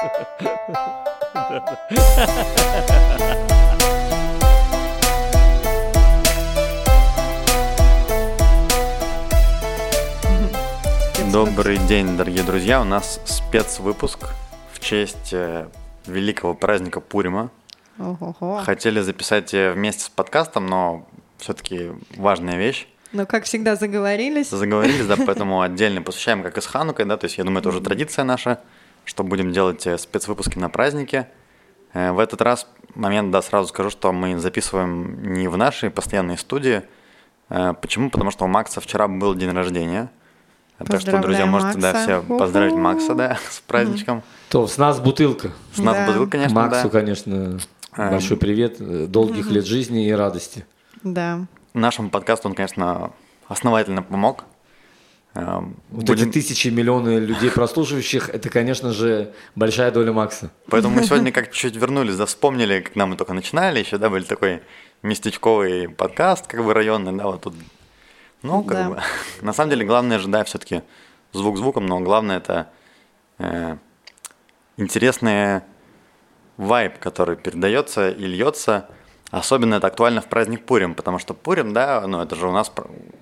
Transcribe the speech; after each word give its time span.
Добрый 0.00 0.08
день, 11.86 12.16
дорогие 12.16 12.44
друзья. 12.44 12.80
У 12.80 12.84
нас 12.84 13.20
спецвыпуск 13.26 14.28
в 14.72 14.80
честь 14.80 15.32
э, 15.32 15.68
великого 16.06 16.54
праздника 16.54 17.00
Пурима. 17.00 17.50
Ого-го. 17.98 18.62
Хотели 18.64 19.00
записать 19.00 19.52
э, 19.52 19.72
вместе 19.72 20.04
с 20.04 20.08
подкастом, 20.08 20.66
но 20.66 21.06
все-таки 21.36 21.90
важная 22.16 22.56
вещь. 22.56 22.88
Ну, 23.12 23.26
как 23.26 23.44
всегда, 23.44 23.76
заговорились. 23.76 24.48
Заговорились, 24.48 25.06
да, 25.06 25.16
поэтому 25.26 25.60
отдельно 25.60 26.00
посвящаем, 26.00 26.42
как 26.42 26.56
и 26.56 26.62
с 26.62 26.66
Ханукой, 26.66 27.04
да, 27.04 27.18
то 27.18 27.26
есть 27.26 27.36
я 27.36 27.44
думаю, 27.44 27.60
это 27.60 27.68
уже 27.68 27.82
традиция 27.82 28.24
наша, 28.24 28.60
что 29.10 29.24
будем 29.24 29.50
делать 29.52 29.86
э, 29.88 29.98
спецвыпуски 29.98 30.56
на 30.58 30.68
празднике. 30.70 31.28
Э, 31.92 32.12
В 32.12 32.20
этот 32.20 32.40
раз 32.40 32.66
момент, 32.94 33.32
да, 33.32 33.42
сразу 33.42 33.68
скажу, 33.68 33.90
что 33.90 34.12
мы 34.12 34.38
записываем 34.38 35.32
не 35.34 35.48
в 35.48 35.56
нашей 35.56 35.90
постоянной 35.90 36.38
студии. 36.38 36.82
Э, 37.48 37.74
Почему? 37.80 38.08
Потому 38.10 38.30
что 38.30 38.44
у 38.44 38.48
Макса 38.48 38.80
вчера 38.80 39.08
был 39.08 39.34
день 39.34 39.50
рождения. 39.50 40.10
Так 40.78 41.00
что, 41.00 41.18
друзья, 41.18 41.44
можете, 41.44 41.78
да, 41.78 41.92
все 41.92 42.22
поздравить. 42.22 42.74
Макса, 42.74 43.14
да, 43.14 43.36
с 43.50 43.60
праздничком. 43.60 44.22
То, 44.48 44.66
с 44.68 44.78
нас 44.78 45.00
бутылка. 45.00 45.50
С 45.74 45.78
нас 45.78 45.96
Да. 45.96 46.06
бутылка, 46.06 46.30
конечно, 46.30 46.54
Максу, 46.54 46.84
да. 46.84 46.88
конечно, 47.00 47.58
большой 47.96 48.36
привет. 48.36 49.10
Долгих 49.10 49.50
лет 49.50 49.66
жизни 49.66 50.06
и 50.06 50.12
радости. 50.12 50.64
Да. 51.02 51.40
Нашему 51.74 52.10
подкасту 52.10 52.48
он, 52.48 52.54
конечно, 52.54 53.10
основательно 53.48 54.02
помог. 54.02 54.44
Вот 55.34 55.74
будем- 55.90 56.14
эти 56.14 56.32
тысячи, 56.32 56.68
миллионы 56.68 57.18
людей 57.20 57.50
прослушивающих, 57.50 58.28
это, 58.30 58.48
конечно 58.50 58.92
же, 58.92 59.32
большая 59.54 59.92
доля 59.92 60.12
Макса. 60.12 60.50
Поэтому 60.68 60.96
мы 60.96 61.02
сегодня 61.04 61.30
как 61.32 61.52
чуть-чуть 61.52 61.76
вернулись, 61.76 62.16
да, 62.16 62.26
вспомнили, 62.26 62.80
когда 62.80 63.06
мы 63.06 63.16
только 63.16 63.32
начинали, 63.32 63.78
еще, 63.78 63.98
да, 63.98 64.10
был 64.10 64.22
такой 64.24 64.60
местечковый 65.02 65.88
подкаст, 65.88 66.46
как 66.48 66.64
бы 66.64 66.74
районный, 66.74 67.12
да, 67.16 67.24
вот 67.26 67.42
тут. 67.42 67.54
Ну, 68.42 68.64
как 68.64 68.76
Да. 68.76 68.88
бы, 68.90 69.02
на 69.42 69.52
самом 69.52 69.70
деле, 69.70 69.84
главное 69.84 70.18
же, 70.18 70.26
да, 70.28 70.42
все-таки 70.44 70.82
звук 71.32 71.58
звуком, 71.58 71.86
но 71.86 72.00
главное 72.00 72.38
это 72.38 72.68
э, 73.38 73.76
интересный 74.76 75.62
вайб, 76.56 76.98
который 76.98 77.36
передается 77.36 78.10
и 78.10 78.24
льется. 78.26 78.88
Особенно 79.30 79.76
это 79.76 79.86
актуально 79.86 80.20
в 80.20 80.26
праздник 80.26 80.64
Пурим, 80.64 80.94
потому 80.94 81.20
что 81.20 81.34
Пурим, 81.34 81.72
да, 81.72 82.04
ну 82.06 82.20
это 82.20 82.34
же 82.34 82.48
у 82.48 82.52
нас 82.52 82.72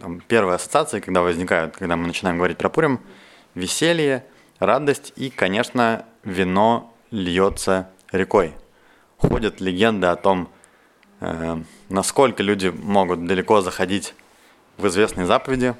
там, 0.00 0.20
первые 0.26 0.56
ассоциации, 0.56 1.00
когда 1.00 1.20
возникают, 1.20 1.76
когда 1.76 1.96
мы 1.96 2.06
начинаем 2.06 2.38
говорить 2.38 2.56
про 2.56 2.70
Пурим, 2.70 3.00
веселье, 3.54 4.24
радость 4.58 5.12
и, 5.16 5.28
конечно, 5.28 6.06
вино 6.24 6.94
льется 7.10 7.90
рекой. 8.10 8.54
Ходят 9.18 9.60
легенды 9.60 10.06
о 10.06 10.16
том, 10.16 10.48
э, 11.20 11.62
насколько 11.90 12.42
люди 12.42 12.68
могут 12.68 13.26
далеко 13.26 13.60
заходить 13.60 14.14
в 14.78 14.86
известные 14.86 15.26
заповеди, 15.26 15.74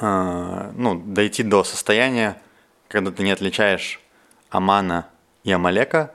э, 0.00 0.72
ну, 0.76 0.94
дойти 0.94 1.42
до 1.42 1.64
состояния, 1.64 2.40
когда 2.86 3.10
ты 3.10 3.24
не 3.24 3.32
отличаешь 3.32 4.00
Амана 4.48 5.08
и 5.42 5.50
Амалека, 5.50 6.12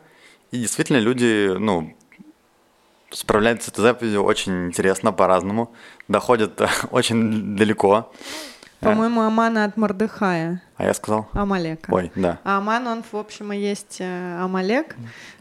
и 0.52 0.58
действительно 0.58 0.98
люди, 0.98 1.54
ну, 1.58 1.98
справляются 3.12 3.70
с 3.70 3.74
этой 3.74 3.82
заповедью 3.82 4.24
очень 4.24 4.68
интересно, 4.68 5.12
по-разному, 5.12 5.74
доходят 6.08 6.62
очень 6.92 7.56
далеко. 7.56 8.12
По-моему, 8.80 9.22
Амана 9.22 9.66
от 9.66 9.76
Мордыхая. 9.76 10.62
А 10.78 10.86
я 10.86 10.94
сказал? 10.94 11.28
Амалека. 11.34 11.94
Ой, 11.94 12.12
да. 12.16 12.40
А 12.46 12.60
Аман, 12.60 12.88
он, 12.88 13.04
в 13.04 13.16
общем, 13.18 13.52
и 13.52 13.58
есть 13.58 13.98
э, 14.00 14.40
Амалек, 14.42 14.96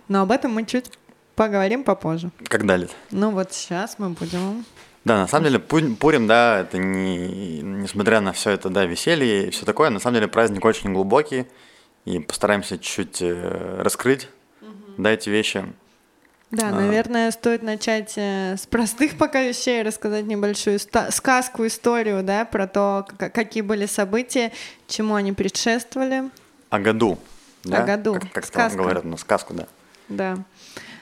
но 0.09 0.23
об 0.23 0.33
этом 0.33 0.53
мы 0.53 0.65
чуть 0.65 0.91
поговорим 1.37 1.85
попозже. 1.85 2.31
Как 2.49 2.67
далее? 2.67 2.89
Ну 3.13 3.31
вот 3.31 3.53
сейчас 3.53 3.97
мы 3.99 4.11
будем... 4.11 4.65
Да, 5.05 5.19
на 5.19 5.29
самом 5.29 5.45
деле 5.45 5.59
Пу- 5.61 5.95
Пурим, 5.95 6.27
да, 6.27 6.59
это 6.61 6.79
не, 6.79 7.61
несмотря 7.63 8.21
на 8.21 8.33
все 8.33 8.51
это, 8.51 8.71
да, 8.71 8.85
веселье 8.85 9.47
и 9.47 9.51
все 9.51 9.65
такое, 9.65 9.91
на 9.91 10.01
самом 10.01 10.17
деле 10.17 10.27
праздник 10.29 10.65
очень 10.65 10.93
глубокий, 10.93 11.47
и 12.05 12.19
постараемся 12.19 12.77
чуть-чуть 12.77 13.23
э, 13.23 13.81
раскрыть, 13.83 14.29
да, 14.97 15.11
эти 15.13 15.31
вещи. 15.31 15.65
Да, 16.51 16.69
А. 16.69 16.73
наверное, 16.73 17.31
стоит 17.31 17.63
начать 17.63 18.15
э, 18.17 18.57
с 18.57 18.67
простых 18.67 19.19
пока 19.19 19.43
вещей, 19.43 19.83
рассказать 19.83 20.25
небольшую 20.25 20.79
сказку, 20.79 21.67
историю, 21.67 22.23
да, 22.23 22.47
про 22.47 22.67
то, 22.67 23.07
какие 23.19 23.63
были 23.63 23.85
события, 23.85 24.53
чему 24.87 25.15
они 25.15 25.33
предшествовали. 25.33 26.31
О 26.71 26.79
году. 26.79 27.19
Да? 27.65 27.83
году. 27.85 28.15
Как, 28.15 28.33
как 28.33 28.47
Сказка. 28.47 28.79
говорят, 28.79 29.05
ну, 29.05 29.17
сказку, 29.19 29.53
да. 29.53 29.67
Да. 30.09 30.39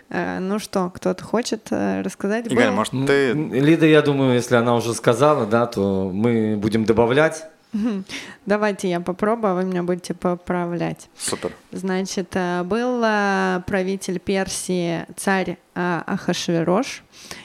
Э, 0.09 0.39
ну 0.41 0.59
что, 0.59 0.91
кто-то 0.93 1.23
хочет 1.23 1.69
э, 1.71 2.01
рассказать? 2.03 2.47
Игорь, 2.47 2.67
Был- 2.69 2.75
может, 2.75 2.93
ты... 3.07 3.33
Лида, 3.33 3.87
я 3.87 4.03
думаю, 4.03 4.35
если 4.35 4.57
она 4.57 4.75
уже 4.75 4.95
сказала, 4.95 5.47
да, 5.47 5.67
то 5.67 6.11
мы 6.13 6.57
будем 6.57 6.85
добавлять. 6.85 7.45
Давайте 8.47 8.89
я 8.89 9.01
попробую, 9.01 9.53
а 9.53 9.55
вы 9.55 9.65
меня 9.65 9.83
будете 9.83 10.15
поправлять. 10.15 11.09
Супер. 11.17 11.53
Значит, 11.73 12.29
э, 12.35 12.63
был 12.63 13.03
э, 13.05 13.63
правитель 13.67 14.19
Персии 14.19 15.07
царь 15.17 15.59
э, 15.75 16.03
Ахашверош, 16.07 17.03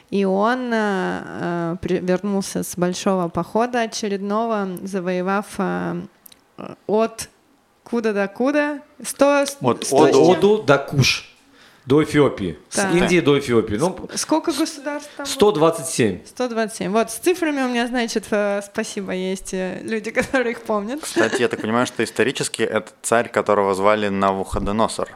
и 0.09 0.25
он 0.25 0.69
вернулся 0.72 2.64
с 2.64 2.75
большого 2.78 3.30
похода 3.30 3.81
очередного, 3.81 4.68
завоевав 4.84 5.58
от 6.88 7.30
куда 7.84 8.13
до 8.13 8.28
куда? 8.28 8.81
100, 9.03 9.42
От 9.42 9.50
сто 9.50 9.68
Оду. 9.68 9.86
с 9.86 9.92
чем? 9.92 10.30
Оду 10.30 10.63
до 10.63 10.78
Куш. 10.78 11.31
До 11.86 12.03
Эфиопии. 12.03 12.59
Так. 12.72 12.92
С 12.92 12.96
Индии 12.96 13.19
до 13.22 13.40
Эфиопии. 13.40 13.75
Ну, 13.75 14.08
Сколько 14.16 14.52
государств 14.52 15.09
там? 15.18 15.25
было? 15.25 15.34
127. 15.34 16.25
127. 16.28 16.92
Вот, 16.92 17.09
с 17.09 17.16
цифрами 17.16 17.62
у 17.64 17.69
меня, 17.69 17.88
значит, 17.88 18.25
э, 18.30 18.62
спасибо, 18.64 19.14
есть 19.14 19.53
э, 19.53 19.80
люди, 19.81 20.12
которые 20.19 20.52
их 20.52 20.62
помнят. 20.62 21.02
Кстати, 21.02 21.42
я 21.42 21.47
так 21.47 21.62
понимаю, 21.62 21.88
что 21.88 22.03
исторически 22.03 22.62
это 22.62 22.92
царь, 23.02 23.30
которого 23.30 23.74
звали 23.74 24.09
Навуходоносор. 24.09 25.09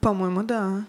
По-моему, 0.00 0.42
да. 0.42 0.84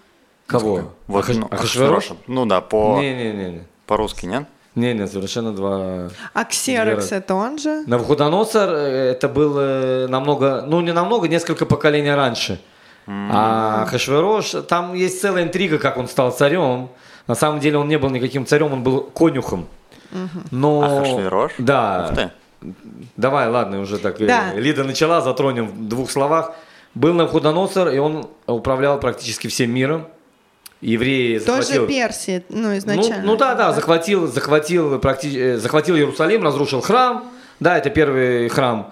Кого? 0.48 0.94
Вот, 1.08 1.26
Ахаш- 1.26 1.38
ну, 1.38 1.48
Ахашверош? 1.52 2.10
Ну 2.26 2.46
да, 2.48 2.62
по, 2.62 3.00
Не-не-не. 3.00 3.64
по-русски, 3.86 4.26
нет? 4.26 4.46
Не-не, 4.74 5.08
совершенно 5.08 5.54
два... 5.54 6.10
А 6.34 6.46
Ксерокс 6.46 7.10
Две 7.10 7.18
это 7.18 7.36
он 7.36 7.60
же? 7.60 7.84
Навуходоносор 7.86 8.70
э, 8.70 9.12
это 9.12 9.30
был 9.30 10.08
намного, 10.08 10.64
ну 10.66 10.82
не 10.82 10.92
намного, 10.92 11.28
несколько 11.28 11.68
поколений 11.68 12.12
раньше. 12.12 12.60
А 13.14 13.86
Хашверош, 13.90 14.52
там 14.68 14.94
есть 14.94 15.20
целая 15.22 15.44
интрига, 15.44 15.78
как 15.80 15.98
он 15.98 16.08
стал 16.08 16.32
царем. 16.32 16.90
На 17.28 17.36
самом 17.36 17.60
деле 17.60 17.78
он 17.78 17.88
не 17.88 17.98
был 17.98 18.10
никаким 18.10 18.46
царем, 18.46 18.74
он 18.74 18.84
был 18.84 19.02
конюхом. 19.02 19.68
Но... 20.52 20.82
Ахашверош? 20.82 21.54
Да. 21.58 22.08
Ух 22.10 22.16
ты. 22.16 22.30
Давай, 23.18 23.50
ладно, 23.50 23.80
уже 23.82 23.98
так. 23.98 24.22
э, 24.22 24.28
Да. 24.28 24.54
Лида 24.54 24.84
начала, 24.84 25.22
затронем 25.22 25.68
в 25.68 25.88
двух 25.88 26.12
словах. 26.12 26.52
Был 26.94 27.14
Навуходоносор, 27.14 27.90
и 27.90 27.98
он 27.98 28.28
управлял 28.48 29.00
практически 29.00 29.48
всем 29.48 29.72
миром. 29.74 30.08
Евреи 30.82 31.40
Тоже 31.40 31.62
захватил... 31.64 31.88
Персии, 31.88 32.44
ну, 32.50 32.70
Ну, 32.70 32.78
изначально. 32.78 33.24
ну 33.24 33.38
да, 33.38 33.56
да, 33.56 33.72
захватил, 33.72 34.28
захватил, 34.28 34.96
практи- 34.98 35.38
э, 35.38 35.58
захватил 35.58 35.96
Иерусалим, 35.96 36.44
разрушил 36.44 36.82
храм. 36.82 37.32
Да, 37.60 37.78
это 37.78 37.90
первый 37.92 38.50
храм. 38.50 38.92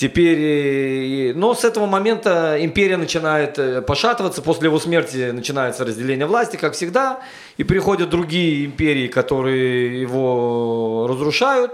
Теперь, 0.00 0.38
э, 0.40 1.32
но 1.34 1.54
с 1.54 1.62
этого 1.62 1.84
момента 1.84 2.56
империя 2.58 2.96
начинает 2.96 3.58
э, 3.58 3.82
пошатываться, 3.82 4.40
после 4.40 4.68
его 4.68 4.78
смерти 4.80 5.30
начинается 5.30 5.84
разделение 5.84 6.24
власти, 6.24 6.56
как 6.56 6.72
всегда, 6.72 7.20
и 7.58 7.64
приходят 7.64 8.08
другие 8.08 8.64
империи, 8.64 9.08
которые 9.08 10.00
его 10.00 11.06
разрушают, 11.06 11.72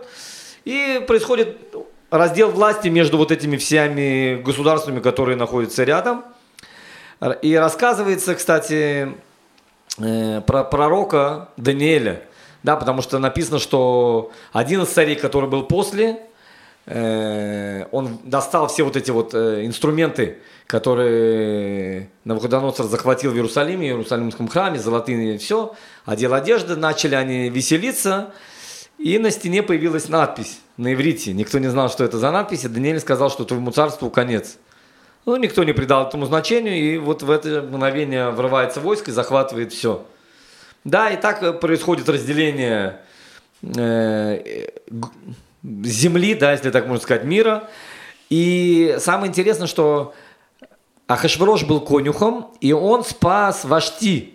и 0.65 1.05
происходит 1.07 1.57
раздел 2.11 2.51
власти 2.51 2.89
между 2.89 3.17
вот 3.17 3.31
этими 3.31 3.57
всеми 3.59 4.43
государствами, 4.43 4.99
которые 4.99 5.37
находятся 5.37 5.85
рядом. 5.85 6.25
И 7.43 7.55
рассказывается, 7.55 8.35
кстати, 8.35 9.15
э, 10.01 10.41
про 10.41 10.65
пророка 10.65 11.51
Даниэля, 11.57 12.25
да, 12.65 12.75
потому 12.75 13.03
что 13.03 13.21
написано, 13.21 13.61
что 13.61 14.33
один 14.53 14.83
из 14.83 14.89
царей, 14.89 15.15
который 15.15 15.49
был 15.49 15.63
после, 15.63 16.27
он 16.87 18.19
достал 18.23 18.69
все 18.69 18.85
вот 18.85 18.97
эти 18.97 19.11
вот 19.11 19.35
э, 19.35 19.67
инструменты, 19.67 20.39
которые 20.69 22.11
Навуходоносор 22.25 22.87
захватил 22.87 23.33
в 23.33 23.35
Иерусалиме, 23.35 23.89
в 23.89 23.97
Иерусалимском 23.97 24.47
храме, 24.47 24.79
золотые 24.79 25.39
все, 25.39 25.75
одел 26.05 26.33
одежды, 26.35 26.77
начали 26.77 27.17
они 27.17 27.51
веселиться, 27.51 28.33
и 28.99 29.19
на 29.19 29.31
стене 29.31 29.63
появилась 29.65 30.09
надпись 30.09 30.61
на 30.77 30.95
иврите. 30.95 31.33
Никто 31.33 31.59
не 31.59 31.69
знал, 31.69 31.91
что 31.91 32.05
это 32.05 32.19
за 32.19 32.31
надпись, 32.31 32.65
и 32.65 32.69
Даниэль 32.69 33.01
сказал, 33.01 33.31
что 33.31 33.45
твоему 33.45 33.73
царству 33.73 34.09
конец. 34.09 34.57
Ну, 35.25 35.35
никто 35.37 35.65
не 35.65 35.73
придал 35.73 36.07
этому 36.07 36.27
значению, 36.27 36.77
и 36.77 36.99
вот 36.99 37.23
в 37.23 37.31
это 37.33 37.63
мгновение 37.63 38.31
врывается 38.31 38.81
войско 38.81 39.11
и 39.11 39.15
захватывает 39.15 39.73
все. 39.73 40.07
Да, 40.85 41.11
и 41.11 41.17
так 41.17 41.43
э, 41.43 41.53
происходит 41.53 42.09
разделение 42.09 43.01
э, 43.63 44.69
земли, 45.85 46.35
да, 46.35 46.53
если 46.53 46.71
так 46.71 46.87
можно 46.87 47.03
сказать, 47.03 47.25
мира. 47.25 47.69
И 48.31 48.97
самое 48.99 49.29
интересное, 49.29 49.67
что 49.67 50.15
Ахашвирош 51.07 51.65
был 51.65 51.81
конюхом, 51.81 52.51
и 52.61 52.73
он 52.73 53.05
спас 53.05 53.65
Вашти, 53.65 54.35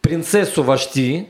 принцессу 0.00 0.62
Вашти, 0.62 1.28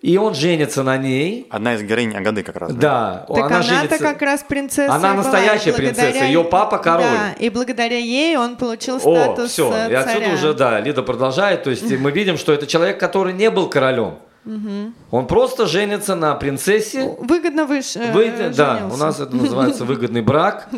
и 0.00 0.16
он 0.16 0.34
женится 0.34 0.82
на 0.82 0.96
ней. 0.96 1.46
Одна 1.50 1.74
из 1.74 1.82
героинь 1.82 2.14
Агады 2.16 2.42
как 2.42 2.56
раз. 2.56 2.72
Да, 2.74 3.24
Так 3.26 3.46
она-то 3.46 3.62
женится- 3.62 3.98
как 3.98 4.22
раз 4.22 4.44
принцесса. 4.44 4.94
Она 4.94 5.14
была, 5.14 5.22
настоящая 5.24 5.72
благодаря- 5.72 5.94
принцесса, 5.94 6.24
ее 6.24 6.44
папа 6.44 6.78
король. 6.78 7.02
Да, 7.04 7.32
и 7.38 7.48
благодаря 7.50 7.98
ей 7.98 8.36
он 8.36 8.56
получил 8.56 8.96
О, 8.96 8.98
статус 9.00 9.50
все, 9.50 9.72
э, 9.74 9.90
и 9.90 9.94
отсюда 9.94 10.20
царя. 10.26 10.34
уже, 10.34 10.54
да, 10.54 10.78
Лида 10.80 11.02
продолжает. 11.02 11.64
То 11.64 11.70
есть 11.70 11.90
мы 11.90 12.12
видим, 12.12 12.36
что 12.38 12.52
это 12.52 12.66
человек, 12.68 13.00
который 13.00 13.32
не 13.32 13.50
был 13.50 13.68
королем. 13.68 14.18
Он 15.10 15.26
просто 15.26 15.66
женится 15.66 16.14
на 16.14 16.34
принцессе. 16.34 17.16
Выгодно 17.20 17.64
выше. 17.66 17.98
э, 17.98 18.12
Вы- 18.12 18.30
да, 18.56 18.76
женился. 18.76 18.94
у 18.94 18.98
нас 18.98 19.20
это 19.20 19.36
называется 19.36 19.84
выгодный 19.86 20.22
брак. 20.22 20.68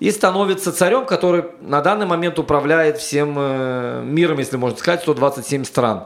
И 0.00 0.10
становится 0.10 0.72
царем, 0.72 1.04
который 1.06 1.44
на 1.60 1.80
данный 1.82 2.06
момент 2.06 2.38
управляет 2.38 2.98
всем 2.98 3.34
э, 3.36 4.02
миром, 4.04 4.38
если 4.38 4.56
можно 4.56 4.78
сказать, 4.78 5.02
127 5.02 5.64
стран. 5.64 6.04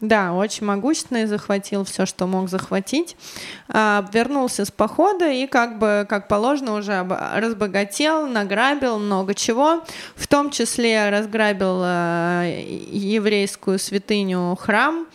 Да, 0.00 0.34
очень 0.34 0.66
могущественный, 0.66 1.24
захватил 1.24 1.84
все, 1.84 2.04
что 2.04 2.26
мог 2.26 2.50
захватить. 2.50 3.16
А, 3.68 4.04
вернулся 4.12 4.66
с 4.66 4.70
похода 4.70 5.30
и 5.30 5.46
как 5.46 5.78
бы, 5.78 6.06
как 6.06 6.28
положено, 6.28 6.74
уже 6.74 7.00
разбогател, 7.34 8.26
награбил 8.26 8.98
много 8.98 9.34
чего. 9.34 9.82
В 10.14 10.26
том 10.26 10.50
числе 10.50 11.08
разграбил 11.08 11.80
э, 11.82 12.62
еврейскую 12.90 13.78
святыню 13.78 14.54
храм, 14.60 15.06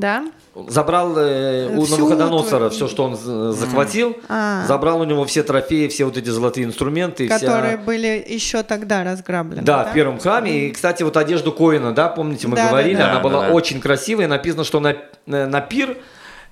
да, 0.00 0.24
Забрал 0.66 1.16
э, 1.16 1.68
у 1.76 1.84
Всю 1.84 1.98
Навуходоносора 1.98 2.56
твою- 2.58 2.70
все, 2.70 2.88
что 2.88 3.04
он 3.04 3.16
з- 3.16 3.52
захватил. 3.52 4.16
А. 4.28 4.64
Забрал 4.66 5.00
у 5.00 5.04
него 5.04 5.24
все 5.24 5.44
трофеи, 5.44 5.86
все 5.86 6.04
вот 6.04 6.16
эти 6.16 6.30
золотые 6.30 6.64
инструменты. 6.66 7.26
и 7.26 7.28
вся- 7.28 7.38
которые 7.38 7.76
были 7.76 8.24
еще 8.26 8.64
тогда 8.64 9.04
разграблены. 9.04 9.62
Да, 9.62 9.84
в 9.84 9.92
первом 9.92 10.18
храме. 10.18 10.50
И, 10.66 10.70
кстати, 10.72 11.04
вот 11.04 11.16
одежду 11.16 11.52
Коина, 11.52 11.94
да, 11.94 12.08
помните, 12.08 12.48
мы 12.48 12.56
Да, 12.56 12.64
да, 12.64 12.68
говорили, 12.70 12.96
да. 12.96 13.04
она 13.10 13.14
Да, 13.16 13.20
была 13.20 13.40
да, 13.42 13.48
да. 13.48 13.54
очень 13.54 13.80
красивая. 13.80 14.26
Написано, 14.26 14.64
что 14.64 14.80
на, 14.80 14.96
на 15.26 15.46
на 15.46 15.60
пир 15.60 15.96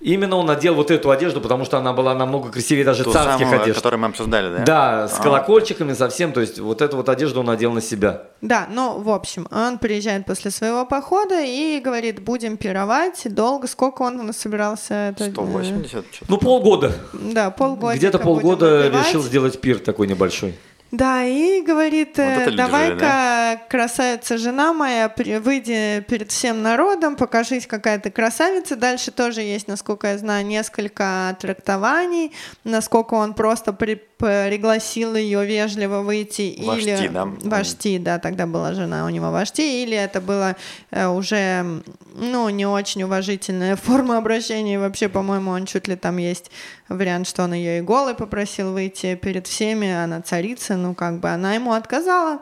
именно 0.00 0.36
он 0.36 0.46
надел 0.46 0.74
вот 0.74 0.90
эту 0.90 1.10
одежду, 1.10 1.40
потому 1.40 1.64
что 1.64 1.78
она 1.78 1.92
была 1.92 2.14
намного 2.14 2.50
красивее 2.50 2.84
даже 2.84 3.04
Ту 3.04 3.12
царских 3.12 3.46
самую, 3.46 3.62
одежд. 3.62 3.76
которую 3.76 4.00
мы 4.00 4.08
обсуждали, 4.08 4.56
да? 4.58 4.64
Да, 4.64 5.08
с 5.08 5.18
А. 5.18 5.22
колокольчиками 5.22 5.92
совсем, 5.94 6.32
то 6.32 6.40
есть 6.40 6.58
вот 6.58 6.82
эту 6.82 6.96
вот 6.96 7.08
одежду 7.08 7.40
он 7.40 7.46
надел 7.46 7.72
на 7.72 7.80
себя. 7.80 8.22
Да, 8.40 8.66
ну, 8.70 8.98
в 9.00 9.10
общем, 9.10 9.48
он 9.50 9.78
приезжает 9.78 10.26
после 10.26 10.50
своего 10.50 10.84
похода 10.84 11.40
и 11.42 11.80
говорит, 11.80 12.20
будем 12.22 12.56
пировать 12.56 13.22
долго. 13.34 13.66
Сколько 13.66 14.02
он 14.02 14.32
собирался? 14.32 14.94
Это, 15.16 15.24
э, 15.24 15.30
180 15.30 16.04
что-то. 16.12 16.30
Ну, 16.30 16.38
полгода. 16.38 16.92
Да, 17.12 17.50
полгода. 17.50 17.96
Где-то 17.96 18.18
полгода 18.18 18.88
решил 18.88 19.22
сделать 19.22 19.60
пир 19.60 19.78
такой 19.78 20.06
небольшой. 20.06 20.54
Да, 20.92 21.24
и 21.24 21.62
говорит, 21.62 22.18
э, 22.18 22.22
это 22.22 22.50
люди 22.50 22.56
давай-ка, 22.56 23.60
красавица 23.68 24.38
жена 24.38 24.72
моя, 24.72 25.12
выйди 25.40 26.04
перед 26.08 26.30
всем 26.30 26.62
народом, 26.62 27.16
покажись, 27.16 27.66
какая 27.66 27.98
ты 27.98 28.10
красавица. 28.10 28.76
Дальше 28.76 29.10
тоже 29.10 29.40
есть, 29.42 29.66
насколько 29.66 30.06
я 30.06 30.18
знаю, 30.18 30.46
несколько 30.46 31.36
трактований, 31.40 32.32
насколько 32.64 33.14
он 33.14 33.34
просто 33.34 33.72
при- 33.72 34.00
пригласил 34.18 35.14
ее 35.14 35.44
вежливо 35.44 36.00
выйти. 36.00 36.58
Вашти, 36.62 36.88
или... 36.88 37.08
да? 37.08 37.24
Вашти, 37.24 37.98
да, 37.98 38.18
тогда 38.18 38.46
была 38.46 38.72
жена 38.72 39.04
у 39.04 39.08
него 39.10 39.30
Вашти, 39.30 39.82
или 39.82 39.96
это 39.96 40.20
было 40.20 40.56
э, 40.90 41.06
уже, 41.06 41.82
ну, 42.14 42.48
не 42.48 42.66
очень 42.66 43.02
уважительная 43.02 43.76
форма 43.76 44.18
обращения. 44.18 44.74
И 44.74 44.78
Вообще, 44.78 45.08
по-моему, 45.08 45.50
он 45.50 45.66
чуть 45.66 45.88
ли 45.88 45.96
там 45.96 46.16
есть 46.16 46.50
вариант, 46.88 47.28
что 47.28 47.44
он 47.44 47.52
ее 47.52 47.78
и 47.78 47.82
голой 47.82 48.14
попросил 48.14 48.72
выйти 48.72 49.14
перед 49.16 49.46
всеми, 49.46 49.90
она 49.92 50.22
царица, 50.22 50.76
ну, 50.76 50.94
как 50.94 51.20
бы 51.20 51.28
она 51.28 51.54
ему 51.54 51.72
отказала. 51.72 52.40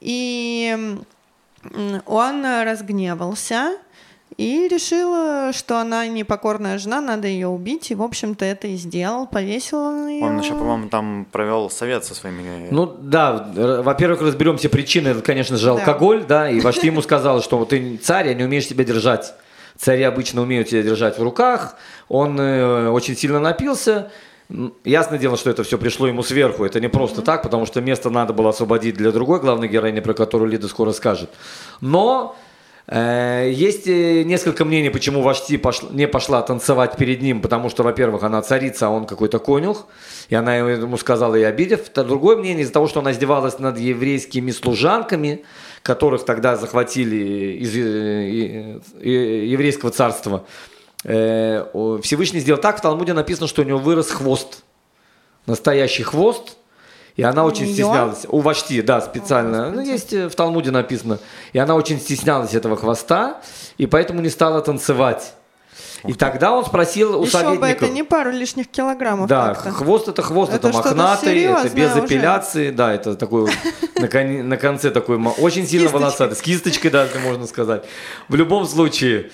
И 0.00 0.96
он 2.06 2.44
разгневался 2.44 3.76
и 4.38 4.68
решил, 4.68 5.52
что 5.52 5.80
она 5.80 6.06
непокорная 6.06 6.78
жена, 6.78 7.00
надо 7.00 7.26
ее 7.26 7.48
убить. 7.48 7.90
И, 7.90 7.94
в 7.96 8.02
общем-то, 8.02 8.44
это 8.44 8.68
и 8.68 8.76
сделал, 8.76 9.26
повесил 9.26 9.78
он 9.78 10.08
ее. 10.08 10.24
Он 10.24 10.38
еще, 10.38 10.52
по-моему, 10.52 10.88
там 10.88 11.26
провел 11.30 11.68
совет 11.70 12.04
со 12.04 12.14
своими... 12.14 12.68
Ну 12.70 12.86
да, 12.86 13.50
во-первых, 13.82 14.22
разберем 14.22 14.56
все 14.56 14.68
причины. 14.68 15.08
Это, 15.08 15.22
конечно 15.22 15.56
же, 15.56 15.66
Да. 15.66 15.72
алкоголь, 15.72 16.24
да, 16.24 16.48
и 16.48 16.60
Вашти 16.60 16.86
ему 16.86 17.02
сказал, 17.02 17.42
что 17.42 17.58
вот 17.58 17.70
ты 17.70 17.96
царь, 17.96 18.28
а 18.30 18.34
не 18.34 18.44
умеешь 18.44 18.66
себя 18.66 18.84
держать. 18.84 19.34
Цари 19.76 20.02
обычно 20.04 20.42
умеют 20.42 20.68
себя 20.68 20.82
держать 20.82 21.18
в 21.18 21.22
руках. 21.22 21.74
Он 22.08 22.38
э, 22.40 22.88
очень 22.90 23.16
сильно 23.16 23.40
напился. 23.40 24.10
Ясное 24.84 25.18
дело, 25.18 25.36
что 25.36 25.50
это 25.50 25.62
все 25.62 25.78
пришло 25.78 26.06
ему 26.06 26.22
сверху. 26.22 26.64
Это 26.64 26.80
не 26.80 26.88
просто 26.88 27.22
так, 27.22 27.42
потому 27.42 27.66
что 27.66 27.80
место 27.80 28.08
надо 28.08 28.32
было 28.32 28.50
освободить 28.50 28.96
для 28.96 29.12
другой 29.12 29.40
главной 29.40 29.68
героини, 29.68 30.00
про 30.00 30.14
которую 30.14 30.50
Лида 30.50 30.68
скоро 30.68 30.92
скажет. 30.92 31.30
Но 31.80 32.34
э, 32.44 32.47
есть 32.90 33.86
э, 33.86 34.22
несколько 34.22 34.64
мнений, 34.64 34.88
почему 34.88 35.20
Вашти 35.20 35.60
не 35.90 36.08
пошла 36.08 36.40
танцевать 36.40 36.96
перед 36.96 37.20
ним, 37.20 37.42
потому 37.42 37.68
что, 37.68 37.82
во-первых, 37.82 38.22
она 38.22 38.40
царица, 38.40 38.86
а 38.86 38.90
он 38.90 39.04
какой-то 39.04 39.38
конюх, 39.38 39.86
и 40.30 40.34
она 40.34 40.56
ему 40.56 40.96
сказала 40.96 41.34
и 41.34 41.42
обидев. 41.42 41.92
Другое 41.92 42.36
мнение 42.36 42.62
из-за 42.62 42.72
того, 42.72 42.88
что 42.88 43.00
она 43.00 43.12
издевалась 43.12 43.58
над 43.58 43.78
еврейскими 43.78 44.50
служанками, 44.52 45.44
которых 45.82 46.24
тогда 46.24 46.56
захватили 46.56 47.58
из 47.60 47.76
э, 47.76 47.80
э, 47.80 48.80
э, 49.00 49.46
еврейского 49.46 49.90
царства. 49.90 50.46
Э, 51.04 51.64
Всевышний 52.02 52.40
сделал 52.40 52.60
так, 52.60 52.78
в 52.78 52.80
Талмуде 52.80 53.12
написано, 53.12 53.48
что 53.48 53.60
у 53.60 53.64
него 53.66 53.78
вырос 53.78 54.10
хвост. 54.10 54.64
Настоящий 55.44 56.04
хвост. 56.04 56.56
И 57.18 57.22
она 57.24 57.44
очень 57.44 57.66
стеснялась. 57.66 58.26
У 58.28 58.38
Вашти, 58.38 58.80
да, 58.80 59.00
специально. 59.00 59.72
Ну, 59.72 59.80
есть 59.80 60.12
э, 60.12 60.28
в 60.28 60.36
Талмуде 60.36 60.70
написано. 60.70 61.18
И 61.52 61.58
она 61.58 61.74
очень 61.74 61.98
стеснялась 62.00 62.54
этого 62.54 62.76
хвоста, 62.76 63.40
и 63.76 63.86
поэтому 63.86 64.20
не 64.20 64.28
стала 64.28 64.60
танцевать. 64.60 65.34
И 66.06 66.12
тогда 66.12 66.52
он 66.52 66.64
спросил 66.64 67.18
у 67.20 67.24
Еще 67.24 67.38
бы 67.38 67.42
советников. 67.42 67.82
это 67.82 67.88
не 67.88 68.04
пару 68.04 68.30
лишних 68.30 68.68
килограммов. 68.68 69.26
Да, 69.28 69.54
как-то. 69.54 69.72
хвост 69.72 70.06
это 70.06 70.22
хвост, 70.22 70.52
это, 70.54 70.68
Это 70.68 70.76
мохнатый, 70.78 71.40
это 71.42 71.68
без 71.70 71.90
уже. 71.90 72.06
эпиляции, 72.06 72.70
да, 72.70 72.94
это 72.94 73.16
такой 73.16 73.50
на, 73.96 74.06
коне- 74.06 74.44
на 74.44 74.56
конце 74.56 74.92
такой 74.92 75.18
очень 75.40 75.66
сильно 75.66 75.88
волосатый, 75.90 76.36
с 76.36 76.40
кисточкой 76.40 76.92
даже 76.92 77.18
можно 77.18 77.48
сказать. 77.48 77.82
В 78.28 78.36
любом 78.36 78.64
случае, 78.64 79.32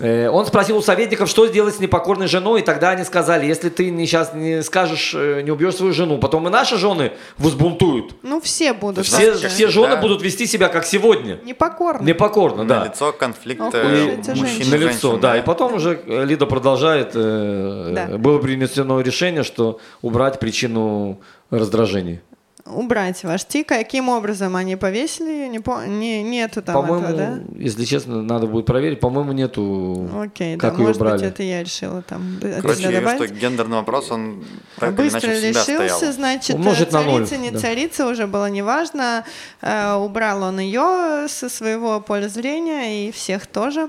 он 0.00 0.44
спросил 0.46 0.76
у 0.78 0.82
советников, 0.82 1.28
что 1.30 1.46
сделать 1.46 1.76
с 1.76 1.78
непокорной 1.78 2.26
женой, 2.26 2.60
и 2.60 2.64
тогда 2.64 2.90
они 2.90 3.04
сказали, 3.04 3.46
если 3.46 3.68
ты 3.68 3.90
не, 3.90 4.04
сейчас 4.06 4.34
не 4.34 4.62
скажешь, 4.62 5.14
э, 5.14 5.42
не 5.42 5.50
убьешь 5.52 5.76
свою 5.76 5.92
жену, 5.92 6.18
потом 6.18 6.46
и 6.48 6.50
наши 6.50 6.76
жены 6.76 7.12
возбунтуют. 7.38 8.16
Ну, 8.22 8.40
все 8.40 8.72
будут. 8.72 9.06
Все, 9.06 9.30
вообще. 9.32 9.48
все 9.48 9.68
жены 9.68 9.94
Да. 9.94 9.96
будут 10.00 10.22
вести 10.22 10.46
себя 10.46 10.68
как 10.68 10.84
сегодня. 10.84 11.38
Непокорны. 11.44 12.04
Непокорно, 12.04 12.64
На 12.64 12.68
да. 12.80 12.84
лицо 12.86 13.12
конфликт 13.12 13.62
э, 13.72 14.16
мужчин 14.34 14.70
На 14.70 14.74
лицо, 14.74 15.10
женщин, 15.12 15.20
да. 15.20 15.36
И 15.38 15.42
потом 15.42 15.74
уже 15.74 16.00
э, 16.04 16.24
Лида 16.24 16.46
продолжает. 16.46 17.12
э, 17.14 17.92
Да. 17.94 18.18
Было 18.18 18.38
принесено 18.38 19.00
решение, 19.00 19.44
что 19.44 19.78
убрать 20.02 20.40
причину 20.40 21.20
раздражения. 21.50 22.22
Убрать 22.66 23.22
Вашти. 23.22 23.62
Каким 23.62 24.08
образом 24.08 24.56
они 24.56 24.74
повесили 24.76 25.30
ее? 25.30 25.48
Не, 25.48 25.60
по... 25.60 25.86
не, 25.86 26.22
нету 26.22 26.62
там 26.62 26.74
По-моему, 26.74 27.06
этого, 27.06 27.18
да? 27.36 27.40
если 27.58 27.84
честно, 27.84 28.22
надо 28.22 28.46
будет 28.46 28.66
проверить. 28.66 28.98
По-моему, 29.00 29.32
нету. 29.32 30.10
Окей, 30.20 30.56
как 30.56 30.72
да, 30.74 30.78
ее 30.80 30.86
может 30.88 31.00
брали. 31.00 31.18
быть, 31.18 31.22
это 31.28 31.42
я 31.44 31.62
решила 31.62 32.02
там 32.02 32.38
Короче, 32.40 32.82
я 32.82 33.00
вижу, 33.00 33.14
что 33.16 33.26
гендерный 33.28 33.76
вопрос, 33.76 34.10
он 34.10 34.44
так 34.78 34.90
или 34.90 34.96
Быстро 35.10 35.30
иначе 35.30 35.48
решился, 35.48 35.62
стоял. 35.96 36.12
значит, 36.12 36.56
Умножить 36.56 36.92
на 36.92 37.02
ноль, 37.02 37.26
царица, 37.26 37.36
не 37.36 37.50
да. 37.52 37.58
царица, 37.60 38.06
уже 38.08 38.26
было 38.26 38.50
неважно. 38.50 39.24
Э, 39.62 39.94
убрал 39.94 40.42
он 40.42 40.58
ее 40.58 41.26
со 41.28 41.48
своего 41.48 42.00
поля 42.00 42.28
зрения 42.28 43.06
и 43.08 43.12
всех 43.12 43.46
тоже. 43.46 43.88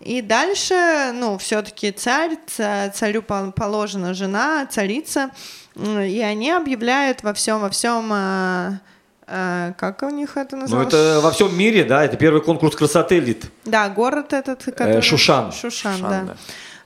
И 0.00 0.20
дальше, 0.22 1.12
ну, 1.14 1.38
все-таки 1.38 1.90
царь, 1.92 2.36
ца- 2.46 2.90
царю 2.90 3.22
пол- 3.22 3.52
положена 3.52 4.14
жена, 4.14 4.66
царица, 4.70 5.30
и 5.78 6.20
они 6.20 6.50
объявляют 6.50 7.22
во 7.22 7.32
всем, 7.32 7.60
во 7.60 7.70
всем, 7.70 8.10
э, 8.12 8.78
э, 9.26 9.72
как 9.78 10.02
у 10.02 10.10
них 10.10 10.36
это 10.36 10.56
Ну, 10.56 10.62
называлось? 10.62 10.88
это 10.88 11.20
во 11.22 11.30
всем 11.30 11.56
мире, 11.56 11.84
да, 11.84 12.04
это 12.04 12.16
первый 12.16 12.42
конкурс 12.42 12.74
красоты 12.76 13.20
Лид. 13.20 13.44
Да, 13.64 13.88
город 13.88 14.32
этот, 14.32 14.64
который... 14.64 15.02
Шушан. 15.02 15.52
Шушан, 15.52 15.96
Шушан, 15.96 16.10
да. 16.10 16.22
да. 16.22 16.36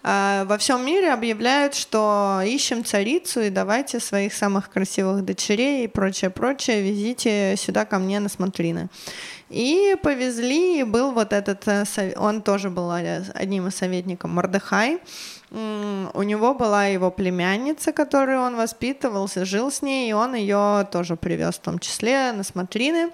А, 0.04 0.44
Во 0.46 0.58
всем 0.58 0.84
мире 0.84 1.12
объявляют, 1.12 1.75
что 1.75 2.40
ищем 2.44 2.84
царицу 2.84 3.40
и 3.40 3.50
давайте 3.50 4.00
своих 4.00 4.34
самых 4.34 4.68
красивых 4.70 5.25
дочерей 5.25 5.84
и 5.84 5.88
прочее, 5.88 6.30
прочее, 6.30 6.82
везите 6.82 7.54
сюда 7.56 7.84
ко 7.84 7.99
мне 7.99 8.18
на 8.18 8.28
смотрины. 8.28 8.88
И 9.49 9.96
повезли, 10.02 10.80
и 10.80 10.82
был 10.82 11.12
вот 11.12 11.32
этот, 11.32 11.68
э, 11.68 11.84
он 12.16 12.42
тоже 12.42 12.68
был 12.70 12.90
э, 12.92 13.22
одним 13.34 13.68
из 13.68 13.76
советников 13.76 14.30
Мордыхай. 14.30 14.99
У 15.52 16.23
него 16.23 16.54
была 16.54 16.87
его 16.87 17.11
племянница, 17.11 17.92
которую 17.92 18.40
он 18.40 18.56
воспитывался, 18.56 19.44
жил 19.44 19.71
с 19.71 19.82
ней, 19.82 20.09
и 20.09 20.14
он 20.14 20.35
ее 20.35 20.88
тоже 20.90 21.16
привез 21.16 21.56
в 21.56 21.61
том 21.61 21.78
числе 21.78 22.32
на 22.32 22.42
смотрины. 22.42 23.11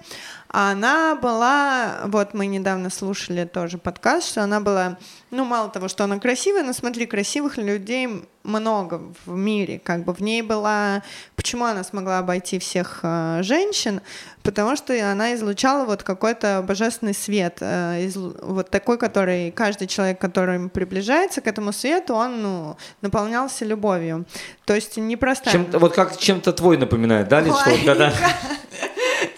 А 0.51 0.71
она 0.71 1.15
была, 1.15 1.99
вот 2.05 2.33
мы 2.33 2.47
недавно 2.47 2.89
слушали 2.89 3.45
тоже 3.45 3.77
подкаст, 3.77 4.29
что 4.29 4.43
она 4.43 4.59
была, 4.59 4.97
ну, 5.29 5.45
мало 5.45 5.69
того, 5.69 5.87
что 5.87 6.05
она 6.05 6.17
красивая, 6.17 6.63
но 6.63 6.73
смотри, 6.73 7.05
красивых 7.05 7.57
людей 7.57 8.23
много 8.41 9.01
в 9.25 9.35
мире, 9.35 9.79
как 9.83 10.05
бы 10.05 10.13
в 10.13 10.21
ней 10.21 10.41
была... 10.41 11.03
Почему 11.35 11.65
она 11.65 11.83
смогла 11.83 12.17
обойти 12.17 12.57
всех 12.57 13.01
э, 13.03 13.41
женщин? 13.43 14.01
Потому 14.41 14.75
что 14.75 14.93
она 15.11 15.35
излучала 15.35 15.85
вот 15.85 16.01
какой-то 16.01 16.63
божественный 16.67 17.13
свет, 17.13 17.57
э, 17.61 18.05
из, 18.05 18.15
вот 18.15 18.71
такой, 18.71 18.97
который 18.97 19.51
каждый 19.51 19.87
человек, 19.87 20.19
который 20.19 20.67
приближается 20.69 21.41
к 21.41 21.47
этому 21.47 21.71
свету, 21.71 22.15
он 22.15 22.41
ну, 22.41 22.77
наполнялся 23.01 23.65
любовью. 23.65 24.25
То 24.65 24.73
есть 24.73 24.97
не 24.97 25.15
просто... 25.15 25.51
Чем 25.51 25.67
вот 25.73 25.93
как 25.93 26.17
чем-то 26.17 26.53
твой 26.53 26.77
напоминает, 26.77 27.27
да, 27.27 27.41
что 27.41 27.51
вот 27.51 27.85
когда... 27.85 28.11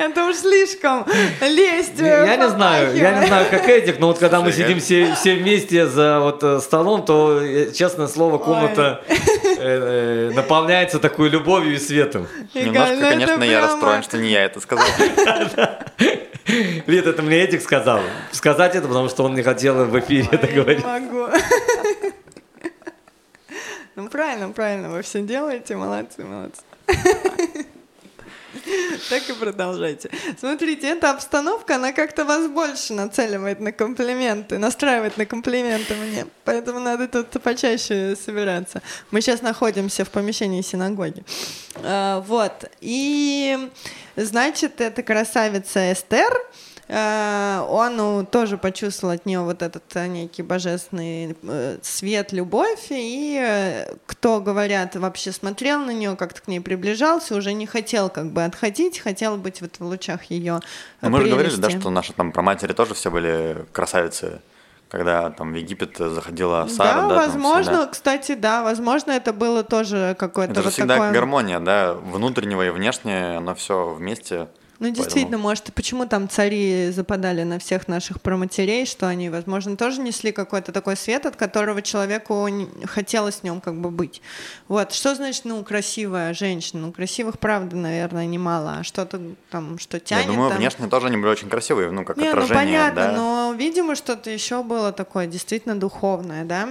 Это 0.01 0.25
уж 0.25 0.37
слишком 0.37 1.05
лезть. 1.41 1.99
Я 1.99 2.35
не 2.35 2.49
знаю, 2.49 2.95
я 2.95 3.19
не 3.19 3.27
знаю, 3.27 3.45
как 3.51 3.69
этих, 3.69 3.99
но 3.99 4.07
вот 4.07 4.17
когда 4.17 4.41
мы 4.41 4.51
сидим 4.51 4.79
все, 4.79 5.13
все 5.13 5.35
вместе 5.35 5.85
за 5.85 6.19
вот 6.19 6.43
э, 6.43 6.59
столом, 6.59 7.05
то, 7.05 7.39
э, 7.39 7.71
честное 7.71 8.07
слово, 8.07 8.39
комната 8.39 9.03
э, 9.59 10.31
наполняется 10.33 10.97
такой 10.97 11.29
любовью 11.29 11.75
и 11.75 11.77
светом. 11.77 12.27
Немножко, 12.55 12.95
ну 12.95 13.01
конечно, 13.01 13.43
я 13.43 13.61
расстроен, 13.61 14.01
что 14.01 14.17
не 14.17 14.31
я 14.31 14.45
это 14.45 14.59
сказал. 14.59 14.87
Лид, 16.87 17.05
это 17.05 17.21
мне 17.21 17.37
Этик 17.37 17.61
сказал. 17.61 17.99
Сказать 18.31 18.75
это, 18.75 18.87
потому 18.87 19.07
что 19.07 19.23
он 19.23 19.35
не 19.35 19.43
хотел 19.43 19.85
в 19.85 19.99
эфире 19.99 20.27
это 20.31 20.47
говорить. 20.47 20.83
могу. 20.83 21.27
Ну 23.95 24.09
правильно, 24.09 24.49
правильно, 24.49 24.89
вы 24.89 25.03
все 25.03 25.21
делаете, 25.21 25.75
молодцы, 25.75 26.23
молодцы. 26.23 26.61
Так 29.09 29.29
и 29.29 29.33
продолжайте. 29.33 30.09
Смотрите, 30.39 30.87
эта 30.87 31.11
обстановка, 31.11 31.75
она 31.75 31.91
как-то 31.91 32.25
вас 32.25 32.47
больше 32.47 32.93
нацеливает 32.93 33.59
на 33.59 33.71
комплименты, 33.71 34.57
настраивает 34.57 35.17
на 35.17 35.25
комплименты 35.25 35.95
мне. 35.95 36.25
Поэтому 36.45 36.79
надо 36.79 37.07
тут 37.07 37.41
почаще 37.41 38.15
собираться. 38.15 38.81
Мы 39.11 39.21
сейчас 39.21 39.41
находимся 39.41 40.05
в 40.05 40.09
помещении 40.09 40.61
синагоги. 40.61 41.23
А, 41.77 42.21
вот. 42.21 42.69
И, 42.81 43.69
значит, 44.15 44.81
эта 44.81 45.03
красавица 45.03 45.91
Эстер, 45.91 46.31
он 46.93 47.95
ну, 47.95 48.27
тоже 48.29 48.57
почувствовал 48.57 49.13
от 49.13 49.25
нее 49.25 49.39
вот 49.39 49.61
этот 49.61 49.83
э, 49.95 50.07
некий 50.07 50.43
божественный 50.43 51.37
э, 51.41 51.77
свет, 51.81 52.33
любовь, 52.33 52.87
и 52.89 53.85
кто, 54.05 54.41
говорят, 54.41 54.97
вообще 54.97 55.31
смотрел 55.31 55.79
на 55.79 55.91
нее, 55.91 56.17
как-то 56.17 56.41
к 56.41 56.47
ней 56.49 56.59
приближался, 56.59 57.35
уже 57.35 57.53
не 57.53 57.65
хотел 57.65 58.09
как 58.09 58.31
бы 58.31 58.43
отходить, 58.43 58.99
хотел 58.99 59.37
быть 59.37 59.61
вот 59.61 59.77
в 59.79 59.85
лучах 59.85 60.25
ее 60.25 60.59
Мы 60.99 61.21
же 61.21 61.29
говорили, 61.29 61.55
да, 61.55 61.69
что 61.69 61.89
наши 61.89 62.11
там 62.11 62.33
про 62.33 62.41
матери 62.41 62.73
тоже 62.73 62.93
все 62.93 63.09
были 63.09 63.65
красавицы 63.71 64.41
когда 64.89 65.29
там 65.29 65.53
в 65.53 65.55
Египет 65.55 65.95
заходила 65.97 66.67
Сара. 66.67 67.03
Да, 67.03 67.07
да 67.07 67.15
возможно, 67.15 67.77
там, 67.83 67.91
кстати, 67.91 68.35
да, 68.35 68.61
возможно, 68.61 69.13
это 69.13 69.31
было 69.31 69.63
тоже 69.63 70.17
какое-то 70.19 70.51
это 70.51 70.61
вот 70.61 70.67
же 70.67 70.73
всегда 70.73 70.95
такое... 70.95 71.13
гармония, 71.13 71.61
да, 71.61 71.93
внутреннего 71.93 72.67
и 72.67 72.69
внешнего, 72.71 73.37
оно 73.37 73.55
все 73.55 73.93
вместе. 73.93 74.49
Ну, 74.81 74.87
действительно, 74.89 75.37
Поэтому... 75.37 75.43
может, 75.43 75.73
почему 75.75 76.07
там 76.07 76.27
цари 76.27 76.89
западали 76.89 77.43
на 77.43 77.59
всех 77.59 77.87
наших 77.87 78.19
проматерей, 78.19 78.87
что 78.87 79.07
они, 79.07 79.29
возможно, 79.29 79.77
тоже 79.77 80.01
несли 80.01 80.31
какой-то 80.31 80.71
такой 80.71 80.97
свет, 80.97 81.27
от 81.27 81.35
которого 81.35 81.83
человеку 81.83 82.49
хотелось 82.87 83.35
с 83.35 83.43
нем 83.43 83.61
как 83.61 83.79
бы 83.79 83.91
быть. 83.91 84.23
Вот, 84.67 84.91
что 84.91 85.13
значит, 85.13 85.45
ну, 85.45 85.63
красивая 85.63 86.33
женщина? 86.33 86.87
Ну, 86.87 86.91
красивых, 86.91 87.37
правда, 87.37 87.75
наверное, 87.75 88.25
немало, 88.25 88.77
а 88.79 88.83
что-то 88.83 89.21
там, 89.51 89.77
что 89.77 89.99
тянет. 89.99 90.25
Я 90.25 90.31
думаю, 90.31 90.49
там... 90.49 90.57
внешне 90.57 90.87
тоже 90.87 91.07
они 91.07 91.17
были 91.17 91.29
очень 91.29 91.47
красивые, 91.47 91.91
ну, 91.91 92.03
как 92.03 92.17
Не, 92.17 92.29
отражение, 92.29 92.55
ну, 92.55 92.65
понятно, 92.65 93.01
да? 93.03 93.11
но, 93.11 93.53
видимо, 93.55 93.93
что-то 93.93 94.31
еще 94.31 94.63
было 94.63 94.91
такое 94.91 95.27
действительно 95.27 95.79
духовное, 95.79 96.43
да? 96.43 96.67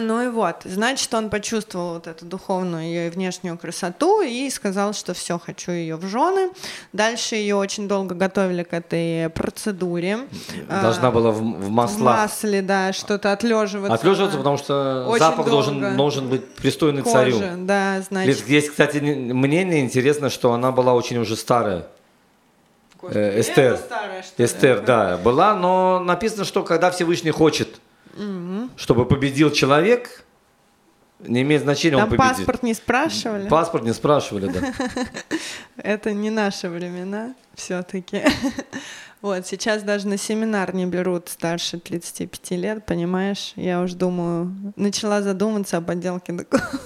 Ну 0.00 0.22
и 0.22 0.28
вот, 0.28 0.62
значит, 0.64 1.12
он 1.14 1.30
почувствовал 1.30 1.94
вот 1.94 2.06
эту 2.06 2.26
духовную 2.26 2.84
ее 2.84 3.06
и 3.06 3.10
внешнюю 3.10 3.56
красоту 3.56 4.20
и 4.20 4.48
сказал, 4.50 4.92
что 4.92 5.14
все, 5.14 5.38
хочу 5.38 5.72
ее 5.72 5.96
в 5.96 6.06
жены. 6.06 6.50
Дальше 6.92 7.36
ее 7.36 7.56
очень 7.56 7.88
долго 7.88 8.14
готовили 8.14 8.62
к 8.62 8.72
этой 8.72 9.30
процедуре. 9.30 10.20
Должна 10.68 11.10
была 11.10 11.30
в, 11.30 11.38
в 11.38 11.70
маслах. 11.70 11.98
В 11.98 12.20
масле, 12.20 12.62
да, 12.62 12.92
что-то 12.92 13.32
отлеживаться. 13.32 13.94
Отлеживаться, 13.94 14.38
потому 14.38 14.58
что 14.58 15.06
очень 15.08 15.18
запах 15.20 15.48
должен, 15.48 15.96
должен 15.96 16.28
быть 16.28 16.46
пристойный 16.46 17.02
Кожа, 17.02 17.16
царю. 17.16 17.38
да, 17.58 18.00
значит. 18.02 18.38
Здесь, 18.38 18.70
кстати, 18.70 18.98
мнение 18.98 19.80
интересно, 19.80 20.30
что 20.30 20.52
она 20.52 20.72
была 20.72 20.94
очень 20.94 21.18
уже 21.18 21.36
старая. 21.36 21.86
Э, 23.02 23.40
Эстер. 23.40 23.76
Старая, 23.76 24.24
Эстер, 24.38 24.80
да, 24.80 25.16
была, 25.16 25.54
но 25.54 26.00
написано, 26.00 26.44
что 26.44 26.62
когда 26.62 26.90
Всевышний 26.90 27.30
хочет 27.30 27.68
угу. 28.14 28.22
Чтобы 28.76 29.06
победил 29.06 29.50
человек, 29.50 30.24
не 31.20 31.42
имеет 31.42 31.62
значения, 31.62 31.96
Там 31.96 32.10
он 32.10 32.16
победит. 32.16 32.36
паспорт 32.36 32.62
не 32.62 32.74
спрашивали? 32.74 33.48
Паспорт 33.48 33.84
не 33.84 33.94
спрашивали, 33.94 34.48
да. 34.48 34.72
Это 35.76 36.12
не 36.12 36.30
наши 36.30 36.68
времена 36.68 37.34
все-таки. 37.54 38.22
Вот, 39.22 39.46
сейчас 39.46 39.82
даже 39.82 40.06
на 40.06 40.18
семинар 40.18 40.74
не 40.74 40.84
берут 40.86 41.30
старше 41.30 41.80
35 41.80 42.50
лет, 42.52 42.86
понимаешь? 42.86 43.54
Я 43.56 43.80
уже 43.80 43.96
думаю, 43.96 44.54
начала 44.76 45.22
задуматься 45.22 45.78
о 45.78 45.80
подделке 45.80 46.32
документов. 46.32 46.80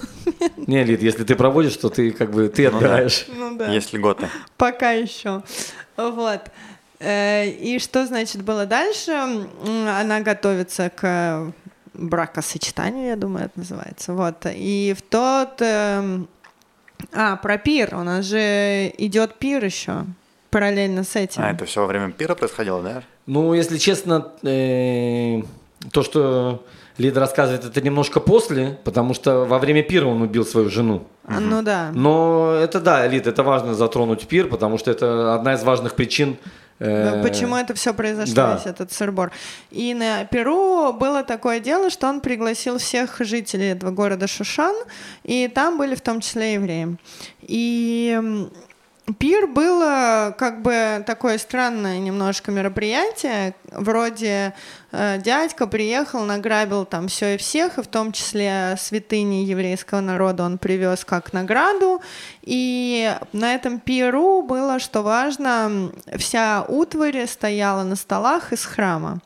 Не, 0.55 0.83
Лид, 0.83 1.03
если 1.03 1.23
ты 1.23 1.35
проводишь, 1.35 1.75
то 1.75 1.89
ты 1.89 2.11
как 2.11 2.31
бы, 2.31 2.47
ты 2.47 2.65
отбираешь. 2.65 3.27
Ну 3.35 3.57
да. 3.57 3.71
Есть 3.71 3.93
льготы. 3.93 4.27
Пока 4.57 4.91
еще. 4.91 5.43
Вот. 5.97 6.49
Э, 6.99 7.47
и 7.47 7.77
что, 7.79 8.05
значит, 8.05 8.43
было 8.43 8.65
дальше? 8.65 9.11
Она 9.11 10.21
готовится 10.21 10.89
к 10.89 11.53
бракосочетанию, 11.93 13.07
я 13.07 13.15
думаю, 13.15 13.45
это 13.45 13.59
называется. 13.59 14.13
Вот. 14.13 14.45
И 14.45 14.95
в 14.97 15.01
тот... 15.01 15.61
Эм, 15.61 16.27
а, 17.13 17.35
про 17.35 17.57
пир. 17.57 17.95
У 17.95 18.03
нас 18.03 18.25
же 18.25 18.93
идет 18.97 19.35
пир 19.35 19.63
еще 19.63 20.05
параллельно 20.49 21.03
с 21.03 21.15
этим. 21.15 21.41
А, 21.41 21.51
это 21.51 21.65
все 21.65 21.81
во 21.81 21.87
время 21.87 22.11
пира 22.11 22.35
происходило, 22.35 22.81
да? 22.81 23.03
Ну, 23.25 23.53
если 23.53 23.77
честно, 23.77 24.31
э, 24.43 25.41
то, 25.91 26.03
что 26.03 26.65
Лида 26.97 27.21
рассказывает, 27.21 27.63
это 27.65 27.81
немножко 27.81 28.19
после, 28.19 28.77
потому 28.83 29.13
что 29.13 29.45
во 29.45 29.59
время 29.59 29.81
пира 29.81 30.07
он 30.07 30.21
убил 30.21 30.45
свою 30.45 30.69
жену. 30.69 31.07
Угу. 31.27 31.39
Ну 31.39 31.61
да. 31.61 31.91
Но 31.93 32.53
это 32.53 32.79
да, 32.79 33.07
Лид, 33.07 33.27
это 33.27 33.43
важно 33.43 33.73
затронуть 33.73 34.27
пир, 34.27 34.47
потому 34.47 34.77
что 34.77 34.91
это 34.91 35.33
одна 35.33 35.53
из 35.53 35.63
важных 35.63 35.95
причин 35.95 36.37
Э, 36.37 36.60
почему 37.21 37.55
это 37.55 37.73
все 37.73 37.93
произошло, 37.93 38.33
да. 38.33 38.55
весь 38.55 38.65
этот 38.65 38.91
сырбор. 38.91 39.31
И 39.69 39.93
на 39.93 40.25
Перу 40.25 40.93
было 40.93 41.23
такое 41.23 41.59
дело, 41.59 41.89
что 41.89 42.07
он 42.07 42.21
пригласил 42.21 42.77
всех 42.77 43.17
жителей 43.19 43.67
этого 43.67 43.91
города 43.91 44.27
Шушан, 44.27 44.75
и 45.23 45.47
там 45.47 45.77
были 45.77 45.95
в 45.95 46.01
том 46.01 46.21
числе 46.21 46.55
евреи. 46.55 46.97
И 47.41 48.49
Пир 49.17 49.47
было 49.47 50.35
как 50.37 50.61
бы 50.61 51.03
такое 51.05 51.37
странное 51.37 51.99
немножко 51.99 52.51
мероприятие, 52.51 53.55
вроде 53.71 54.53
э, 54.91 55.19
дядька 55.19 55.65
приехал, 55.65 56.23
награбил 56.23 56.85
там 56.85 57.07
все 57.07 57.35
и 57.35 57.37
всех, 57.37 57.77
и 57.77 57.81
в 57.81 57.87
том 57.87 58.11
числе 58.11 58.75
святыни 58.77 59.43
еврейского 59.43 60.01
народа 60.01 60.43
он 60.43 60.57
привез 60.57 61.03
как 61.03 61.33
награду, 61.33 62.01
и 62.41 63.15
на 63.33 63.55
этом 63.55 63.79
пиру 63.79 64.43
было, 64.43 64.79
что 64.79 65.01
важно, 65.01 65.91
вся 66.17 66.63
утварь 66.67 67.25
стояла 67.27 67.83
на 67.83 67.95
столах 67.95 68.53
из 68.53 68.63
храма. 68.65 69.19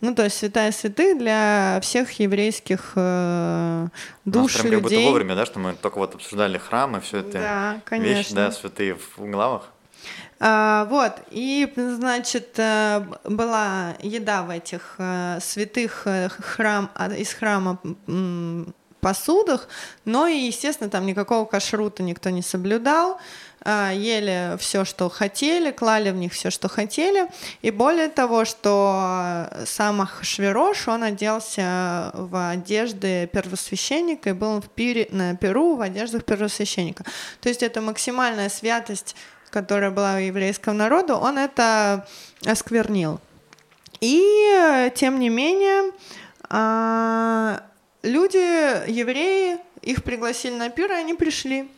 Ну, 0.00 0.14
то 0.14 0.24
есть 0.24 0.38
святая 0.38 0.72
святых 0.72 1.18
для 1.18 1.78
всех 1.82 2.10
еврейских 2.12 2.92
э, 2.96 3.88
душ 4.24 4.54
прям 4.54 4.66
людей. 4.66 4.80
как 4.80 4.82
будто 4.82 5.00
вовремя, 5.00 5.34
да, 5.34 5.46
что 5.46 5.58
мы 5.58 5.74
только 5.74 5.98
вот 5.98 6.14
обсуждали 6.14 6.58
храм 6.58 6.96
и 6.96 7.00
все 7.00 7.18
это 7.18 7.32
да, 7.32 7.80
конечно. 7.84 8.08
вещи, 8.10 8.34
да, 8.34 8.50
святые 8.50 8.94
в 8.94 9.18
главах. 9.18 9.70
А, 10.42 10.86
вот, 10.86 11.12
и, 11.30 11.70
значит, 11.76 12.54
э, 12.56 13.04
была 13.24 13.94
еда 14.00 14.42
в 14.42 14.48
этих 14.48 14.94
э, 14.96 15.38
святых 15.42 16.06
э, 16.06 16.30
храм, 16.30 16.90
а, 16.94 17.12
из 17.12 17.34
храма 17.34 17.78
посудах, 19.00 19.68
но 20.04 20.26
и, 20.26 20.36
естественно, 20.36 20.88
там 20.88 21.04
никакого 21.04 21.44
кашрута 21.44 22.02
никто 22.02 22.30
не 22.30 22.42
соблюдал. 22.42 23.18
А, 23.62 23.92
ели 23.92 24.56
все, 24.58 24.84
что 24.84 25.10
хотели, 25.10 25.70
клали 25.70 26.10
в 26.10 26.16
них 26.16 26.32
все, 26.32 26.50
что 26.50 26.68
хотели. 26.68 27.28
И 27.60 27.70
более 27.70 28.08
того, 28.08 28.44
что 28.44 29.48
сам 29.66 30.00
Ахшвирош, 30.00 30.88
он 30.88 31.02
оделся 31.02 32.10
в 32.14 32.50
одежды 32.50 33.28
первосвященника 33.32 34.30
и 34.30 34.32
был 34.32 34.62
в 34.62 34.68
пире, 34.68 35.08
на 35.10 35.36
Перу 35.36 35.76
в 35.76 35.82
одеждах 35.82 36.24
первосвященника. 36.24 37.04
То 37.40 37.48
есть 37.50 37.62
это 37.62 37.82
максимальная 37.82 38.48
святость, 38.48 39.14
которая 39.50 39.90
была 39.90 40.14
у 40.14 40.18
еврейского 40.18 40.72
народа, 40.72 41.16
он 41.16 41.36
это 41.36 42.06
осквернил. 42.46 43.20
И, 44.00 44.90
тем 44.94 45.18
не 45.18 45.28
менее, 45.28 45.92
а, 46.48 47.62
люди, 48.02 48.90
евреи, 48.90 49.58
их 49.82 50.02
пригласили 50.02 50.54
на 50.54 50.70
пир, 50.70 50.90
и 50.92 50.94
они 50.94 51.12
пришли. 51.12 51.68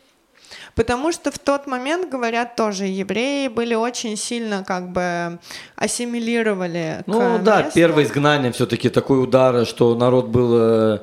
Потому 0.74 1.12
что 1.12 1.30
в 1.30 1.38
тот 1.38 1.66
момент, 1.66 2.10
говорят, 2.10 2.56
тоже 2.56 2.86
евреи 2.86 3.48
были 3.48 3.74
очень 3.74 4.16
сильно 4.16 4.64
как 4.64 4.90
бы 4.90 5.38
ассимилировали. 5.76 7.02
Ну 7.06 7.38
да, 7.38 7.62
месту. 7.62 7.74
первое 7.74 8.04
изгнание 8.04 8.52
все-таки 8.52 8.88
такой 8.88 9.22
удар, 9.22 9.66
что 9.66 9.94
народ 9.94 10.28
был 10.28 10.54
э, 10.54 10.98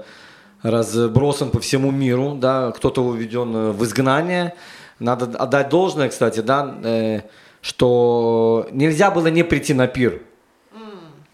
разбросан 0.64 1.52
по 1.52 1.60
всему 1.60 1.92
миру, 1.92 2.36
да, 2.36 2.72
кто-то 2.72 3.04
уведен 3.04 3.72
в 3.72 3.84
изгнание. 3.84 4.56
Надо 4.98 5.26
отдать 5.38 5.70
должное, 5.70 6.10
кстати, 6.10 6.40
да, 6.40 6.76
э, 6.84 7.22
что 7.62 8.68
нельзя 8.72 9.12
было 9.12 9.28
не 9.28 9.44
прийти 9.44 9.74
на 9.74 9.88
пир. 9.88 10.22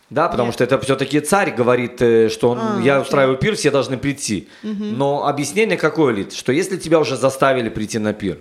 Да, 0.09 0.29
потому 0.29 0.47
Нет. 0.47 0.55
что 0.55 0.63
это 0.63 0.79
все-таки 0.79 1.19
царь 1.19 1.51
говорит, 1.51 2.01
э, 2.01 2.29
что 2.29 2.51
он, 2.51 2.59
А, 2.59 2.79
я 2.81 3.01
устраиваю 3.01 3.37
пир, 3.37 3.55
все 3.55 3.71
должны 3.71 3.97
прийти. 3.97 4.47
Но 4.61 5.27
объяснение 5.27 5.77
какое, 5.77 6.13
Лид? 6.13 6.33
Что 6.33 6.51
если 6.51 6.77
тебя 6.77 6.99
уже 6.99 7.15
заставили 7.17 7.69
прийти 7.69 7.97
на 7.97 8.13
пир, 8.13 8.39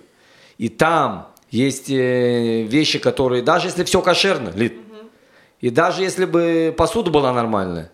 и 0.59 0.69
там 0.69 1.29
есть 1.51 1.89
э, 1.89 2.63
вещи, 2.63 2.99
которые, 2.99 3.43
даже 3.43 3.69
если 3.69 3.85
все 3.85 4.03
кошерно, 4.03 4.53
Лид, 4.55 4.75
и 5.61 5.71
даже 5.71 6.03
если 6.03 6.27
бы 6.27 6.75
посуда 6.77 7.11
была 7.11 7.33
нормальная, 7.33 7.91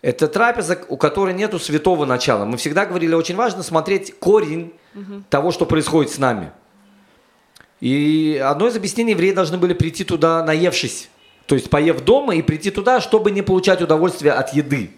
это 0.00 0.26
трапеза, 0.28 0.78
у 0.88 0.96
которой 0.96 1.34
нету 1.34 1.58
святого 1.58 2.06
начала. 2.06 2.44
Мы 2.44 2.56
всегда 2.56 2.86
говорили, 2.86 3.14
очень 3.14 3.36
важно 3.36 3.62
смотреть 3.62 4.18
корень 4.18 4.72
того, 5.28 5.50
что 5.50 5.66
происходит 5.66 6.12
с 6.12 6.18
нами. 6.18 6.52
И 7.80 8.40
одно 8.42 8.68
из 8.68 8.76
объяснений, 8.76 9.12
евреи 9.12 9.32
должны 9.32 9.58
были 9.58 9.74
прийти 9.74 10.04
туда, 10.04 10.42
наевшись. 10.44 11.10
То 11.46 11.54
есть 11.54 11.68
поев 11.70 12.00
дома 12.02 12.34
и 12.36 12.42
прийти 12.42 12.70
туда, 12.70 13.00
чтобы 13.00 13.30
не 13.30 13.42
получать 13.42 13.82
удовольствие 13.82 14.32
от 14.32 14.54
еды. 14.54 14.90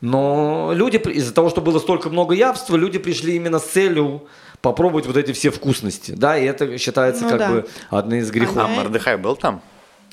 Но 0.00 0.70
люди, 0.74 0.96
из-за 0.96 1.34
того, 1.34 1.50
что 1.50 1.60
было 1.60 1.78
столько 1.80 2.08
много 2.08 2.34
явства, 2.34 2.76
люди 2.76 2.98
пришли 2.98 3.34
именно 3.36 3.58
с 3.58 3.64
целью 3.64 4.22
попробовать 4.62 5.06
вот 5.06 5.16
эти 5.16 5.32
все 5.32 5.50
вкусности. 5.50 6.12
Да, 6.12 6.38
и 6.38 6.44
это 6.44 6.78
считается 6.78 7.24
Ну 7.24 7.30
как 7.30 7.38
да. 7.38 7.50
бы 7.50 7.66
одним 7.90 8.18
из 8.20 8.30
грехов. 8.30 8.56
А. 8.58 8.68
Мордыхай 8.68 9.16
был 9.16 9.34
там? 9.36 9.60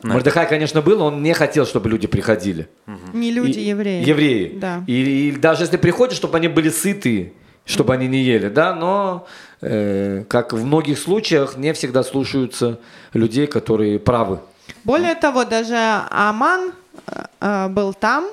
Мордыхай, 0.03 0.47
конечно, 0.47 0.81
был, 0.81 1.01
он 1.01 1.23
не 1.23 1.33
хотел, 1.33 1.65
чтобы 1.65 1.89
люди 1.89 2.07
приходили. 2.07 2.67
Не 3.13 3.31
люди, 3.31 3.59
И- 3.59 3.69
евреи. 3.69 4.07
Евреи. 4.07 4.57
Да. 4.59 4.83
И, 4.87 5.29
и 5.29 5.31
даже 5.31 5.63
если 5.63 5.77
приходят, 5.77 6.15
чтобы 6.15 6.37
они 6.37 6.47
были 6.47 6.69
сыты, 6.69 7.33
чтобы 7.65 7.93
они 7.93 8.07
не 8.07 8.21
ели, 8.21 8.49
да, 8.49 8.75
но 8.75 9.25
э, 9.61 10.23
как 10.27 10.53
в 10.53 10.63
многих 10.63 10.99
случаях 10.99 11.57
не 11.57 11.73
всегда 11.73 12.03
слушаются 12.03 12.79
людей, 13.13 13.47
которые 13.47 13.97
правы. 13.99 14.39
Более 14.83 15.15
того, 15.15 15.45
даже 15.45 15.75
Аман 16.09 16.71
э, 17.07 17.23
э, 17.41 17.67
был 17.69 17.93
там. 17.93 18.25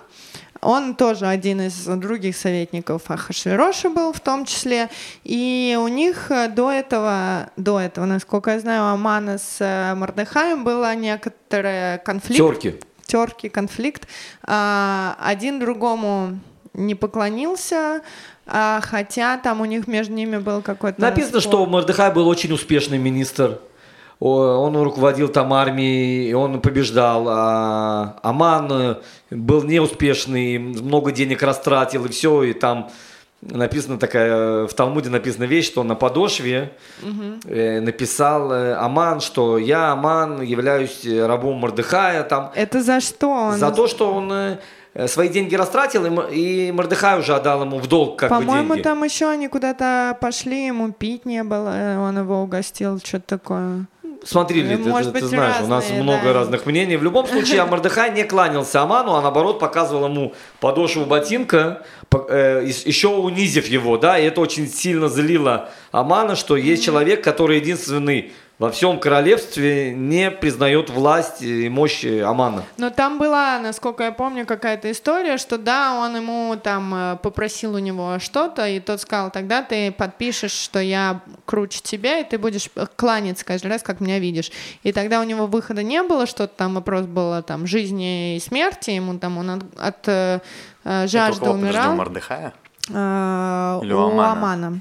Он 0.60 0.94
тоже 0.94 1.26
один 1.26 1.60
из 1.60 1.86
других 1.86 2.36
советников 2.36 3.10
Ахашвироша 3.10 3.90
был 3.90 4.12
в 4.12 4.20
том 4.20 4.44
числе. 4.44 4.90
И 5.24 5.76
у 5.80 5.88
них 5.88 6.30
э, 6.30 6.48
до 6.48 6.70
этого, 6.70 7.50
до 7.56 7.80
этого, 7.80 8.04
насколько 8.04 8.52
я 8.52 8.60
знаю, 8.60 8.82
у 8.82 8.86
Амана 8.94 9.38
с 9.38 9.56
э, 9.60 9.94
Мордыхаем 9.94 10.62
было 10.62 10.94
некоторые 10.94 11.98
конфликт. 11.98 12.38
Терки. 12.38 12.80
терки, 13.06 13.48
конфликт. 13.48 14.06
А, 14.44 15.16
Один 15.20 15.58
другому 15.58 16.38
не 16.74 16.94
поклонился, 16.94 18.00
а, 18.46 18.80
хотя 18.82 19.38
там 19.38 19.60
у 19.60 19.64
них 19.64 19.86
между 19.88 20.14
ними 20.14 20.38
был 20.38 20.62
какой-то 20.62 21.00
Написано, 21.00 21.40
спор. 21.40 21.52
что 21.52 21.66
Мордыхай 21.66 22.12
был 22.12 22.28
очень 22.28 22.52
успешный 22.52 22.98
министр. 22.98 23.58
Он 24.24 24.76
руководил 24.76 25.28
там 25.28 25.52
армией, 25.52 26.32
он 26.34 26.60
побеждал. 26.60 27.26
А 27.28 28.20
Аман 28.22 28.68
э, 28.70 28.96
был 29.30 29.64
неуспешный, 29.64 30.58
много 30.58 31.10
денег 31.10 31.42
растратил, 31.42 32.04
и 32.04 32.08
все. 32.08 32.44
И 32.44 32.52
там 32.52 32.88
написано 33.40 33.98
такая, 33.98 34.68
в 34.68 34.74
Талмуде 34.74 35.10
написана 35.10 35.42
вещь, 35.44 35.66
что 35.66 35.82
на 35.82 35.96
подошве 35.96 36.72
э, 37.44 37.80
написал 37.80 38.52
э, 38.52 38.74
Аман, 38.74 39.20
что 39.20 39.58
я, 39.58 39.90
Аман, 39.90 40.40
являюсь 40.42 41.04
э, 41.04 41.26
рабом 41.26 41.56
Мордыхая. 41.56 42.22
Там, 42.22 42.52
Это 42.54 42.80
за 42.80 43.00
что 43.00 43.28
он? 43.28 43.58
за 43.58 43.72
то, 43.72 43.88
что 43.88 44.14
он 44.14 44.32
э, 44.32 44.58
э, 44.94 45.08
свои 45.08 45.30
деньги 45.30 45.56
растратил, 45.56 46.04
и 46.30 46.70
Мордыхай 46.70 47.18
уже 47.18 47.34
отдал 47.34 47.62
ему 47.62 47.78
в 47.78 47.88
долг 47.88 48.20
как 48.20 48.30
По-моему, 48.30 48.76
там 48.76 49.02
еще 49.02 49.26
они 49.28 49.48
куда-то 49.48 50.16
пошли, 50.20 50.66
ему 50.66 50.92
пить 50.92 51.26
не 51.26 51.42
было, 51.42 51.70
э, 51.74 51.98
он 51.98 52.16
его 52.18 52.40
угостил, 52.40 53.00
что-то 53.00 53.26
такое. 53.26 53.86
Смотри, 54.24 54.62
Ну, 54.62 54.70
Лид, 54.70 54.86
может 54.86 55.12
ты, 55.12 55.18
ты 55.18 55.24
быть, 55.24 55.30
знаешь, 55.30 55.56
у 55.62 55.66
нас 55.66 55.84
разные, 55.84 56.02
много 56.02 56.24
да. 56.24 56.32
разных 56.32 56.66
мнений. 56.66 56.96
В 56.96 57.02
любом 57.02 57.26
случае, 57.26 57.64
Мордыхай 57.64 58.12
не 58.12 58.24
кланялся 58.24 58.82
Аману, 58.82 59.14
а 59.14 59.22
наоборот 59.22 59.58
показывал 59.58 60.06
ему 60.06 60.34
подошву 60.60 61.04
ботинка, 61.04 61.82
э, 62.28 62.64
еще 62.84 63.08
унизив 63.08 63.66
его, 63.66 63.96
да, 63.96 64.18
и 64.18 64.24
это 64.24 64.40
очень 64.40 64.68
сильно 64.68 65.08
злило 65.08 65.70
Амана, 65.90 66.36
что 66.36 66.56
есть 66.56 66.84
человек, 66.84 67.24
который 67.24 67.56
единственный 67.56 68.32
во 68.62 68.70
всем 68.70 69.00
королевстве 69.00 69.92
не 69.92 70.30
признает 70.30 70.88
власть 70.88 71.42
и 71.42 71.68
мощь 71.68 72.04
Амана. 72.04 72.62
Но 72.76 72.90
там 72.90 73.18
была, 73.18 73.58
насколько 73.58 74.04
я 74.04 74.12
помню, 74.12 74.46
какая-то 74.46 74.88
история, 74.92 75.36
что 75.36 75.58
да, 75.58 75.94
он 75.94 76.14
ему 76.14 76.56
там 76.62 76.94
э, 76.94 77.16
попросил 77.20 77.74
у 77.74 77.80
него 77.80 78.20
что-то, 78.20 78.68
и 78.68 78.78
тот 78.78 79.00
сказал, 79.00 79.32
тогда 79.32 79.64
ты 79.64 79.90
подпишешь, 79.90 80.52
что 80.52 80.78
я 80.78 81.22
круче 81.44 81.80
тебя, 81.82 82.20
и 82.20 82.24
ты 82.24 82.38
будешь 82.38 82.70
э, 82.76 82.86
кланяться 82.94 83.44
каждый 83.44 83.66
раз, 83.66 83.82
как 83.82 83.98
меня 83.98 84.20
видишь. 84.20 84.52
И 84.84 84.92
тогда 84.92 85.20
у 85.20 85.24
него 85.24 85.48
выхода 85.48 85.82
не 85.82 86.00
было, 86.04 86.26
что-то 86.26 86.54
там 86.56 86.74
вопрос 86.74 87.06
был 87.06 87.42
там 87.42 87.66
жизни 87.66 88.36
и 88.36 88.38
смерти, 88.38 88.90
ему 88.90 89.18
там 89.18 89.38
он 89.38 89.50
от, 89.50 89.64
от 89.76 90.06
э, 90.06 90.40
жажды 91.08 91.50
умирал. 91.50 91.96
Мордыхая? 91.96 92.54
Э, 92.88 93.80
Или 93.82 93.92
у 93.92 94.00
Амана? 94.00 94.32
Амана. 94.32 94.80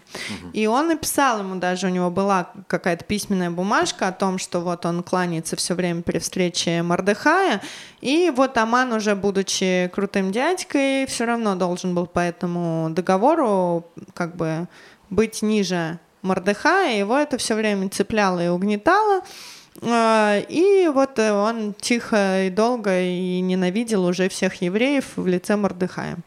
И 0.53 0.67
он 0.67 0.87
написал 0.87 1.39
ему 1.39 1.55
даже, 1.55 1.87
у 1.87 1.89
него 1.89 2.09
была 2.09 2.49
какая-то 2.67 3.05
письменная 3.05 3.51
бумажка 3.51 4.07
о 4.07 4.11
том, 4.11 4.37
что 4.37 4.59
вот 4.61 4.85
он 4.85 5.03
кланяется 5.03 5.55
все 5.55 5.75
время 5.75 6.01
при 6.01 6.19
встрече 6.19 6.81
Мордыхая. 6.81 7.61
И 8.01 8.31
вот 8.35 8.57
Аман, 8.57 8.93
уже 8.93 9.15
будучи 9.15 9.89
крутым 9.93 10.31
дядькой, 10.31 11.05
все 11.05 11.25
равно 11.25 11.55
должен 11.55 11.93
был 11.93 12.07
по 12.07 12.19
этому 12.19 12.89
договору 12.91 13.85
как 14.13 14.35
бы 14.35 14.67
быть 15.09 15.41
ниже 15.41 15.99
Мордыхая. 16.21 16.97
Его 16.97 17.17
это 17.17 17.37
все 17.37 17.55
время 17.55 17.89
цепляло 17.89 18.43
и 18.43 18.47
угнетало. 18.47 19.21
Э, 19.81 20.41
И 20.49 20.89
вот 20.93 21.19
э, 21.19 21.31
он 21.31 21.73
тихо 21.79 22.43
и 22.43 22.49
долго 22.49 23.01
и 23.01 23.39
ненавидел 23.41 24.05
уже 24.05 24.29
всех 24.29 24.61
евреев 24.61 25.05
в 25.15 25.27
лице 25.27 25.55
Мордыхая. 25.55 26.17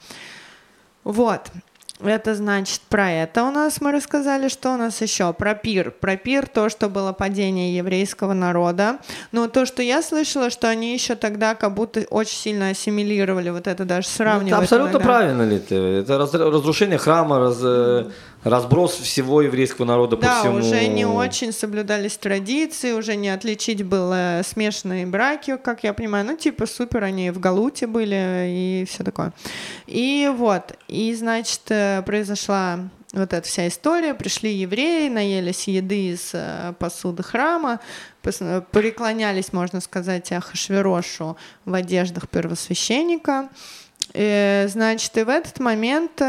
Вот. 1.05 1.43
Это 2.03 2.35
значит 2.35 2.81
про 2.89 3.11
это 3.11 3.45
у 3.45 3.51
нас 3.53 3.81
мы 3.81 3.93
рассказали, 3.93 4.49
что 4.49 4.75
у 4.75 4.77
нас 4.77 5.01
еще 5.01 5.33
про 5.33 5.55
пир. 5.55 5.93
Про 5.93 6.17
пир 6.17 6.47
то, 6.49 6.69
что 6.69 6.89
было 6.89 7.13
падение 7.13 7.77
еврейского 7.77 8.33
народа. 8.35 8.99
Но 9.31 9.47
то, 9.49 9.65
что 9.65 9.81
я 9.81 10.03
слышала, 10.03 10.51
что 10.51 10.69
они 10.69 10.93
еще 10.93 11.15
тогда 11.15 11.55
как 11.55 11.73
будто 11.73 12.01
очень 12.11 12.37
сильно 12.37 12.71
ассимилировали 12.71 13.51
вот 13.51 13.69
это 13.69 13.85
даже 13.85 14.09
Это 14.09 14.17
сравнивать. 14.17 14.63
абсолютно 14.63 14.91
иногда. 14.97 15.05
правильно, 15.07 15.43
Лид. 15.49 15.71
Это 15.71 16.19
раз- 16.19 16.35
разрушение 16.35 16.99
храма, 16.99 17.39
раз- 17.39 17.61
э, 17.63 18.07
разброс 18.45 18.93
всего 18.93 19.43
еврейского 19.43 19.87
народа 19.87 20.17
по 20.17 20.23
Да, 20.23 20.41
всему. 20.41 20.59
уже 20.59 20.87
не 20.87 21.07
очень 21.07 21.53
соблюдались 21.53 22.17
традиции, 22.17 22.93
уже 22.93 23.17
не 23.17 23.31
отличить 23.31 23.83
было 23.83 24.43
смешанные 24.45 25.07
браки, 25.07 25.57
как 25.57 25.83
я 25.83 25.93
понимаю. 25.95 26.25
Ну, 26.27 26.37
типа, 26.37 26.67
супер, 26.67 27.03
они 27.05 27.31
в 27.31 27.41
Галуте 27.41 27.87
были 27.87 28.47
и 28.49 28.85
все 28.89 29.03
такое. 29.03 29.33
И 29.87 30.31
вот, 30.37 30.77
и, 30.89 31.15
значит, 31.15 31.63
э, 31.69 32.03
произошла 32.05 32.81
вот 33.13 33.33
эта 33.33 33.47
вся 33.47 33.67
история. 33.69 34.13
Пришли 34.13 34.53
евреи, 34.53 35.09
наелись 35.09 35.67
еды 35.69 36.09
из 36.11 36.31
э, 36.35 36.75
посуды 36.79 37.23
храма, 37.23 37.81
преклонялись, 38.71 39.53
можно 39.53 39.81
сказать, 39.81 40.31
Ахашверошу 40.33 41.37
в 41.65 41.75
одеждах 41.75 42.29
первосвященника. 42.29 43.49
Э, 44.13 44.67
Значит, 44.69 45.17
и 45.17 45.23
в 45.23 45.29
этот 45.29 45.61
момент 45.61 46.21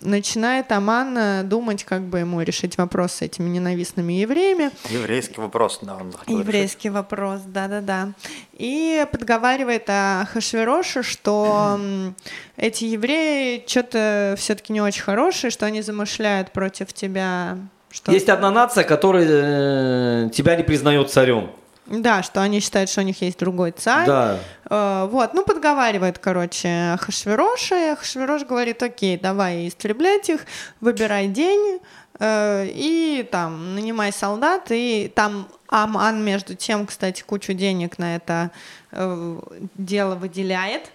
начинает 0.00 0.70
Аман 0.72 1.16
э, 1.16 1.42
думать, 1.44 1.84
как 1.84 2.02
бы 2.02 2.18
ему 2.20 2.42
решить 2.42 2.76
вопрос 2.78 3.12
с 3.14 3.22
этими 3.22 3.48
ненавистными 3.48 4.12
евреями. 4.14 4.70
Еврейский 4.90 5.40
вопрос, 5.40 5.78
да, 5.82 5.96
он 5.96 6.12
захотел 6.12 6.36
решить. 6.36 6.46
Еврейский 6.46 6.90
вопрос, 6.90 7.40
да-да-да. 7.46 8.12
И 8.52 9.06
подговаривает 9.10 9.86
Хашвероша, 10.28 11.02
что 11.02 11.76
м, 11.78 12.14
эти 12.56 12.84
евреи 12.84 13.64
что-то 13.66 14.34
все-таки 14.38 14.72
не 14.72 14.80
очень 14.80 15.02
хорошие, 15.02 15.50
что 15.50 15.66
они 15.66 15.82
замышляют 15.82 16.52
против 16.52 16.92
тебя. 16.92 17.58
Что... 17.90 18.12
Есть 18.12 18.28
одна 18.28 18.50
нация, 18.50 18.84
которая 18.84 20.26
э, 20.26 20.30
тебя 20.30 20.56
не 20.56 20.62
признает 20.64 21.10
царем. 21.10 21.50
Да, 21.86 22.22
что 22.22 22.40
они 22.40 22.60
считают, 22.60 22.88
что 22.88 23.02
у 23.02 23.04
них 23.04 23.20
есть 23.20 23.38
другой 23.38 23.72
царь. 23.72 24.06
Да. 24.06 24.38
Э, 24.70 25.06
Вот, 25.10 25.34
ну, 25.34 25.44
подговаривает, 25.44 26.18
короче, 26.18 26.92
Ахашвероша, 26.94 27.76
и 27.76 27.92
Ахашверош 27.92 28.44
говорит, 28.44 28.82
окей, 28.82 29.18
давай 29.18 29.68
истреблять 29.68 30.28
их, 30.30 30.46
выбирай 30.80 31.28
день, 31.28 31.80
э, 32.18 32.66
и 32.68 33.28
там 33.30 33.74
нанимай 33.74 34.12
солдат, 34.12 34.68
и 34.70 35.12
там 35.14 35.46
Аман, 35.68 36.24
между 36.24 36.54
тем, 36.54 36.86
кстати, 36.86 37.22
кучу 37.22 37.52
денег 37.52 37.98
на 37.98 38.16
это 38.16 38.50
э, 38.92 39.40
дело 39.74 40.14
выделяет, 40.14 40.90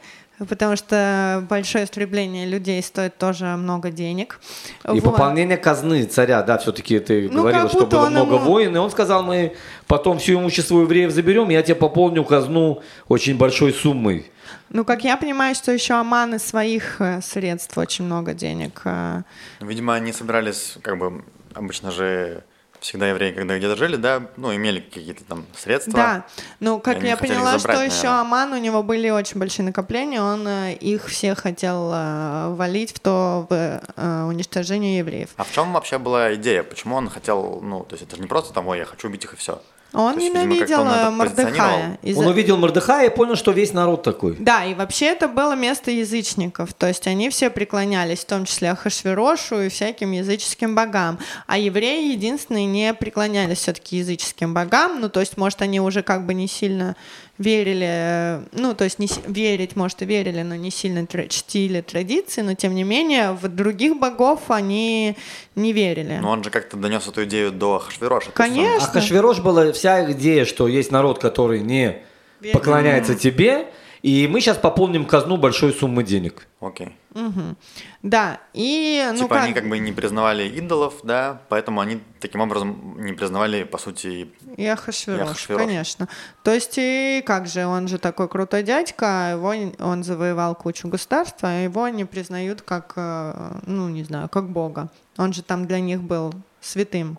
потому 0.48 0.76
что 0.76 1.46
большое 1.50 1.84
истребление 1.86 2.46
людей 2.46 2.82
стоит 2.82 3.18
тоже 3.18 3.46
много 3.58 3.92
денег. 3.92 4.40
И 4.86 5.00
Вот. 5.00 5.04
пополнение 5.04 5.58
казны 5.58 6.04
царя, 6.06 6.42
да, 6.44 6.58
все-таки 6.58 7.00
ты 7.00 7.30
Ну, 7.30 7.42
говорила, 7.42 7.70
что 7.70 7.86
было 7.86 8.10
много 8.10 8.36
ему- 8.36 8.46
войн, 8.46 8.76
и 8.76 8.80
он 8.80 8.90
сказал, 8.92 9.24
мы 9.24 9.56
потом 9.88 10.18
все 10.20 10.34
имущество 10.36 10.82
евреев 10.82 11.12
заберем, 11.12 11.50
я 11.50 11.62
тебе 11.62 11.76
пополню 11.76 12.24
казну 12.24 12.82
очень 13.08 13.38
большой 13.38 13.74
суммой. 13.74 14.32
Ну, 14.70 14.86
как 14.86 15.04
я 15.04 15.18
понимаю, 15.18 15.56
что 15.56 15.72
еще 15.72 15.96
Аман 15.96 16.36
из 16.36 16.44
своих 16.44 17.02
э, 17.02 17.22
средств 17.22 17.78
очень 17.78 18.06
много 18.06 18.34
денег. 18.34 18.82
э, 18.86 19.24
Видимо, 19.62 19.96
они 19.96 20.14
собирались, 20.14 20.76
как 20.82 20.98
бы, 21.00 21.24
обычно 21.56 21.92
же 21.92 22.44
всегда 22.80 23.10
евреи, 23.10 23.32
когда 23.32 23.58
где-то 23.58 23.76
жили, 23.76 23.96
да, 23.96 24.24
ну, 24.38 24.56
имели 24.56 24.80
какие-то 24.80 25.24
там 25.24 25.46
средства. 25.56 25.94
Да, 25.94 26.26
ну, 26.60 26.80
как 26.80 27.04
я 27.04 27.18
поняла, 27.18 27.58
забрать, 27.58 27.78
что 27.78 27.86
еще 27.86 28.08
наверное. 28.08 28.22
Аман, 28.22 28.54
у 28.54 28.58
него 28.58 28.84
были 28.84 29.10
очень 29.10 29.40
большие 29.40 29.66
накопления, 29.66 30.22
он 30.22 30.48
э, 30.48 30.74
их 30.74 31.08
все 31.08 31.36
хотел 31.36 31.92
э, 31.94 32.54
валить 32.56 32.94
в 32.94 33.00
то 33.00 33.48
в, 33.50 33.82
э, 33.96 34.24
уничтожение 34.24 35.00
евреев. 35.00 35.30
А 35.38 35.44
в 35.44 35.52
чем 35.52 35.74
вообще 35.74 35.98
была 35.98 36.36
идея? 36.36 36.64
Почему 36.64 36.96
он 36.96 37.10
хотел, 37.10 37.60
ну, 37.62 37.84
то 37.84 37.96
есть 37.96 38.08
это 38.08 38.16
же 38.16 38.22
не 38.22 38.28
просто 38.28 38.54
там, 38.54 38.68
ой, 38.68 38.80
я 38.80 38.86
хочу 38.86 39.08
убить 39.08 39.24
их 39.24 39.34
и 39.34 39.38
все. 39.38 39.62
Он 39.92 40.14
То 40.14 40.20
есть, 40.20 40.34
ненавидел 40.34 40.86
э, 40.86 41.10
Мордыхая. 41.10 42.00
Он 42.16 42.28
увидел 42.28 42.58
Мордыхая 42.58 43.08
и 43.08 43.16
понял, 43.16 43.36
что 43.36 43.52
весь 43.52 43.74
народ 43.74 44.04
такой. 44.04 44.36
Да, 44.38 44.64
и 44.64 44.76
вообще 44.76 45.08
это 45.08 45.28
было 45.28 45.56
место 45.56 45.90
язычников, 45.90 46.74
то 46.74 46.88
есть 46.88 47.08
они 47.08 47.30
все 47.30 47.50
преклонялись, 47.50 48.20
в 48.20 48.26
том 48.26 48.46
числе 48.46 48.72
Ахашверошу 48.72 49.62
и 49.62 49.70
всяким 49.70 50.12
языческим 50.12 50.76
богам, 50.76 51.18
а 51.48 51.58
евреи 51.58 52.12
единственные 52.12 52.68
не 52.68 52.94
преклонялись 52.94 53.58
все-таки 53.58 53.98
языческим 53.98 54.54
богам, 54.54 55.02
ну 55.02 55.10
то 55.10 55.22
есть, 55.22 55.38
может, 55.38 55.62
они 55.62 55.82
уже 55.82 56.04
как 56.04 56.26
бы 56.26 56.34
не 56.34 56.48
сильно 56.48 56.96
верили, 57.40 57.88
э, 57.90 58.42
ну 58.52 58.76
то 58.76 58.84
есть 58.84 59.00
не 59.00 59.08
верить, 59.26 59.76
может, 59.76 60.02
и 60.02 60.06
верили, 60.06 60.44
но 60.44 60.56
не 60.56 60.70
сильно 60.70 61.08
чтили 61.08 61.82
традиции, 61.82 62.42
но 62.42 62.54
тем 62.54 62.76
не 62.76 62.84
менее 62.84 63.32
в 63.32 63.48
других 63.48 63.98
богов 63.98 64.52
они 64.52 65.16
не 65.56 65.74
верили. 65.74 66.20
Но 66.22 66.30
он 66.32 66.44
же 66.44 66.52
как-то 66.52 66.78
донес 66.78 67.08
эту 67.08 67.24
идею 67.24 67.52
до 67.52 67.80
Хашвироша. 67.80 68.32
Конечно. 68.32 68.88
А 68.88 68.92
Хашвирош 68.92 69.40
была 69.40 69.72
вся 69.72 70.12
идея, 70.12 70.46
что 70.46 70.68
есть 70.68 70.92
народ, 70.92 71.20
который 71.20 71.62
не 71.62 72.04
Верит. 72.42 72.54
поклоняется 72.54 73.16
тебе, 73.16 73.68
и 74.02 74.28
мы 74.28 74.42
сейчас 74.42 74.58
пополним 74.58 75.06
казну 75.06 75.38
большой 75.38 75.74
суммы 75.74 76.04
денег. 76.04 76.48
Окей. 76.62 76.96
Мгм. 77.14 77.58
Да, 78.04 78.40
и 78.54 79.04
ну 79.12 79.18
типа 79.18 79.36
как... 79.36 79.44
они 79.46 79.54
как 79.54 79.68
бы 79.68 79.80
не 79.80 79.92
признавали 79.92 80.48
идолов, 80.48 80.96
да, 81.04 81.42
поэтому 81.50 81.82
они 81.82 82.02
таким 82.20 82.42
образом 82.42 82.96
не 82.98 83.14
признавали, 83.14 83.64
по 83.64 83.78
сути, 83.78 84.32
И 84.58 84.66
Ахашвирош, 84.66 85.20
И 85.20 85.24
Ахашвирош. 85.24 85.62
конечно. 85.62 86.08
То 86.44 86.54
есть, 86.54 86.76
и 86.78 87.24
как 87.26 87.48
же, 87.48 87.66
он 87.66 87.88
же 87.88 87.98
такой 87.98 88.28
крутой 88.28 88.64
дядька, 88.64 89.06
а 89.08 89.32
его, 89.32 89.54
он 89.80 90.04
завоевал 90.04 90.56
кучу 90.56 90.88
государств, 90.88 91.40
а 91.42 91.64
его 91.64 91.88
не 91.90 92.06
признают 92.06 92.62
как, 92.62 92.94
э, 92.96 93.60
ну, 93.66 93.90
не 93.90 94.04
знаю, 94.04 94.30
как 94.30 94.50
бога. 94.50 94.90
Он 95.18 95.34
же 95.34 95.44
там 95.44 95.66
для 95.66 95.80
них 95.80 96.02
был 96.02 96.34
святым. 96.62 97.18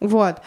Вот. 0.00 0.42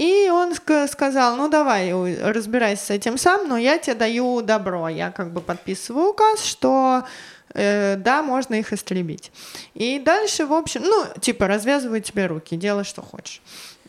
И 0.00 0.30
он 0.30 0.52
ска- 0.52 0.88
сказал, 0.88 1.36
ну 1.36 1.50
давай, 1.50 1.92
разбирайся 2.22 2.86
с 2.86 2.90
этим 2.90 3.18
сам, 3.18 3.46
но 3.48 3.58
я 3.58 3.76
тебе 3.76 3.94
даю 3.94 4.40
добро. 4.40 4.88
Я 4.88 5.10
как 5.10 5.30
бы 5.30 5.42
подписываю 5.42 6.12
указ, 6.12 6.42
что 6.42 7.04
э, 7.52 7.96
да, 7.96 8.22
можно 8.22 8.54
их 8.54 8.72
истребить. 8.72 9.30
И 9.74 9.98
дальше, 9.98 10.46
в 10.46 10.54
общем, 10.54 10.84
ну, 10.84 11.04
типа, 11.20 11.46
развязываю 11.46 12.00
тебе 12.00 12.26
руки, 12.28 12.56
делай, 12.56 12.84
что 12.84 13.02
хочешь. 13.02 13.42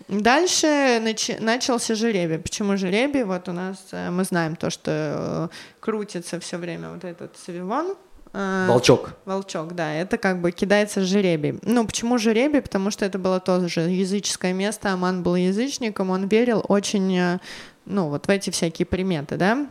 Дальше 0.10 0.68
начи- 1.02 1.40
начался 1.40 1.96
жеребий. 1.96 2.40
Почему 2.40 2.76
жеребий? 2.76 3.24
Вот 3.24 3.48
у 3.48 3.54
нас 3.54 3.78
э, 3.94 4.10
мы 4.10 4.26
знаем 4.26 4.58
то, 4.58 4.70
что 4.70 4.92
э, 4.92 5.48
крутится 5.80 6.42
все 6.42 6.58
время 6.58 6.90
вот 6.90 7.06
этот 7.06 7.38
Савивон. 7.38 7.96
Э, 8.34 8.66
Волчок. 8.68 9.14
Волчок, 9.26 9.74
да, 9.74 9.94
это 9.94 10.18
как 10.18 10.42
бы 10.42 10.52
кидается 10.52 11.02
жеребий. 11.02 11.60
Ну, 11.64 11.86
почему 11.86 12.18
жеребий? 12.18 12.62
Потому 12.62 12.92
что 12.92 13.06
это 13.06 13.20
было 13.20 13.40
тоже 13.40 13.82
языческое 13.82 14.54
место, 14.54 14.92
Аман 14.94 15.24
был 15.24 15.36
язычником, 15.36 16.10
он 16.10 16.28
верил 16.28 16.64
очень, 16.68 17.18
э, 17.18 17.40
ну, 17.86 18.10
вот 18.10 18.28
в 18.28 18.30
эти 18.30 18.50
всякие 18.50 18.86
приметы, 18.86 19.38
да, 19.38 19.68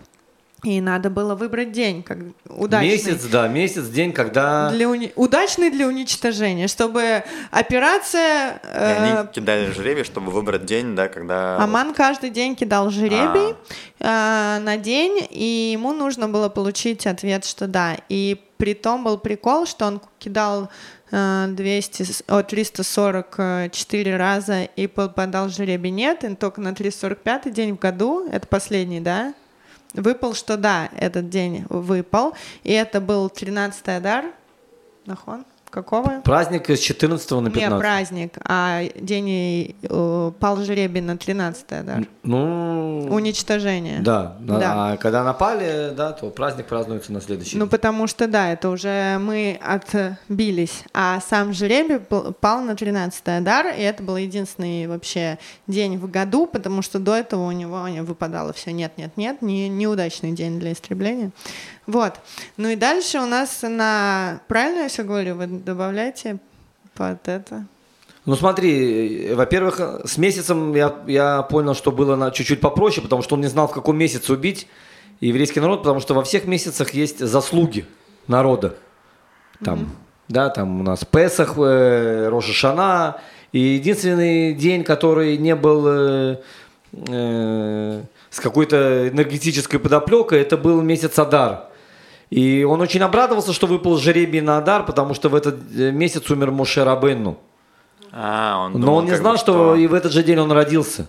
и 0.62 0.80
надо 0.80 1.08
было 1.10 1.34
выбрать 1.34 1.72
день, 1.72 2.02
как 2.02 2.18
удачный. 2.48 2.90
Месяц, 2.90 3.24
да, 3.24 3.48
месяц, 3.48 3.86
день, 3.88 4.12
когда... 4.12 4.70
Для 4.70 4.86
уни- 4.86 5.12
Удачный 5.16 5.70
для 5.70 5.86
уничтожения, 5.86 6.68
чтобы 6.68 7.22
операция... 7.50 8.54
и 8.56 8.58
э, 8.64 8.96
они 9.22 9.28
кидали 9.32 9.70
жребий, 9.72 10.04
чтобы 10.04 10.30
выбрать 10.32 10.64
день, 10.66 10.94
да, 10.94 11.08
когда... 11.08 11.56
Аман 11.58 11.94
каждый 11.94 12.30
день 12.30 12.56
кидал 12.56 12.90
жеребий 12.90 13.54
А. 14.00 14.56
э, 14.58 14.62
на 14.62 14.76
день, 14.76 15.26
и 15.30 15.70
ему 15.72 15.92
нужно 15.92 16.28
было 16.28 16.48
получить 16.48 17.06
ответ, 17.06 17.44
что 17.44 17.66
да. 17.66 17.96
И 18.08 18.38
при 18.58 18.74
том 18.74 19.04
был 19.04 19.16
прикол, 19.16 19.64
что 19.66 19.86
он 19.86 20.02
кидал 20.18 20.68
э, 21.10 21.46
200, 21.48 22.02
с- 22.02 22.22
о, 22.28 22.42
344 22.42 24.16
раза 24.16 24.64
и 24.64 24.86
попадал 24.86 25.48
жеребий 25.48 25.90
нет, 25.90 26.24
и 26.24 26.34
только 26.34 26.60
на 26.60 26.74
345 26.74 27.52
день 27.52 27.74
в 27.76 27.78
году, 27.78 28.28
это 28.30 28.46
последний, 28.46 29.00
да, 29.00 29.32
выпал, 29.94 30.34
что 30.34 30.56
да, 30.56 30.88
этот 30.96 31.28
день 31.28 31.64
выпал, 31.68 32.34
и 32.62 32.72
это 32.72 33.00
был 33.00 33.28
13-й 33.28 33.96
Адар, 33.96 34.26
нахон, 35.06 35.44
какого? 35.70 36.20
Праздник 36.24 36.68
с 36.68 36.78
14 36.80 37.30
на 37.30 37.40
Не 37.46 37.50
15. 37.50 37.78
праздник, 37.80 38.34
а 38.44 38.82
день 38.96 39.74
э, 39.82 40.32
пал 40.38 40.56
жеребий 40.58 41.00
на 41.00 41.16
13 41.16 41.72
Адар. 41.72 42.06
Ну, 42.22 43.06
Уничтожение. 43.10 44.00
да. 44.00 44.36
Да. 44.40 44.92
А 44.92 44.96
когда 44.96 45.24
напали, 45.24 45.92
да, 45.96 46.12
то 46.12 46.30
праздник 46.30 46.66
празднуется 46.66 47.12
на 47.12 47.20
следующий 47.20 47.56
Ну, 47.56 47.64
день. 47.64 47.70
потому 47.70 48.06
что, 48.06 48.26
да, 48.26 48.52
это 48.52 48.68
уже 48.68 49.18
мы 49.18 49.58
отбились. 49.62 50.84
А 50.92 51.20
сам 51.20 51.52
жеребий 51.52 51.96
пл- 51.96 52.32
пал 52.32 52.60
на 52.60 52.74
13 52.76 53.22
Адар, 53.28 53.68
и 53.68 53.80
это 53.80 54.02
был 54.02 54.16
единственный 54.16 54.86
вообще 54.86 55.38
день 55.66 55.96
в 55.98 56.10
году, 56.10 56.46
потому 56.46 56.82
что 56.82 56.98
до 56.98 57.14
этого 57.14 57.46
у 57.46 57.52
него 57.52 57.86
не 57.88 58.02
выпадало 58.02 58.52
все 58.52 58.72
нет-нет-нет, 58.72 59.42
не, 59.42 59.68
неудачный 59.68 60.32
день 60.32 60.58
для 60.58 60.72
истребления. 60.72 61.30
Вот. 61.86 62.14
Ну 62.56 62.68
и 62.68 62.76
дальше 62.76 63.18
у 63.18 63.26
нас 63.26 63.62
на... 63.62 64.40
Правильно 64.46 64.82
я 64.82 64.88
все 64.88 65.02
говорю? 65.02 65.34
Вы 65.34 65.46
добавляете 65.64 66.38
под 66.94 67.26
это? 67.28 67.66
Ну 68.26 68.36
смотри, 68.36 69.32
во-первых, 69.32 69.80
с 70.04 70.18
месяцем 70.18 70.74
я, 70.74 70.94
я 71.06 71.42
понял, 71.42 71.74
что 71.74 71.90
было 71.90 72.16
на, 72.16 72.30
чуть-чуть 72.30 72.60
попроще, 72.60 73.02
потому 73.02 73.22
что 73.22 73.34
он 73.34 73.40
не 73.40 73.46
знал, 73.46 73.66
в 73.66 73.72
каком 73.72 73.96
месяце 73.96 74.32
убить 74.32 74.66
еврейский 75.20 75.60
народ, 75.60 75.80
потому 75.80 76.00
что 76.00 76.14
во 76.14 76.22
всех 76.22 76.44
месяцах 76.44 76.90
есть 76.90 77.18
заслуги 77.18 77.86
народа. 78.26 78.76
Там, 79.64 79.90
да, 80.28 80.48
там 80.50 80.80
у 80.80 80.82
нас 80.82 81.04
Песах, 81.04 81.54
э, 81.56 82.28
Роша 82.28 82.52
Шана, 82.52 83.20
и 83.52 83.58
единственный 83.58 84.54
день, 84.54 84.84
который 84.84 85.36
не 85.36 85.54
был 85.54 85.84
э, 85.88 86.36
э, 86.92 88.02
с 88.30 88.40
какой-то 88.40 89.08
энергетической 89.08 89.78
подоплекой, 89.78 90.40
это 90.40 90.56
был 90.56 90.80
месяц 90.82 91.18
Адар. 91.18 91.69
И 92.30 92.62
он 92.62 92.80
очень 92.80 93.00
обрадовался, 93.02 93.52
что 93.52 93.66
выпал 93.66 93.98
жеребий 93.98 94.40
на 94.40 94.58
Адар, 94.58 94.86
потому 94.86 95.14
что 95.14 95.28
в 95.28 95.34
этот 95.34 95.56
э, 95.76 95.90
месяц 95.90 96.30
умер 96.30 96.52
Моше 96.52 96.84
Рабенну. 96.84 97.38
А, 98.12 98.66
он 98.66 98.72
Но 98.72 98.78
думал, 98.78 98.94
он 98.98 99.04
не 99.06 99.16
знал, 99.16 99.32
бы, 99.34 99.38
что 99.38 99.74
и 99.74 99.86
в 99.86 99.94
этот 99.94 100.12
же 100.12 100.22
день 100.22 100.38
он 100.38 100.50
родился. 100.52 101.08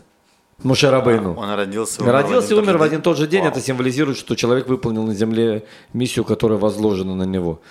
Моше 0.63 0.89
Рабейну. 0.89 1.33
Он 1.35 1.55
родился, 1.55 2.03
умер 2.03 2.13
Родился 2.13 2.53
и 2.53 2.57
умер 2.57 2.77
в 2.77 2.83
один 2.83 3.01
тот 3.01 3.17
же 3.17 3.27
день. 3.27 3.41
Вау. 3.41 3.51
Это 3.51 3.61
символизирует, 3.61 4.17
что 4.17 4.35
человек 4.35 4.67
выполнил 4.67 5.03
на 5.03 5.15
земле 5.15 5.63
миссию, 5.93 6.23
которая 6.23 6.59
возложена 6.59 7.15
на 7.15 7.23
него. 7.23 7.61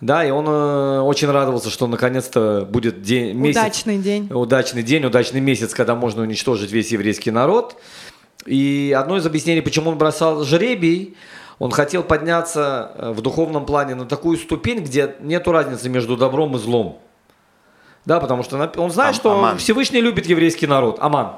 Да, 0.00 0.24
и 0.24 0.30
он 0.30 0.46
э, 0.48 1.00
очень 1.00 1.30
радовался, 1.30 1.68
что 1.70 1.86
наконец-то 1.86 2.66
будет 2.68 3.02
день, 3.02 3.36
месяц, 3.36 3.60
Удачный 3.60 3.98
день. 3.98 4.28
удачный 4.32 4.82
день, 4.82 5.04
удачный 5.04 5.40
месяц, 5.40 5.74
когда 5.74 5.94
можно 5.94 6.22
уничтожить 6.22 6.72
весь 6.72 6.90
еврейский 6.90 7.30
народ. 7.30 7.76
И 8.46 8.96
одно 8.98 9.18
из 9.18 9.26
объяснений, 9.26 9.60
почему 9.60 9.90
он 9.90 9.98
бросал 9.98 10.42
жребий, 10.44 11.16
он 11.60 11.70
хотел 11.70 12.02
подняться 12.02 12.90
э, 12.96 13.12
в 13.12 13.20
духовном 13.20 13.66
плане 13.66 13.94
на 13.94 14.06
такую 14.06 14.38
ступень, 14.38 14.80
где 14.80 15.14
нет 15.20 15.46
разницы 15.46 15.90
между 15.90 16.16
добром 16.16 16.56
и 16.56 16.58
злом. 16.58 16.98
Да, 18.06 18.18
потому 18.18 18.42
что 18.42 18.56
он 18.78 18.90
знает, 18.90 19.10
Ам- 19.10 19.14
что 19.14 19.38
Аман. 19.38 19.58
Всевышний 19.58 20.00
любит 20.00 20.24
еврейский 20.26 20.66
народ. 20.66 20.96
Аман. 21.00 21.36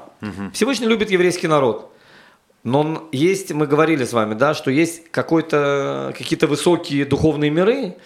Всевышний 0.53 0.87
любит 0.87 1.11
еврейский 1.11 1.47
народ. 1.47 1.91
Но 2.63 2.79
он 2.79 3.03
есть, 3.11 3.51
мы 3.51 3.67
говорили 3.67 4.05
с 4.05 4.13
вами, 4.13 4.33
да, 4.35 4.53
что 4.53 4.71
есть 4.71 5.11
какой-то, 5.11 6.13
какие-то 6.17 6.47
высокие 6.47 7.03
духовные 7.03 7.51
миры, 7.51 7.97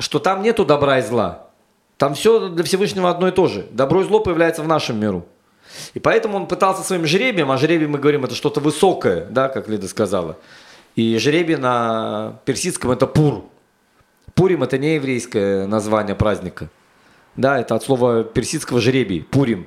что 0.00 0.18
там 0.18 0.42
нету 0.42 0.64
добра 0.64 0.98
и 0.98 1.02
зла. 1.02 1.46
Там 1.98 2.14
все 2.14 2.48
для 2.48 2.64
Всевышнего 2.64 3.08
одно 3.08 3.28
и 3.28 3.30
то 3.30 3.46
же. 3.46 3.68
Добро 3.70 4.00
и 4.00 4.04
зло 4.04 4.18
появляется 4.18 4.62
в 4.64 4.66
нашем 4.66 4.98
миру. 4.98 5.24
И 5.94 6.00
поэтому 6.00 6.36
он 6.36 6.48
пытался 6.48 6.82
своим 6.82 7.06
жребием, 7.06 7.52
а 7.52 7.56
жребий, 7.58 7.86
мы 7.86 8.00
говорим, 8.00 8.24
это 8.24 8.34
что-то 8.34 8.58
высокое, 8.58 9.26
да, 9.26 9.48
как 9.48 9.68
Лида 9.68 9.86
сказала. 9.86 10.36
И 10.96 11.18
жребий 11.18 11.56
на 11.56 12.40
персидском 12.44 12.92
это 12.92 13.06
пур. 13.06 13.44
Пурим 14.34 14.62
это 14.62 14.78
не 14.78 14.94
еврейское 14.94 15.66
название 15.66 16.14
праздника. 16.14 16.68
Да, 17.36 17.58
это 17.58 17.74
от 17.74 17.82
слова 17.82 18.22
персидского 18.22 18.80
жребий, 18.80 19.22
пурим. 19.22 19.66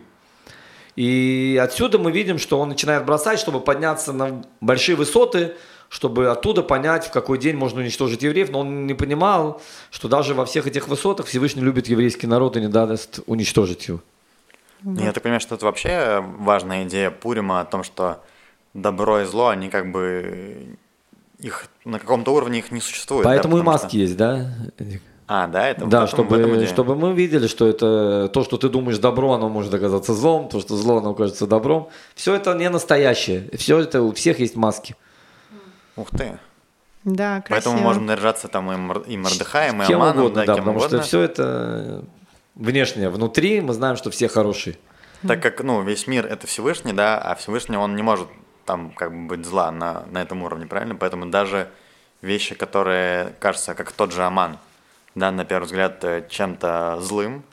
И 0.96 1.60
отсюда 1.62 2.00
мы 2.00 2.12
видим, 2.12 2.40
что 2.40 2.60
он 2.60 2.70
начинает 2.70 3.06
бросать, 3.06 3.40
чтобы 3.40 3.60
подняться 3.60 4.14
на 4.14 4.42
большие 4.62 4.96
высоты, 4.96 5.54
чтобы 5.90 6.30
оттуда 6.30 6.64
понять, 6.64 7.06
в 7.06 7.12
какой 7.12 7.38
день 7.38 7.56
можно 7.56 7.82
уничтожить 7.82 8.24
евреев, 8.24 8.50
но 8.50 8.62
он 8.62 8.88
не 8.88 8.94
понимал, 8.94 9.62
что 9.92 10.08
даже 10.08 10.34
во 10.34 10.46
всех 10.46 10.66
этих 10.66 10.88
высотах 10.88 11.28
Всевышний 11.28 11.62
любит 11.62 11.88
еврейский 11.88 12.28
народ 12.28 12.58
и 12.58 12.62
не 12.62 12.68
даст 12.68 13.20
уничтожить 13.28 13.88
его. 13.88 14.00
Да. 14.82 15.04
Я 15.04 15.12
так 15.12 15.24
понимаю, 15.24 15.40
что 15.40 15.56
это 15.56 15.66
вообще 15.66 16.24
важная 16.40 16.84
идея 16.86 17.12
Пурима 17.12 17.62
о 17.62 17.66
том, 17.66 17.84
что 17.84 18.24
добро 18.74 19.22
и 19.22 19.26
зло, 19.26 19.50
они 19.50 19.70
как 19.70 19.92
бы 19.92 20.78
их 21.40 21.68
на 21.86 22.00
каком-то 22.00 22.34
уровне 22.34 22.60
их 22.60 22.72
не 22.72 22.82
существует. 22.82 23.24
Поэтому 23.24 23.58
да, 23.58 23.62
и 23.62 23.66
маски 23.66 23.88
что... 23.88 23.98
есть, 23.98 24.18
да? 24.18 24.48
А, 25.28 25.48
да, 25.48 25.68
это 25.68 25.86
да, 25.86 26.06
этом, 26.06 26.08
чтобы, 26.08 26.38
этом 26.38 26.68
чтобы 26.68 26.96
мы 26.96 27.14
видели, 27.14 27.48
что 27.48 27.68
это 27.68 28.30
то, 28.30 28.44
что 28.46 28.58
ты 28.58 28.70
думаешь 28.70 28.98
добро, 28.98 29.34
оно 29.34 29.50
может 29.50 29.74
оказаться 29.74 30.14
злом, 30.14 30.48
то, 30.48 30.62
что 30.62 30.78
зло, 30.78 31.00
оно 31.00 31.14
кажется 31.14 31.46
добром. 31.46 31.90
Все 32.16 32.34
это 32.34 32.54
не 32.54 32.70
настоящее. 32.70 33.50
Все 33.58 33.80
это 33.80 34.02
у 34.04 34.14
всех 34.14 34.40
есть 34.40 34.56
маски. 34.56 34.96
Ух 35.98 36.10
ты. 36.12 36.40
Да, 37.04 37.42
красиво. 37.42 37.72
Поэтому 37.72 37.78
можем 37.80 38.06
наряжаться 38.06 38.48
там 38.48 38.72
и, 38.72 38.78
Мор... 38.78 39.00
и 39.00 39.18
Мордыхаем, 39.18 39.84
и 39.84 39.86
кем 39.86 40.02
Аманом, 40.02 40.26
угодно, 40.26 40.42
да, 40.42 40.46
да, 40.46 40.54
кем 40.56 40.64
потому 40.64 40.78
угодно. 40.78 40.98
что 40.98 41.08
все 41.08 41.22
это 41.22 42.06
внешнее. 42.56 43.10
Внутри 43.10 43.60
мы 43.62 43.74
знаем, 43.74 43.98
что 43.98 44.10
все 44.12 44.28
хорошие. 44.30 44.78
Так 45.28 45.42
как, 45.42 45.62
ну, 45.62 45.82
весь 45.82 46.08
мир— 46.08 46.26
это 46.30 46.48
Всевышний, 46.48 46.94
да, 46.94 47.18
а 47.18 47.36
Всевышний, 47.36 47.76
он 47.76 47.96
не 47.96 48.02
может 48.02 48.28
там 48.68 48.92
как 48.92 49.12
бы 49.12 49.36
быть 49.36 49.46
зла 49.46 49.72
на, 49.72 50.04
на 50.12 50.22
этом 50.22 50.44
уровне, 50.44 50.68
правильно? 50.68 50.96
Поэтому 50.96 51.26
даже 51.26 51.70
вещи, 52.22 52.54
которые 52.54 53.34
кажутся, 53.40 53.74
как 53.74 53.92
тот 53.92 54.12
же 54.12 54.24
Аман, 54.24 54.58
да, 55.16 55.32
на 55.32 55.46
первый 55.46 55.66
взгляд, 55.66 56.04
э, 56.04 56.28
чем-то 56.30 56.98
злым, 57.02 57.44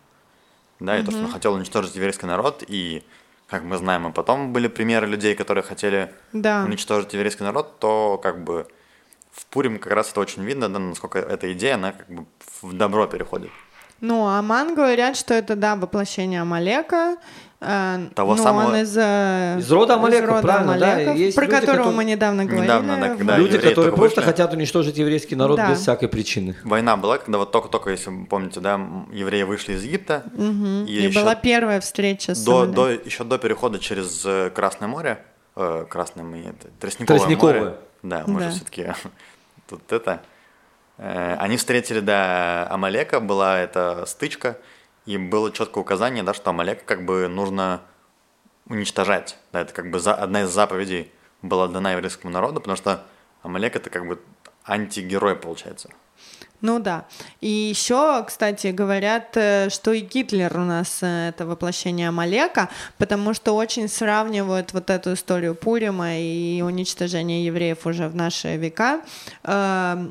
да, 0.80 0.98
и 0.98 1.02
то, 1.02 1.10
что 1.12 1.20
он 1.20 1.30
хотел 1.32 1.54
уничтожить 1.54 1.94
еврейский 1.94 2.26
народ, 2.26 2.62
и, 2.66 3.02
как 3.48 3.62
мы 3.62 3.76
знаем, 3.78 4.08
и 4.08 4.12
потом 4.12 4.52
были 4.52 4.68
примеры 4.68 5.06
людей, 5.06 5.34
которые 5.34 5.62
хотели 5.62 6.12
Да. 6.32 6.64
уничтожить 6.64 7.14
еврейский 7.14 7.44
народ, 7.44 7.78
то 7.78 8.18
как 8.22 8.42
бы 8.44 8.66
в 9.32 9.46
Пурим 9.46 9.78
как 9.78 9.92
раз 9.92 10.10
это 10.10 10.20
очень 10.20 10.44
видно, 10.44 10.68
да, 10.68 10.78
насколько 10.78 11.18
эта 11.18 11.52
идея, 11.52 11.74
она 11.74 11.92
как 11.92 12.08
бы 12.08 12.26
в 12.62 12.72
добро 12.72 13.06
переходит. 13.06 13.50
Ну, 14.00 14.26
Аман 14.26 14.74
говорят, 14.74 15.16
что 15.16 15.32
это, 15.34 15.56
да, 15.56 15.76
воплощение 15.76 16.42
Амалека. 16.42 17.16
Э, 17.66 18.08
Того 18.14 18.34
ну, 18.36 18.42
самого- 18.42 18.68
он 18.68 18.76
из, 18.76 18.96
э, 18.96 19.56
Из 19.58 19.70
рода 19.72 19.94
Амалека, 19.94 20.40
правильно, 20.42 20.78
да, 20.78 20.92
Амалеков, 20.92 21.16
есть 21.16 21.36
про 21.36 21.44
люди, 21.46 21.54
которого 21.54 21.76
которые- 21.76 21.96
мы 21.96 22.04
недавно 22.04 22.44
говорили. 22.44 22.64
Недавно, 22.64 22.96
да, 22.96 23.08
когда 23.16 23.36
Люди, 23.36 23.52
которые 23.56 23.74
только 23.74 23.96
просто 23.96 24.20
вышли. 24.20 24.30
хотят 24.30 24.52
уничтожить 24.52 24.96
еврейский 24.98 25.36
народ 25.36 25.56
Да. 25.56 25.70
без 25.70 25.78
всякой 25.80 26.08
причины. 26.08 26.56
Война 26.64 26.96
была, 26.96 27.18
когда 27.18 27.38
вот 27.38 27.50
только-только, 27.52 27.90
если 27.90 28.10
вы 28.10 28.26
помните, 28.26 28.60
да, 28.60 28.80
евреи 29.12 29.42
вышли 29.42 29.72
из 29.74 29.82
Египта, 29.84 30.22
Мгм. 30.34 30.84
и, 30.86 30.92
И, 30.92 31.02
еще 31.06 31.20
была 31.20 31.34
первая 31.34 31.80
встреча 31.80 32.34
с 32.34 32.44
до, 32.44 32.66
до, 32.66 32.90
еще 32.90 33.24
до 33.24 33.38
перехода 33.38 33.78
через 33.78 34.22
э, 34.26 34.50
Красное 34.54 34.88
море, 34.88 35.18
э, 35.56 35.86
Красное 35.88 36.24
мы 36.24 36.38
это, 36.40 36.68
Тростниковое, 36.80 37.18
Тростниковое. 37.18 37.58
море, 37.60 37.74
да, 38.02 38.24
мы 38.26 38.40
Да. 38.40 38.50
же 38.50 38.56
все-таки 38.56 38.86
тут 39.68 39.90
это, 39.92 40.20
э, 40.98 41.36
они 41.38 41.56
встретили, 41.56 42.00
да, 42.00 42.66
Амалека, 42.70 43.20
была 43.20 43.58
эта 43.58 44.04
стычка, 44.06 44.58
и 45.06 45.18
было 45.18 45.52
четкое 45.52 45.82
указание, 45.82 46.22
да, 46.22 46.34
что 46.34 46.50
Амалека 46.50 46.84
как 46.84 47.04
бы 47.04 47.28
нужно 47.28 47.80
уничтожать, 48.68 49.36
да, 49.52 49.60
это 49.60 49.72
как 49.72 49.90
бы 49.90 49.98
за, 50.00 50.14
одна 50.14 50.42
из 50.42 50.50
заповедей 50.50 51.12
была 51.42 51.68
дана 51.68 51.92
еврейскому 51.92 52.32
народу, 52.32 52.60
потому 52.60 52.76
что 52.76 53.04
Амалек 53.42 53.76
это 53.76 53.90
как 53.90 54.06
бы 54.06 54.20
антигерой 54.64 55.36
получается. 55.36 55.90
Ну 56.60 56.78
да. 56.78 57.04
И 57.42 57.48
еще, 57.48 58.24
кстати, 58.26 58.68
говорят, 58.68 59.36
э, 59.36 59.68
что 59.68 59.92
и 59.92 60.00
Гитлер 60.00 60.56
у 60.56 60.64
нас 60.64 61.00
э, 61.02 61.28
это 61.28 61.44
воплощение 61.44 62.08
Амалека, 62.08 62.70
потому 62.96 63.34
что 63.34 63.54
очень 63.54 63.86
сравнивают 63.86 64.72
вот 64.72 64.88
эту 64.88 65.12
историю 65.12 65.54
Пурима 65.54 66.16
и 66.16 66.62
уничтожения 66.62 67.44
евреев 67.44 67.86
уже 67.86 68.08
в 68.08 68.14
наши 68.14 68.56
века. 68.56 69.02
э, 69.42 70.08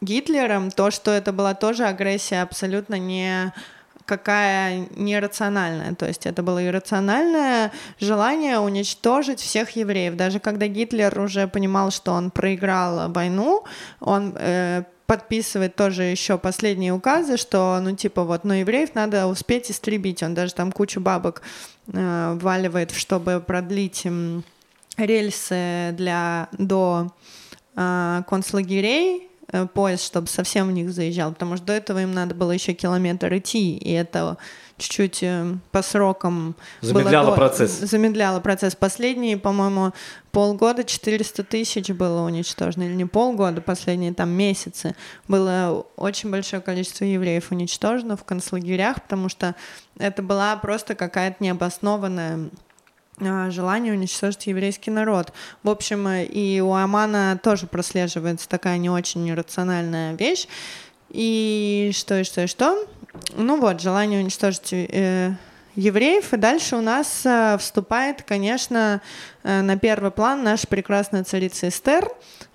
Гитлером, 0.00 0.70
то, 0.70 0.90
что 0.90 1.10
это 1.10 1.32
была 1.32 1.54
тоже 1.54 1.84
агрессия 1.84 2.42
абсолютно 2.42 2.96
не 2.98 3.52
какая 4.08 4.88
нерациональная. 4.96 5.94
То 5.94 6.06
есть 6.06 6.24
это 6.24 6.42
было 6.42 6.66
иррациональное 6.66 7.70
желание 8.00 8.58
уничтожить 8.58 9.38
всех 9.38 9.76
евреев. 9.76 10.16
Даже 10.16 10.40
когда 10.40 10.66
Гитлер 10.66 11.20
уже 11.20 11.46
понимал, 11.46 11.90
что 11.90 12.12
он 12.12 12.30
проиграл 12.30 13.12
войну, 13.12 13.64
он 14.00 14.34
э, 14.34 14.84
подписывает 15.06 15.76
тоже 15.76 16.04
еще 16.04 16.38
последние 16.38 16.92
указы, 16.92 17.36
что, 17.36 17.78
ну, 17.82 17.94
типа, 17.94 18.24
вот, 18.24 18.44
ну, 18.44 18.54
евреев 18.54 18.94
надо 18.94 19.26
успеть 19.26 19.70
истребить. 19.70 20.22
Он 20.22 20.34
даже 20.34 20.54
там 20.54 20.72
кучу 20.72 21.00
бабок 21.00 21.42
э, 21.92 22.38
валивает, 22.40 22.92
чтобы 22.92 23.40
продлить 23.46 24.06
м, 24.06 24.42
рельсы 24.96 25.92
для, 25.92 26.48
до 26.52 27.12
э, 27.76 28.22
концлагерей, 28.26 29.30
э, 29.37 29.37
поезд, 29.72 30.04
чтобы 30.04 30.26
совсем 30.28 30.68
в 30.68 30.72
них 30.72 30.90
заезжал, 30.90 31.32
потому 31.32 31.56
что 31.56 31.66
до 31.66 31.72
этого 31.72 32.02
им 32.02 32.12
надо 32.12 32.34
было 32.34 32.52
еще 32.52 32.74
километр 32.74 33.34
идти, 33.34 33.76
и 33.76 33.92
это 33.92 34.36
чуть-чуть 34.76 35.22
э, 35.22 35.54
по 35.72 35.82
срокам 35.82 36.54
было 36.82 36.92
Замедляло 36.92 37.30
до- 37.30 37.36
процесс. 37.36 37.70
Замедляло 37.78 38.40
процесс. 38.40 38.76
Последние, 38.76 39.36
по-моему, 39.36 39.92
полгода 40.30 40.84
400 40.84 41.42
тысяч 41.44 41.90
было 41.90 42.22
уничтожено, 42.26 42.84
или 42.84 42.94
не 42.94 43.04
полгода, 43.06 43.60
последние 43.60 44.12
там 44.14 44.30
месяцы. 44.30 44.94
Было 45.26 45.86
очень 45.96 46.30
большое 46.30 46.62
количество 46.62 47.04
евреев 47.04 47.50
уничтожено 47.50 48.16
в 48.16 48.24
концлагерях, 48.24 49.02
потому 49.02 49.28
что 49.28 49.54
это 49.98 50.22
была 50.22 50.54
просто 50.56 50.94
какая-то 50.94 51.42
необоснованная 51.42 52.50
желание 53.20 53.92
уничтожить 53.92 54.46
еврейский 54.46 54.90
народ. 54.90 55.32
В 55.62 55.70
общем, 55.70 56.06
э, 56.08 56.24
и 56.24 56.60
у 56.60 56.72
Амана 56.72 57.38
тоже 57.42 57.66
прослеживается 57.66 58.48
такая 58.48 58.78
не 58.78 58.90
очень 58.90 59.32
рациональная 59.34 60.14
вещь. 60.14 60.46
И 61.10 61.90
что, 61.94 62.20
и 62.20 62.24
что, 62.24 62.42
и 62.42 62.46
что? 62.46 62.86
Ну 63.36 63.60
вот, 63.60 63.80
желание 63.80 64.20
уничтожить 64.20 64.72
э, 64.72 65.32
евреев. 65.78 66.32
И 66.34 66.36
дальше 66.36 66.76
у 66.76 66.80
нас 66.80 67.22
э, 67.24 67.56
вступает, 67.58 68.22
конечно, 68.22 69.00
э, 69.42 69.62
на 69.62 69.78
первый 69.78 70.10
план 70.10 70.42
наша 70.42 70.66
прекрасная 70.66 71.24
царица 71.24 71.68
Эстер 71.68 72.08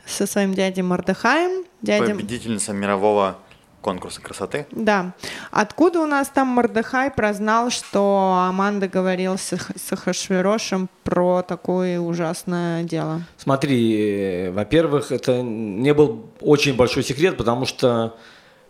со 0.06 0.28
своим 0.28 0.54
дядей 0.54 0.82
Мордыхаем. 0.82 1.66
Дядя... 1.82 2.14
Победительница 2.14 2.74
мирового 2.74 3.38
конкурса 3.84 4.22
красоты. 4.22 4.66
Да. 4.72 5.14
Откуда 5.52 6.00
у 6.00 6.08
нас 6.08 6.30
там 6.30 6.48
Мордыхай 6.48 7.12
прознал, 7.12 7.70
что 7.70 8.44
Аман 8.48 8.80
договорился 8.80 9.58
с 9.58 9.94
Ахашвирошем 9.94 10.90
про 11.04 11.44
такое 11.44 12.00
ужасное 12.00 12.84
дело? 12.84 13.22
Смотри, 13.38 14.48
э, 14.48 14.52
во-первых, 14.52 15.12
это 15.12 15.44
не 15.44 15.94
был 15.94 16.26
очень 16.42 16.76
большой 16.76 17.04
секрет, 17.04 17.38
потому 17.38 17.66
что 17.66 18.16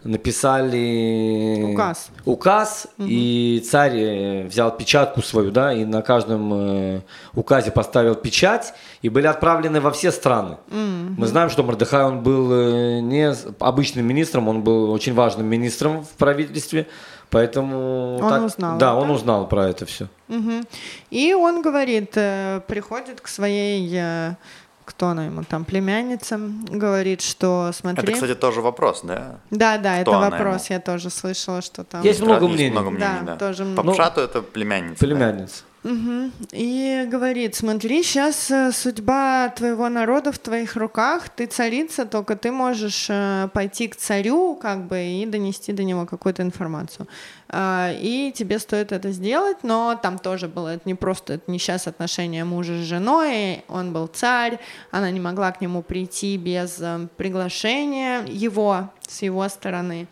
написали 0.03 1.73
Указ. 1.73 2.09
указ 2.25 2.87
и 2.97 3.63
царь 3.69 3.97
э, 3.97 4.43
взял 4.47 4.75
печатку 4.75 5.21
свою, 5.21 5.51
да, 5.51 5.73
и 5.73 5.85
на 5.85 6.01
каждом 6.01 6.53
э, 6.53 7.01
указе 7.33 7.71
поставил 7.71 8.15
печать, 8.15 8.73
и 9.01 9.09
были 9.09 9.27
отправлены 9.27 9.81
во 9.81 9.91
все 9.91 10.11
страны. 10.11 10.57
Мы 10.69 11.27
знаем, 11.27 11.49
что 11.49 11.63
Мордыхай, 11.63 12.03
он 12.03 12.21
был 12.21 12.51
э, 12.51 12.99
не 12.99 13.33
обычным 13.59 14.05
министром, 14.05 14.47
он 14.47 14.61
был 14.61 14.91
очень 14.91 15.13
важным 15.13 15.47
министром 15.47 16.03
в 16.03 16.09
правительстве, 16.17 16.87
поэтому... 17.29 18.19
Он 18.21 18.43
узнал 18.45 18.77
Да, 18.77 18.91
это? 18.91 18.95
он 18.95 19.09
узнал 19.09 19.47
про 19.47 19.69
это 19.69 19.85
все. 19.85 20.07
Мгм. 20.27 20.65
И 21.11 21.33
он 21.33 21.61
говорит, 21.61 22.11
приходит 22.67 23.21
к 23.21 23.27
своей, 23.27 24.35
кто 24.95 25.07
она 25.07 25.25
ему 25.25 25.43
там, 25.43 25.65
племянница, 25.65 26.39
говорит, 26.39 27.21
что 27.21 27.71
смотри... 27.73 28.03
Это, 28.03 28.13
кстати, 28.13 28.35
тоже 28.35 28.61
вопрос, 28.61 29.01
да? 29.03 29.39
да, 29.49 29.77
да, 29.77 29.95
это 29.97 30.11
кто 30.11 30.19
она 30.19 30.29
вопрос, 30.29 30.69
я 30.69 30.79
тоже 30.79 31.09
слышала, 31.09 31.61
что 31.61 31.83
там... 31.83 32.03
Есть 32.03 32.21
много 32.21 32.45
Есть 32.45 32.55
мнений. 32.55 32.71
много 32.71 32.89
мнений, 32.91 33.05
Да, 33.21 33.25
да. 33.25 33.35
тоже 33.37 33.63
По 33.63 33.83
много. 33.83 33.93
Пшату 33.93 34.21
это 34.21 34.41
племянница. 34.41 35.05
да? 35.07 35.72
Мгм. 35.83 36.31
И 36.51 37.05
говорит, 37.11 37.55
смотри, 37.55 38.03
сейчас 38.03 38.51
судьба 38.71 39.49
твоего 39.49 39.89
народа 39.89 40.31
в 40.31 40.39
твоих 40.39 40.77
руках, 40.77 41.27
ты 41.27 41.45
царица, 41.45 42.05
только 42.05 42.37
ты 42.37 42.51
можешь 42.51 43.07
э, 43.09 43.49
пойти 43.53 43.89
к 43.89 43.97
царю 43.97 44.55
как 44.55 44.87
бы 44.87 45.03
и 45.03 45.25
донести 45.25 45.73
до 45.73 45.83
него 45.83 46.05
какую-то 46.05 46.41
информацию. 46.41 47.07
А, 47.49 47.91
И 48.01 48.31
тебе 48.31 48.59
стоит 48.59 48.93
это 48.93 49.11
сделать, 49.11 49.57
но 49.63 49.99
там 50.01 50.19
тоже 50.19 50.47
было 50.47 50.69
это 50.69 50.83
не 50.85 50.95
просто, 50.95 51.33
это 51.33 51.51
не 51.51 51.59
сейчас 51.59 51.85
отношения 51.85 52.45
мужа 52.45 52.73
с 52.75 52.85
женой, 52.85 53.65
он 53.67 53.91
был 53.91 54.07
царь, 54.07 54.59
она 54.89 55.11
не 55.11 55.19
могла 55.19 55.51
к 55.51 55.59
нему 55.59 55.81
прийти 55.81 56.37
без 56.37 56.77
э, 56.79 57.07
приглашения 57.17 58.23
его, 58.25 58.89
с 59.05 59.21
его 59.21 59.47
стороны. 59.49 60.07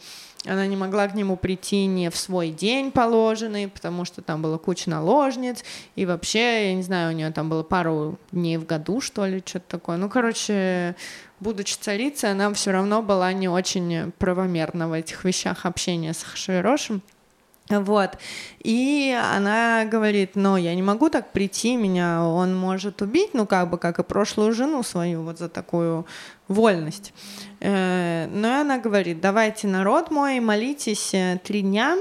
Она 0.46 0.66
не 0.66 0.76
могла 0.76 1.08
к 1.08 1.14
нему 1.14 1.38
прийти 1.38 1.86
не 1.86 2.10
в 2.10 2.18
свой 2.18 2.50
день 2.50 2.92
положенный, 2.92 3.68
потому 3.68 4.06
что 4.06 4.24
там 4.24 4.42
было 4.42 4.58
куча 4.58 4.90
наложниц, 4.90 5.64
и 5.96 6.06
вообще, 6.08 6.70
я 6.70 6.74
не 6.74 6.82
знаю, 6.82 7.12
у 7.12 7.16
нее 7.16 7.32
там 7.32 7.48
было 7.48 7.62
пару 7.62 8.18
дней 8.32 8.58
в 8.58 8.66
году, 8.66 9.02
что 9.02 9.26
ли, 9.28 9.44
что-то 9.46 9.66
такое. 9.68 9.98
Ну, 9.98 10.10
короче, 10.10 10.96
будучи 11.40 11.76
царицей, 11.76 12.32
она 12.32 12.52
все 12.54 12.72
равно 12.72 13.04
была 13.04 13.34
не 13.34 13.50
очень 13.50 14.12
правомерна 14.18 14.88
в 14.88 14.94
этих 14.94 15.24
вещах 15.26 15.68
общения 15.68 16.14
с 16.14 16.24
Хашвирошем. 16.24 17.04
Вот. 17.70 18.18
И 18.60 19.18
она 19.36 19.86
говорит, 19.86 20.32
но 20.36 20.58
я 20.58 20.76
не 20.76 20.82
могу 20.82 21.10
так 21.10 21.32
прийти, 21.32 21.76
меня 21.78 22.24
он 22.24 22.56
может 22.56 23.02
убить, 23.02 23.34
ну 23.34 23.46
как 23.46 23.70
бы, 23.70 23.78
как 23.78 24.00
и 24.00 24.04
прошлую 24.04 24.54
жену 24.54 24.84
свою, 24.84 25.22
вот 25.24 25.40
за 25.40 25.48
такую 25.48 26.06
вольность. 26.48 27.14
Э, 27.60 28.28
но 28.32 28.48
и 28.48 28.62
она 28.62 28.78
говорит, 28.78 29.22
давайте, 29.22 29.68
народ 29.68 30.12
мой, 30.12 30.40
молитесь 30.40 31.14
э, 31.14 31.40
три 31.44 31.62
дня 31.62 31.98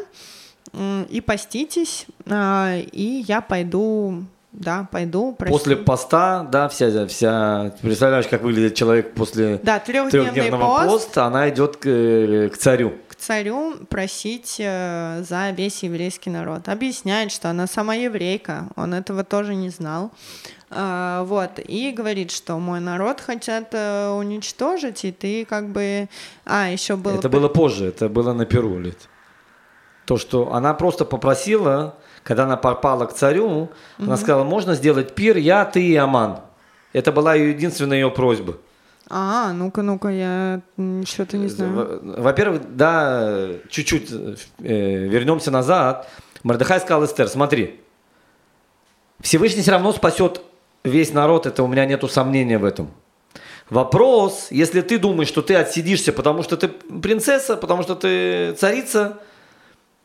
и 1.08 1.20
поститесь, 1.20 2.06
а, 2.26 2.76
и 2.76 3.24
я 3.26 3.40
пойду 3.40 4.24
да, 4.52 4.88
пойду. 4.90 5.34
Прости. 5.38 5.52
После 5.52 5.76
поста, 5.76 6.46
да, 6.50 6.68
вся, 6.68 7.06
вся, 7.06 7.72
представляешь, 7.82 8.26
как 8.26 8.42
выглядит 8.42 8.74
человек 8.74 9.14
после 9.14 9.60
да, 9.62 9.78
трехдневного 9.78 10.82
пост. 10.82 11.06
поста, 11.06 11.26
она 11.26 11.48
идет 11.50 11.76
к, 11.76 12.50
к 12.52 12.56
царю 12.56 12.94
царю 13.20 13.74
просить 13.88 14.56
э, 14.58 15.22
за 15.28 15.50
весь 15.50 15.82
еврейский 15.82 16.30
народ. 16.30 16.68
Объясняет, 16.68 17.30
что 17.30 17.50
она 17.50 17.66
сама 17.66 17.94
еврейка, 17.94 18.68
он 18.76 18.94
этого 18.94 19.24
тоже 19.24 19.54
не 19.54 19.68
знал. 19.68 20.10
А, 20.70 21.24
вот, 21.24 21.58
и 21.58 21.92
говорит, 21.92 22.30
что 22.30 22.58
мой 22.58 22.80
народ 22.80 23.20
хотят 23.20 23.68
э, 23.72 24.08
уничтожить, 24.08 25.04
и 25.04 25.12
ты 25.12 25.44
как 25.44 25.68
бы... 25.68 26.08
А, 26.44 26.68
еще 26.68 26.96
было... 26.96 27.16
Это 27.16 27.28
было 27.28 27.48
позже, 27.48 27.86
это 27.86 28.08
было 28.08 28.32
на 28.32 28.46
Перу, 28.46 28.78
лет. 28.78 29.08
То, 30.06 30.16
что 30.16 30.52
она 30.52 30.74
просто 30.74 31.04
попросила, 31.04 31.96
когда 32.22 32.44
она 32.44 32.56
попала 32.56 33.06
к 33.06 33.14
царю, 33.14 33.46
угу. 33.46 33.70
она 33.98 34.16
сказала, 34.16 34.44
можно 34.44 34.74
сделать 34.74 35.14
пир, 35.14 35.36
я, 35.36 35.64
ты 35.64 35.82
и 35.82 35.96
Аман. 35.96 36.40
Это 36.92 37.12
была 37.12 37.34
единственная 37.34 37.98
ее 37.98 38.10
просьба. 38.10 38.56
А, 39.12 39.52
ну-ка, 39.52 39.82
ну-ка, 39.82 40.08
я 40.08 40.60
что-то 41.04 41.36
не 41.36 41.48
знаю. 41.48 42.00
Во-первых, 42.16 42.76
да, 42.76 43.48
чуть-чуть 43.68 44.08
э, 44.10 45.08
вернемся 45.08 45.50
назад. 45.50 46.08
Мордыхай 46.44 46.78
сказал 46.78 47.04
Эстер, 47.04 47.28
смотри, 47.28 47.80
Всевышний 49.20 49.62
все 49.62 49.72
равно 49.72 49.92
спасет 49.92 50.40
весь 50.84 51.12
народ, 51.12 51.46
это 51.46 51.64
у 51.64 51.66
меня 51.66 51.84
нету 51.86 52.06
сомнения 52.06 52.58
в 52.58 52.64
этом. 52.64 52.90
Вопрос, 53.68 54.48
если 54.50 54.80
ты 54.80 54.98
думаешь, 54.98 55.28
что 55.28 55.42
ты 55.42 55.56
отсидишься, 55.56 56.12
потому 56.12 56.44
что 56.44 56.56
ты 56.56 56.68
принцесса, 56.68 57.56
потому 57.56 57.82
что 57.82 57.96
ты 57.96 58.52
царица, 58.54 59.20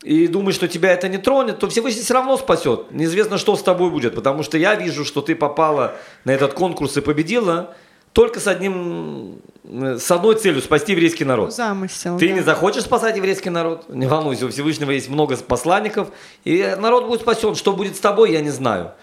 и 0.03 0.27
думаешь, 0.27 0.55
что 0.55 0.67
тебя 0.67 0.91
это 0.91 1.09
не 1.09 1.17
тронет, 1.17 1.59
то 1.59 1.67
Всевышний 1.67 2.01
все 2.01 2.13
равно 2.13 2.37
спасет. 2.37 2.91
Неизвестно, 2.91 3.37
что 3.37 3.55
с 3.55 3.63
тобой 3.63 3.89
будет, 3.89 4.13
потому 4.13 4.43
что 4.43 4.57
я 4.57 4.75
вижу, 4.75 5.05
что 5.05 5.21
ты 5.21 5.35
попала 5.35 5.95
на 6.25 6.31
этот 6.31 6.53
конкурс 6.53 6.97
и 6.97 7.01
победила, 7.01 7.75
только 8.15 8.39
с 8.39 8.47
одним, 8.47 9.41
э, 9.65 9.97
с 9.99 10.09
одной 10.09 10.35
целью 10.35 10.61
спасти 10.61 10.93
еврейский 10.93 11.25
народ. 11.25 11.53
Замысел. 11.53 12.17
Ты 12.17 12.29
да. 12.29 12.35
не 12.35 12.39
захочешь 12.39 12.83
спасать 12.83 13.17
еврейский 13.17 13.49
народ, 13.49 13.89
не 13.89 14.07
волнуйся, 14.07 14.45
у 14.45 14.49
Всевышнего 14.49 14.91
есть 14.91 15.09
много 15.09 15.35
посланников, 15.35 16.07
и 16.45 16.75
народ 16.79 17.07
будет 17.07 17.21
спасен. 17.21 17.55
Что 17.55 17.73
будет 17.73 17.97
с 17.97 17.99
тобой, 17.99 18.31
я 18.31 18.39
не 18.39 18.51
знаю. 18.51 18.93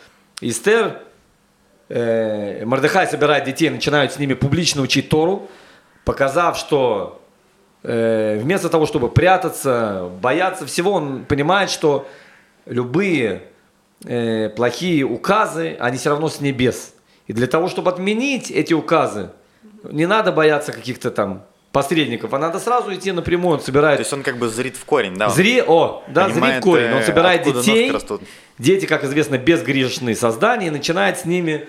Истер, 0.40 1.02
э, 1.90 2.64
Мордыхай 2.64 3.06
собирает 3.06 3.44
детей, 3.44 3.68
начинают 3.68 4.14
с 4.14 4.18
ними 4.18 4.32
публично 4.32 4.80
учить 4.80 5.10
Тору, 5.10 5.46
показав, 6.06 6.56
что 6.56 7.20
э, 7.82 8.38
вместо 8.40 8.70
того, 8.70 8.86
чтобы 8.86 9.10
прятаться, 9.10 10.10
бояться 10.22 10.64
всего, 10.64 10.92
он 10.92 11.26
понимает, 11.26 11.68
что 11.68 12.08
любые 12.64 13.42
э, 14.06 14.48
плохие 14.48 15.04
указы, 15.04 15.76
они 15.78 15.98
все 15.98 16.08
равно 16.08 16.30
с 16.30 16.40
небес. 16.40 16.94
И 17.26 17.32
для 17.32 17.46
того, 17.46 17.68
чтобы 17.68 17.90
отменить 17.90 18.50
эти 18.50 18.74
указы, 18.74 19.30
не 19.84 20.06
надо 20.06 20.32
бояться 20.32 20.72
каких-то 20.72 21.10
там 21.10 21.44
посредников, 21.72 22.34
а 22.34 22.38
надо 22.38 22.58
сразу 22.60 22.94
идти 22.94 23.12
напрямую, 23.12 23.56
он 23.58 23.60
собирает... 23.60 23.98
То 23.98 24.02
есть 24.02 24.12
он 24.12 24.22
как 24.22 24.36
бы 24.36 24.48
зрит 24.48 24.76
в 24.76 24.84
корень, 24.84 25.16
да? 25.16 25.30
Зри, 25.30 25.62
о, 25.66 26.04
да, 26.08 26.28
зрит 26.28 26.56
в 26.56 26.60
корень. 26.60 26.92
Он 26.92 26.98
э, 26.98 27.06
собирает 27.06 27.44
детей, 27.44 27.92
дети, 28.58 28.86
как 28.86 29.04
известно, 29.04 29.38
безгрешные 29.38 30.14
создания, 30.14 30.66
и 30.66 30.70
начинает 30.70 31.18
с 31.18 31.24
ними 31.24 31.66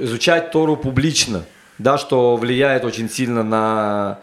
изучать 0.00 0.50
Тору 0.50 0.76
публично, 0.76 1.44
да, 1.78 1.98
что 1.98 2.36
влияет 2.36 2.84
очень 2.84 3.10
сильно 3.10 3.42
на 3.42 4.20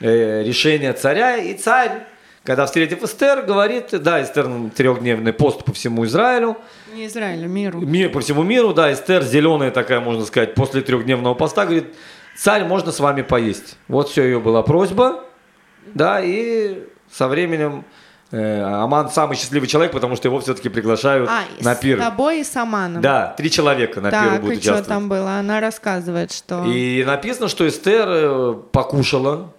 э, 0.00 0.42
решение 0.44 0.92
царя, 0.92 1.36
и 1.38 1.54
царь 1.54 2.06
когда 2.48 2.64
встретив 2.64 3.02
Эстер, 3.02 3.42
говорит, 3.42 3.88
да, 3.90 4.22
Эстер 4.22 4.48
трехдневный 4.74 5.34
пост 5.34 5.66
по 5.66 5.74
всему 5.74 6.06
Израилю. 6.06 6.56
Не 6.94 7.06
Израилю, 7.06 7.46
миру. 7.46 7.78
Мир, 7.80 8.10
по 8.10 8.20
всему 8.20 8.42
миру, 8.42 8.72
да, 8.72 8.90
Эстер 8.90 9.22
зеленая 9.22 9.70
такая, 9.70 10.00
можно 10.00 10.24
сказать, 10.24 10.54
после 10.54 10.80
трехдневного 10.80 11.34
поста, 11.34 11.66
говорит, 11.66 11.94
царь, 12.38 12.64
можно 12.64 12.90
с 12.90 13.00
вами 13.00 13.20
поесть. 13.20 13.76
Вот 13.86 14.08
все 14.08 14.24
ее 14.24 14.40
была 14.40 14.62
просьба, 14.62 15.24
да, 15.92 16.22
и 16.22 16.84
со 17.12 17.28
временем 17.28 17.84
э, 18.30 18.62
Аман 18.62 19.10
самый 19.10 19.36
счастливый 19.36 19.68
человек, 19.68 19.92
потому 19.92 20.16
что 20.16 20.28
его 20.28 20.40
все-таки 20.40 20.70
приглашают 20.70 21.28
а, 21.28 21.42
на 21.60 21.74
пир. 21.74 21.98
с 21.98 22.02
тобой 22.02 22.40
и 22.40 22.44
с 22.44 22.56
Аманом. 22.56 23.02
Да, 23.02 23.34
три 23.36 23.50
человека 23.50 24.00
на 24.00 24.10
так, 24.10 24.22
пир 24.22 24.40
будут 24.40 24.54
и 24.54 24.56
участвовать. 24.56 24.84
что 24.84 24.88
там 24.88 25.10
было? 25.10 25.32
Она 25.32 25.60
рассказывает, 25.60 26.32
что... 26.32 26.64
И 26.64 27.04
написано, 27.04 27.48
что 27.48 27.68
Эстер 27.68 28.08
э, 28.08 28.54
покушала, 28.72 29.52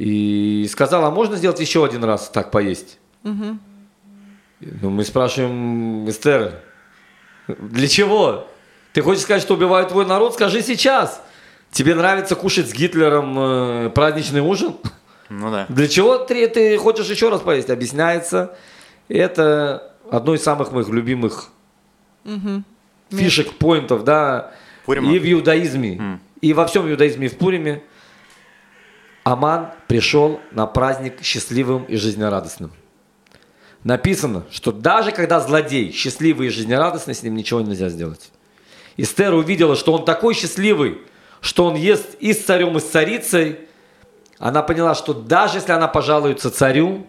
и 0.00 0.66
сказала, 0.68 1.08
а 1.08 1.10
можно 1.10 1.36
сделать 1.36 1.60
еще 1.60 1.84
один 1.84 2.02
раз 2.04 2.30
так 2.30 2.50
поесть? 2.50 2.98
Угу. 3.22 3.58
Ну, 4.60 4.90
мы 4.90 5.04
спрашиваем, 5.04 6.08
Эстер, 6.08 6.54
для 7.46 7.86
чего? 7.86 8.48
Ты 8.94 9.02
хочешь 9.02 9.24
сказать, 9.24 9.42
что 9.42 9.54
убивают 9.54 9.90
твой 9.90 10.06
народ? 10.06 10.32
Скажи 10.32 10.62
сейчас. 10.62 11.22
Тебе 11.70 11.94
нравится 11.94 12.34
кушать 12.34 12.70
с 12.70 12.72
Гитлером 12.72 13.38
э, 13.38 13.90
праздничный 13.90 14.40
ужин? 14.40 14.74
Ну 15.28 15.50
да. 15.50 15.66
Для 15.68 15.86
чего 15.86 16.16
ты, 16.16 16.48
ты 16.48 16.78
хочешь 16.78 17.08
еще 17.08 17.28
раз 17.28 17.42
поесть? 17.42 17.68
Объясняется. 17.68 18.56
Это 19.08 19.92
одно 20.10 20.34
из 20.34 20.42
самых 20.42 20.72
моих 20.72 20.88
любимых 20.88 21.50
угу. 22.24 22.62
фишек, 23.10 23.52
поинтов, 23.52 24.04
да. 24.04 24.52
Пурима. 24.86 25.12
И 25.12 25.18
в 25.18 25.30
иудаизме. 25.30 25.96
Mm. 25.96 26.18
И 26.40 26.54
во 26.54 26.66
всем 26.66 26.90
иудаизме 26.90 27.26
и 27.26 27.28
в 27.28 27.36
Пуриме. 27.36 27.82
Аман 29.24 29.70
пришел 29.86 30.40
на 30.50 30.66
праздник 30.66 31.22
счастливым 31.22 31.84
и 31.84 31.96
жизнерадостным. 31.96 32.72
Написано, 33.84 34.44
что 34.50 34.72
даже 34.72 35.10
когда 35.12 35.40
злодей 35.40 35.92
счастливый 35.92 36.48
и 36.48 36.50
жизнерадостный, 36.50 37.14
с 37.14 37.22
ним 37.22 37.34
ничего 37.34 37.60
нельзя 37.60 37.88
сделать. 37.88 38.30
Эстер 38.96 39.32
увидела, 39.34 39.76
что 39.76 39.92
он 39.94 40.04
такой 40.04 40.34
счастливый, 40.34 40.98
что 41.40 41.66
он 41.66 41.76
ест 41.76 42.14
и 42.20 42.32
с 42.32 42.44
царем, 42.44 42.76
и 42.76 42.80
с 42.80 42.84
царицей. 42.84 43.60
Она 44.38 44.62
поняла, 44.62 44.94
что 44.94 45.14
даже 45.14 45.58
если 45.58 45.72
она 45.72 45.88
пожалуется 45.88 46.50
царю, 46.50 47.06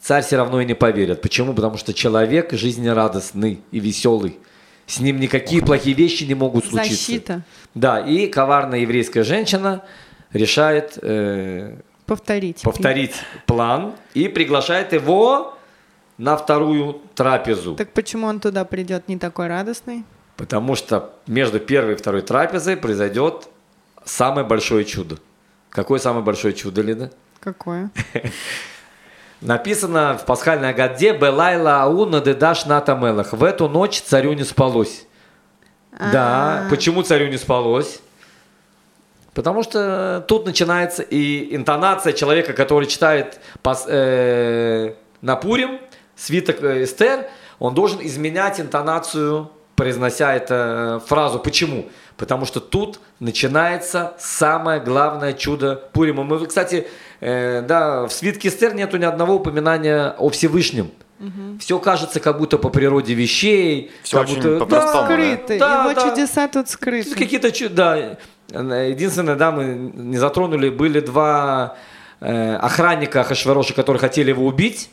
царь 0.00 0.22
все 0.22 0.36
равно 0.36 0.60
и 0.60 0.66
не 0.66 0.74
поверит. 0.74 1.22
Почему? 1.22 1.54
Потому 1.54 1.78
что 1.78 1.94
человек 1.94 2.52
жизнерадостный 2.52 3.62
и 3.70 3.80
веселый. 3.80 4.38
С 4.86 5.00
ним 5.00 5.18
никакие 5.18 5.62
плохие 5.62 5.96
вещи 5.96 6.24
не 6.24 6.34
могут 6.34 6.66
случиться. 6.66 6.94
Защита. 6.94 7.42
Да, 7.74 8.00
и 8.00 8.26
коварная 8.26 8.80
еврейская 8.80 9.22
женщина– 9.22 9.82
решает 10.34 10.98
э, 11.00 11.78
повторить, 12.04 12.60
повторить 12.62 13.14
план 13.46 13.94
и 14.12 14.28
приглашает 14.28 14.92
его 14.92 15.56
на 16.18 16.36
вторую 16.36 17.00
трапезу. 17.14 17.76
Так 17.76 17.92
почему 17.92 18.26
он 18.26 18.40
туда 18.40 18.64
придет 18.64 19.08
не 19.08 19.16
такой 19.16 19.46
радостный? 19.46 20.04
Потому 20.36 20.74
что 20.74 21.14
между 21.26 21.60
первой 21.60 21.94
и 21.94 21.96
второй 21.96 22.22
трапезой 22.22 22.76
произойдет 22.76 23.48
самое 24.04 24.46
большое 24.46 24.84
чудо. 24.84 25.18
Какое 25.70 25.98
самое 25.98 26.24
большое 26.24 26.52
чудо, 26.52 26.82
Лида? 26.82 27.10
Какое? 27.40 27.90
Написано 29.40 30.18
в 30.18 30.24
пасхальной 30.24 30.70
Агаде 30.70 31.16
«Белайла 31.16 31.82
ауна 31.82 32.20
дедаш 32.20 32.66
натамелах». 32.66 33.32
В 33.32 33.44
эту 33.44 33.68
ночь 33.68 34.00
царю 34.00 34.32
не 34.32 34.44
спалось. 34.44 35.06
Да, 35.92 36.66
а. 36.66 36.70
почему 36.70 37.02
царю 37.02 37.28
не 37.28 37.36
спалось? 37.36 38.00
Потому 39.34 39.64
что 39.64 40.24
тут 40.28 40.46
начинается 40.46 41.02
и 41.02 41.54
интонация 41.54 42.12
человека, 42.12 42.52
который 42.52 42.86
читает 42.86 43.40
пос, 43.62 43.84
э, 43.88 44.94
на 45.20 45.36
Пурим, 45.36 45.80
свиток 46.16 46.62
э, 46.62 46.84
Эстер, 46.84 47.26
он 47.58 47.74
должен 47.74 47.98
изменять 48.02 48.60
интонацию, 48.60 49.50
произнося 49.74 50.34
эту 50.34 50.54
э, 50.54 51.00
фразу. 51.06 51.38
Почему? 51.40 51.88
Потому 52.16 52.44
что 52.46 52.60
тут 52.60 53.00
начинается 53.18 54.14
самое 54.18 54.80
главное 54.80 55.32
чудо 55.32 55.82
Пурима. 55.92 56.22
Мы, 56.22 56.46
кстати, 56.46 56.86
э, 57.20 57.62
да, 57.62 58.06
в 58.06 58.12
свитке 58.12 58.48
Эстер 58.48 58.74
нету 58.74 58.98
ни 58.98 59.04
одного 59.04 59.34
упоминания 59.34 60.14
о 60.16 60.28
Всевышнем. 60.28 60.90
Угу. 61.20 61.58
Все 61.60 61.78
кажется 61.78 62.20
как 62.20 62.38
будто 62.38 62.58
по 62.58 62.68
природе 62.68 63.14
вещей. 63.14 63.92
Все 64.02 64.18
как 64.18 64.28
очень 64.28 64.42
будто, 64.42 64.66
да, 64.66 65.04
скрыты. 65.04 65.58
Да, 65.58 65.84
Его 65.84 65.94
да. 65.94 66.08
чудеса 66.08 66.48
тут 66.48 66.68
скрыты. 66.68 67.14
Какие-то 67.14 67.50
чудо. 67.50 68.18
Единственное, 68.58 69.36
да, 69.36 69.50
мы 69.50 69.64
не 69.94 70.16
затронули, 70.16 70.68
были 70.70 71.00
два 71.00 71.76
э, 72.20 72.56
охранника 72.56 73.24
Хашвероша, 73.24 73.74
которые 73.74 74.00
хотели 74.00 74.30
его 74.30 74.46
убить. 74.46 74.90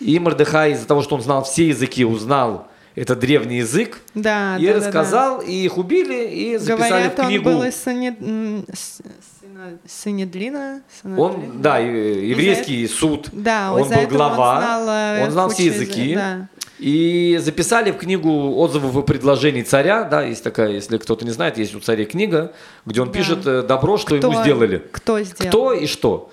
И 0.00 0.18
Мордыхай 0.18 0.72
из-за 0.72 0.86
того, 0.86 1.02
что 1.02 1.14
он 1.16 1.22
знал 1.22 1.44
все 1.44 1.68
языки, 1.68 2.04
узнал 2.04 2.66
это 2.94 3.14
древний 3.16 3.58
язык, 3.58 4.00
Да, 4.14 4.56
и 4.58 4.66
да, 4.66 4.72
да, 4.74 4.80
да. 4.80 4.86
рассказал, 4.86 5.40
и 5.40 5.52
их 5.52 5.78
убили, 5.78 6.26
и 6.28 6.56
записали 6.58 6.88
Говорят, 7.08 7.18
в 7.18 7.26
книгу. 7.26 7.48
он 7.50 7.56
был 7.56 7.62
из 7.64 7.74
Сане- 7.76 8.16
м, 8.20 8.64
с- 8.72 9.00
Сина- 9.40 9.78
Синедлина. 9.86 10.80
Синедлина? 11.02 11.22
Он, 11.22 11.62
да, 11.62 11.78
еврейский 11.78 12.86
суд. 12.88 13.28
Да, 13.32 13.72
он 13.72 13.88
был 13.88 14.06
глава, 14.08 14.54
он 14.56 14.62
знал, 14.62 14.88
э, 14.88 15.24
он 15.24 15.30
знал 15.30 15.48
все 15.50 15.66
языки. 15.66 16.00
язы- 16.12 16.14
да. 16.16 16.48
И 16.82 17.38
записали 17.40 17.92
в 17.92 17.96
книгу 17.98 18.56
отзывов 18.56 18.96
и 18.96 19.06
предложений 19.06 19.62
царя, 19.62 20.02
да, 20.02 20.22
есть 20.22 20.42
такая, 20.42 20.70
если 20.72 20.98
кто-то 20.98 21.24
не 21.24 21.30
знает, 21.30 21.56
есть 21.56 21.76
у 21.76 21.80
царя 21.80 22.04
книга, 22.04 22.52
где 22.86 23.00
он 23.02 23.06
Да. 23.06 23.12
пишет 23.14 23.46
э, 23.46 23.62
добро, 23.62 23.98
что 23.98 24.16
ему 24.16 24.32
Кто- 24.32 24.42
сделали. 24.42 24.82
Кто 24.90 25.20
сделал? 25.22 25.48
Кто 25.48 25.72
и 25.74 25.86
что. 25.86 26.32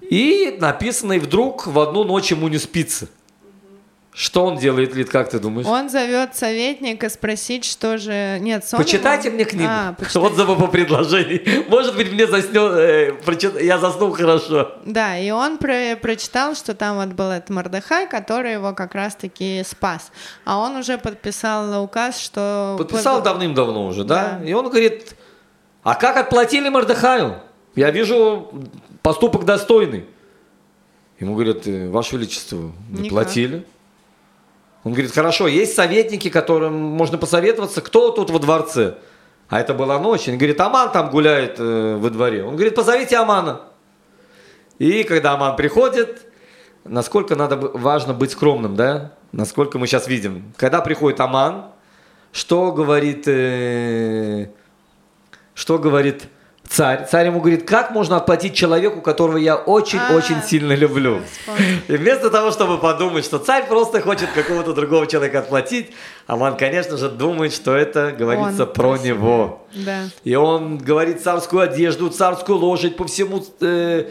И 0.00 0.56
написано, 0.60 1.12
и 1.12 1.18
вдруг 1.20 1.68
в 1.68 1.78
одну 1.78 2.02
ночь 2.02 2.32
ему 2.32 2.48
не 2.48 2.58
спится. 2.58 3.06
Что 4.18 4.46
он 4.46 4.58
делает, 4.58 4.96
Лид, 4.96 5.10
как 5.10 5.30
ты 5.30 5.38
думаешь? 5.38 5.64
Он 5.64 5.88
зовет 5.88 6.34
советника 6.34 7.08
спросить, 7.08 7.64
что 7.64 7.98
же... 7.98 8.38
Нет, 8.40 8.66
сон 8.66 8.80
Почитайте 8.80 9.28
ему- 9.28 9.36
мне 9.36 9.44
книгу. 9.44 9.68
А, 9.70 9.92
почитай- 9.98 10.20
Отзывы 10.20 10.56
по 10.56 10.66
предложению. 10.66 11.64
Может 11.68 11.94
быть, 11.94 12.10
мне 12.12 12.26
заснет, 12.26 12.72
э, 12.72 13.12
прочит- 13.24 13.62
я 13.62 13.78
заснул 13.78 14.10
хорошо. 14.10 14.72
Да, 14.84 15.16
и 15.16 15.30
он 15.30 15.56
про- 15.56 15.94
прочитал, 15.94 16.56
что 16.56 16.74
там 16.74 16.96
вот 16.96 17.10
был 17.14 17.30
этот 17.30 17.50
Мордыхай, 17.50 18.08
который 18.08 18.54
его 18.54 18.72
как 18.72 18.96
раз-таки 18.96 19.62
спас. 19.64 20.10
А 20.44 20.58
он 20.58 20.74
уже 20.74 20.98
подписал 20.98 21.80
указ, 21.84 22.18
что... 22.18 22.74
Подписал 22.76 23.18
под- 23.18 23.24
давным-давно 23.24 23.86
уже, 23.86 24.02
да? 24.02 24.40
Да. 24.40 24.44
И 24.44 24.52
он 24.52 24.68
говорит, 24.68 25.14
а 25.84 25.94
как 25.94 26.16
отплатили 26.16 26.68
Мордыхаю? 26.68 27.36
Я 27.76 27.92
вижу 27.92 28.50
поступок 29.00 29.44
достойный. 29.44 30.06
Ему 31.20 31.34
говорят, 31.34 31.68
«Э, 31.68 31.88
Ваше 31.88 32.16
Величество, 32.16 32.72
не 32.88 33.02
Никак. 33.02 33.10
платили. 33.10 33.64
Он 34.84 34.92
говорит, 34.92 35.12
хорошо, 35.12 35.48
есть 35.48 35.74
советники, 35.74 36.30
которым 36.30 36.74
можно 36.74 37.18
посоветоваться, 37.18 37.80
кто 37.80 38.10
тут 38.10 38.30
во 38.30 38.38
дворце. 38.38 38.94
А 39.48 39.60
это 39.60 39.74
была 39.74 39.98
ночь. 39.98 40.28
Он 40.28 40.36
говорит, 40.36 40.60
Аман 40.60 40.92
там 40.92 41.10
гуляет 41.10 41.56
э, 41.58 41.96
во 41.96 42.10
дворе. 42.10 42.44
Он 42.44 42.54
говорит, 42.54 42.74
позовите 42.74 43.16
Амана. 43.16 43.62
И 44.78 45.02
когда 45.04 45.32
Аман 45.32 45.56
приходит, 45.56 46.26
насколько 46.84 47.34
надо, 47.34 47.56
важно 47.56 48.14
быть 48.14 48.30
скромным, 48.30 48.76
да? 48.76 49.12
Насколько 49.32 49.78
мы 49.78 49.86
сейчас 49.86 50.06
видим. 50.06 50.52
Когда 50.56 50.80
приходит 50.80 51.20
Аман, 51.20 51.66
что 52.32 52.72
говорит, 52.72 53.26
э, 53.26 54.50
что 55.54 55.78
говорит 55.78 56.28
царь? 56.68 57.06
Царь 57.10 57.26
ему 57.26 57.40
говорит, 57.40 57.68
как 57.68 57.90
можно 57.90 58.16
отплатить 58.16 58.54
человеку, 58.54 59.00
которого 59.00 59.36
я 59.36 59.56
очень-очень 59.56 60.36
А, 60.38 60.42
сильно 60.42 60.74
люблю? 60.74 61.20
И 61.88 61.96
вместо 61.96 62.30
того, 62.30 62.50
чтобы 62.50 62.78
подумать, 62.78 63.24
что 63.24 63.38
царь 63.38 63.66
просто 63.66 64.00
хочет 64.00 64.30
какого-то 64.34 64.72
другого 64.72 65.06
человека 65.06 65.40
отплатить, 65.40 65.90
Аман, 66.26 66.56
конечно 66.56 66.96
же, 66.96 67.08
думает, 67.08 67.52
что 67.52 67.74
это 67.74 68.12
говорится 68.12 68.64
Он 68.64 68.72
про 68.72 68.98
него. 68.98 69.66
Да. 69.74 70.04
И 70.24 70.34
он 70.34 70.78
говорит 70.78 71.22
царскую 71.22 71.62
одежду, 71.62 72.10
царскую 72.10 72.58
лошадь 72.58 72.96
по 72.96 73.06
всему 73.06 73.44
э, 73.60 74.10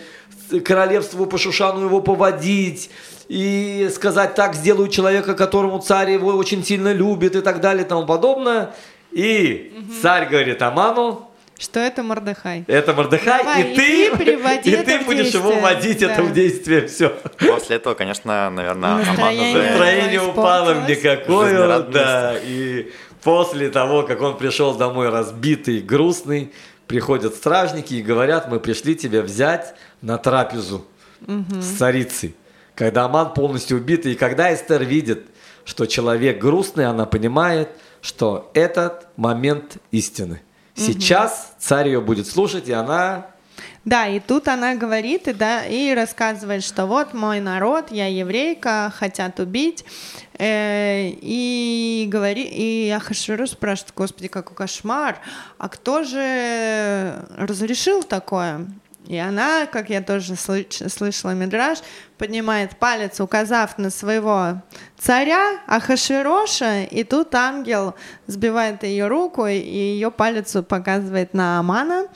королевству, 0.66 1.26
по 1.26 1.38
Шушану 1.38 1.86
его 1.86 2.02
поводить. 2.02 2.90
И 3.28 3.90
сказать, 3.94 4.36
так 4.36 4.56
сделаю 4.56 4.88
человека, 4.88 5.34
которому 5.34 5.80
царь 5.80 6.12
его 6.12 6.30
очень 6.30 6.64
сильно 6.64 6.94
любит 6.94 7.36
и 7.36 7.42
так 7.42 7.60
далее 7.60 7.86
и 7.86 7.88
тому 7.88 8.06
подобное. 8.06 8.74
И 9.12 9.74
царь 10.02 10.30
говорит 10.30 10.62
Аману, 10.62 11.27
Что 11.58 11.80
это 11.80 12.04
Мордыхай? 12.04 12.64
это 12.68 12.94
Мордыхай, 12.94 13.40
Давай, 13.44 13.62
и 13.72 13.76
ты, 13.76 14.08
иди, 14.08 14.16
приводи 14.24 14.70
и 14.70 14.74
это 14.74 14.84
ты 14.86 15.00
будешь 15.06 15.34
его 15.34 15.52
действие». 15.52 15.62
вводить 15.62 16.02
это 16.04 16.16
Да. 16.18 16.24
в 16.24 16.34
действие. 16.34 16.88
Все. 16.88 17.10
После 17.40 17.76
этого, 17.78 17.94
конечно, 17.96 18.50
наверное, 18.50 18.92
Аман 18.92 19.06
Настроение. 19.08 19.52
уже... 19.60 19.70
Настроение 19.70 20.22
упало 20.22 20.88
никакое, 20.88 21.50
Жизнерадостность. 21.50 21.94
да. 21.94 22.36
И 22.44 22.92
после 23.24 23.70
того, 23.70 24.04
как 24.04 24.22
он 24.22 24.38
пришел 24.38 24.76
домой 24.76 25.10
разбитый, 25.10 25.82
грустный, 25.82 26.52
приходят 26.88 27.34
стражники 27.36 27.96
и 27.96 28.02
говорят, 28.02 28.50
мы 28.50 28.60
пришли 28.60 28.96
тебя 28.96 29.22
взять 29.22 29.74
на 30.02 30.18
трапезу 30.18 30.86
с 31.28 31.78
царицей. 31.78 32.36
Когда 32.76 33.06
Аман 33.06 33.34
полностью 33.34 33.78
убитый, 33.78 34.12
и 34.14 34.16
когда 34.16 34.54
Эстер 34.54 34.84
видит, 34.84 35.26
что 35.66 35.88
человек 35.88 36.38
грустный, 36.40 36.86
она 36.86 37.06
понимает, 37.08 37.70
что 38.02 38.52
этот 38.54 39.08
момент 39.18 39.78
истины. 39.92 40.42
Сейчас 40.78 41.54
царь 41.60 41.88
ее 41.88 42.02
будет 42.02 42.28
слушать, 42.28 42.68
и 42.70 42.72
она 42.74 43.28
Да, 43.84 44.08
и 44.08 44.20
тут 44.20 44.48
она 44.48 44.76
говорит 44.76 45.28
и, 45.28 45.34
да, 45.34 45.66
и 45.66 45.94
рассказывает, 45.96 46.64
что 46.64 46.86
вот 46.86 47.14
мой 47.14 47.40
народ, 47.40 47.86
я 47.90 48.08
еврейка, 48.08 48.94
хотят 48.96 49.40
убить. 49.40 49.86
Э, 50.38 51.10
и, 51.10 52.06
говори, 52.08 52.44
и 52.44 52.90
Ахашверу 52.92 53.48
спрашивает, 53.48 53.94
господи, 53.96 54.28
какой 54.28 54.56
кошмар, 54.56 55.18
а 55.58 55.70
кто 55.70 56.04
же 56.04 57.26
разрешил 57.38 58.04
такое? 58.04 58.68
И 59.08 59.18
она, 59.18 59.66
как 59.68 59.90
я 59.90 60.02
тоже 60.02 60.34
слыш- 60.34 60.90
слышала 60.90 61.32
Мидраш, 61.32 61.80
поднимает 62.18 62.78
палец, 62.78 63.20
указав 63.20 63.78
на 63.78 63.90
своего 63.90 64.62
царя 64.98 65.60
Ахашвероша, 65.68 66.84
и 66.84 67.04
тут 67.04 67.34
ангел 67.36 67.96
сбивает 68.28 68.84
ее 68.84 69.08
руку, 69.08 69.46
и 69.46 69.58
ее 69.58 70.12
палец 70.12 70.56
показывает 70.68 71.34
на 71.34 71.60
Амана. 71.60 72.08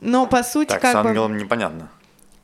Но 0.00 0.26
по 0.26 0.42
сути, 0.42 0.68
Так, 0.68 0.78
с 0.80 0.82
как 0.82 1.02
бы, 1.02 1.08
ангелом 1.10 1.36
непонятно. 1.36 1.88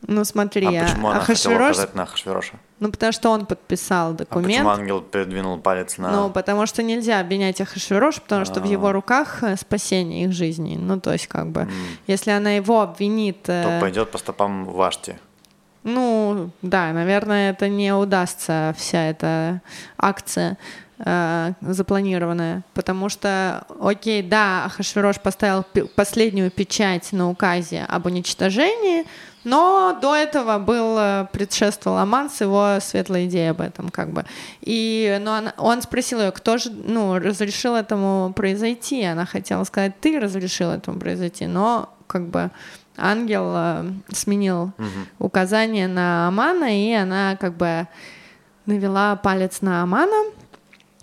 ну 0.06 0.24
смотри, 0.24 0.66
А 0.76 0.84
почему 0.84 1.08
она 1.08 1.20
хотела 1.20 1.54
Ахашверош, 1.54 1.70
указать 1.76 1.94
на 1.94 2.02
Ахашвероша? 2.02 2.52
ну 2.80 2.90
потому 2.90 3.12
что 3.12 3.30
он 3.30 3.46
подписал 3.46 4.10
А 4.10 4.14
документ. 4.14 4.52
почему 4.52 4.68
ангел 4.68 5.00
передвинул 5.00 5.58
палец 5.58 5.96
на... 5.96 6.10
Ну, 6.12 6.30
потому 6.30 6.66
что 6.66 6.82
нельзя 6.82 7.20
обвинять 7.20 7.58
Ахашвирош, 7.62 8.20
потому 8.20 8.44
что 8.44 8.60
в 8.60 8.64
А. 8.64 8.68
его 8.68 8.92
руках 8.92 9.42
э, 9.42 9.56
спасение 9.56 10.24
их 10.24 10.32
жизни. 10.32 10.76
Ну, 10.78 11.00
то 11.00 11.12
есть, 11.12 11.26
как 11.28 11.46
бы, 11.48 11.62
М. 11.62 11.70
если 12.06 12.30
она 12.32 12.50
его 12.52 12.82
обвинит, 12.82 13.44
То 13.44 13.52
э, 13.52 13.80
пойдет 13.80 14.10
по 14.10 14.18
стопам 14.18 14.66
Вашти. 14.66 15.18
Ну, 15.86 16.50
да, 16.62 16.92
наверное, 16.92 17.50
это 17.50 17.68
не 17.68 17.92
удастся, 17.92 18.74
вся 18.76 19.04
эта 19.04 19.62
акция 19.96 20.58
э, 20.98 21.52
запланированная, 21.60 22.62
потому 22.74 23.08
что, 23.08 23.64
окей, 23.80 24.22
да, 24.22 24.64
Ахашвирош 24.66 25.20
поставил 25.20 25.64
последнюю 25.94 26.50
печать 26.50 27.12
на 27.12 27.30
указе 27.30 27.84
об 27.88 28.06
уничтожении, 28.06 29.04
но 29.44 29.96
до 30.02 30.16
этого 30.16 30.58
был 30.58 30.96
э, 30.98 31.26
предшествовал 31.32 31.98
Аман 31.98 32.30
с 32.30 32.40
его 32.40 32.78
светлой 32.80 33.26
идеей 33.26 33.50
об 33.50 33.60
этом, 33.60 33.90
как 33.90 34.10
бы. 34.10 34.24
И, 34.62 35.18
но 35.20 35.34
она- 35.34 35.54
он 35.56 35.82
спросил 35.82 36.20
ее, 36.20 36.32
кто 36.32 36.58
же, 36.58 36.70
ну, 36.72 37.16
разрешил 37.20 37.76
этому 37.76 38.32
произойти. 38.34 39.04
Она 39.04 39.24
хотела 39.24 39.62
сказать, 39.62 39.92
ты 40.00 40.18
разрешил 40.18 40.70
этому 40.70 40.98
произойти, 40.98 41.46
но 41.46 41.94
как 42.08 42.26
бы 42.26 42.50
ангел 42.96 43.52
э, 43.54 43.92
сменил 44.12 44.72
указание 45.18 45.88
на 45.88 46.28
Амана, 46.28 46.76
и 46.76 46.92
она 46.92 47.36
как 47.36 47.56
бы 47.56 47.86
навела 48.66 49.16
палец 49.16 49.60
на 49.60 49.82
Амана. 49.82 50.32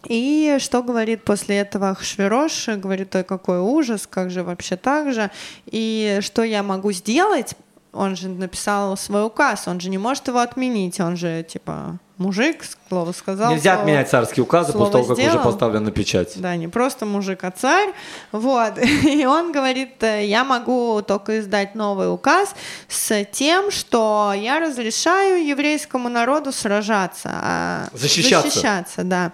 И 0.05 0.57
что 0.59 0.83
говорит 0.83 1.23
после 1.23 1.57
этого 1.57 1.95
Хшверош? 1.95 2.67
Говорит, 2.67 3.15
ой, 3.15 3.23
какой 3.23 3.59
ужас, 3.59 4.05
как 4.05 4.31
же 4.31 4.43
вообще 4.43 4.75
так 4.75 5.13
же. 5.13 5.31
И 5.65 6.19
что 6.21 6.43
я 6.43 6.61
могу 6.61 6.91
сделать? 6.91 7.55
Он 7.93 8.15
же 8.15 8.27
написал 8.27 8.97
свой 8.97 9.25
указ, 9.25 9.67
он 9.67 9.79
же 9.79 9.89
не 9.89 9.99
может 9.99 10.27
его 10.27 10.39
отменить, 10.39 10.99
он 10.99 11.15
же 11.15 11.43
типа 11.43 11.99
мужик, 12.18 12.64
слово 12.88 13.11
сказал. 13.11 13.51
нельзя 13.51 13.72
слово- 13.74 13.82
отменять 13.82 14.09
царские 14.09 14.43
указы 14.43 14.72
после 14.74 14.91
того, 14.91 15.03
как 15.05 15.18
уже 15.18 15.30
сделал. 15.30 15.43
поставлена 15.43 15.91
печать. 15.91 16.34
Да, 16.36 16.55
не 16.55 16.68
просто 16.68 17.05
мужик, 17.05 17.43
а 17.43 17.51
царь. 17.51 17.93
Вот. 18.32 18.78
И 19.03 19.26
он 19.26 19.51
говорит, 19.51 20.01
э, 20.03 20.26
я 20.26 20.43
могу 20.43 21.01
только 21.01 21.39
издать 21.39 21.76
новый 21.76 22.14
указ 22.14 22.53
с 22.88 23.26
тем, 23.26 23.72
что 23.72 24.34
я 24.36 24.59
разрешаю 24.59 25.45
еврейскому 25.45 26.09
народу 26.09 26.51
сражаться. 26.51 27.30
а 27.34 27.88
Защищаться. 27.93 28.49
Защищаться, 28.49 29.03
да. 29.03 29.32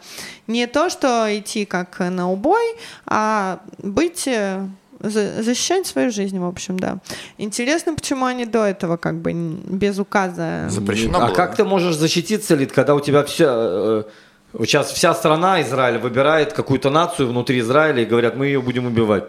Не 0.48 0.66
то, 0.66 0.90
что 0.90 1.28
идти 1.38 1.66
как 1.66 2.00
на 2.00 2.32
убой, 2.32 2.76
а 3.06 3.60
быть 3.78 4.28
э, 4.28 4.66
защищать 5.02 5.88
свою 5.88 6.12
жизнь, 6.12 6.40
в 6.40 6.46
общем, 6.46 6.78
да. 6.78 7.00
Интересно, 7.38 7.96
почему 7.96 8.26
они 8.26 8.46
до 8.46 8.66
этого 8.66 8.98
как 8.98 9.16
бы 9.22 9.32
без 9.34 10.00
указа. 10.00 10.66
Запрещено 10.70 11.20
а 11.20 11.28
было? 11.28 11.36
как 11.36 11.56
ты 11.56 11.64
можешь 11.64 11.96
защититься, 11.96 12.56
Лид, 12.56 12.72
когда 12.72 12.96
у 12.96 13.00
тебя 13.00 13.24
все... 13.24 13.46
э, 13.48 14.04
э, 14.54 14.66
Сейчас 14.66 14.92
вся 14.92 15.14
страна 15.14 15.62
Израиля 15.62 16.00
выбирает 16.00 16.54
какую-то 16.54 16.90
нацию 16.90 17.30
внутри 17.30 17.60
Израиля 17.60 18.02
и 18.02 18.06
говорят, 18.06 18.36
мы 18.36 18.48
ее 18.48 18.62
будем 18.62 18.88
убивать. 18.88 19.26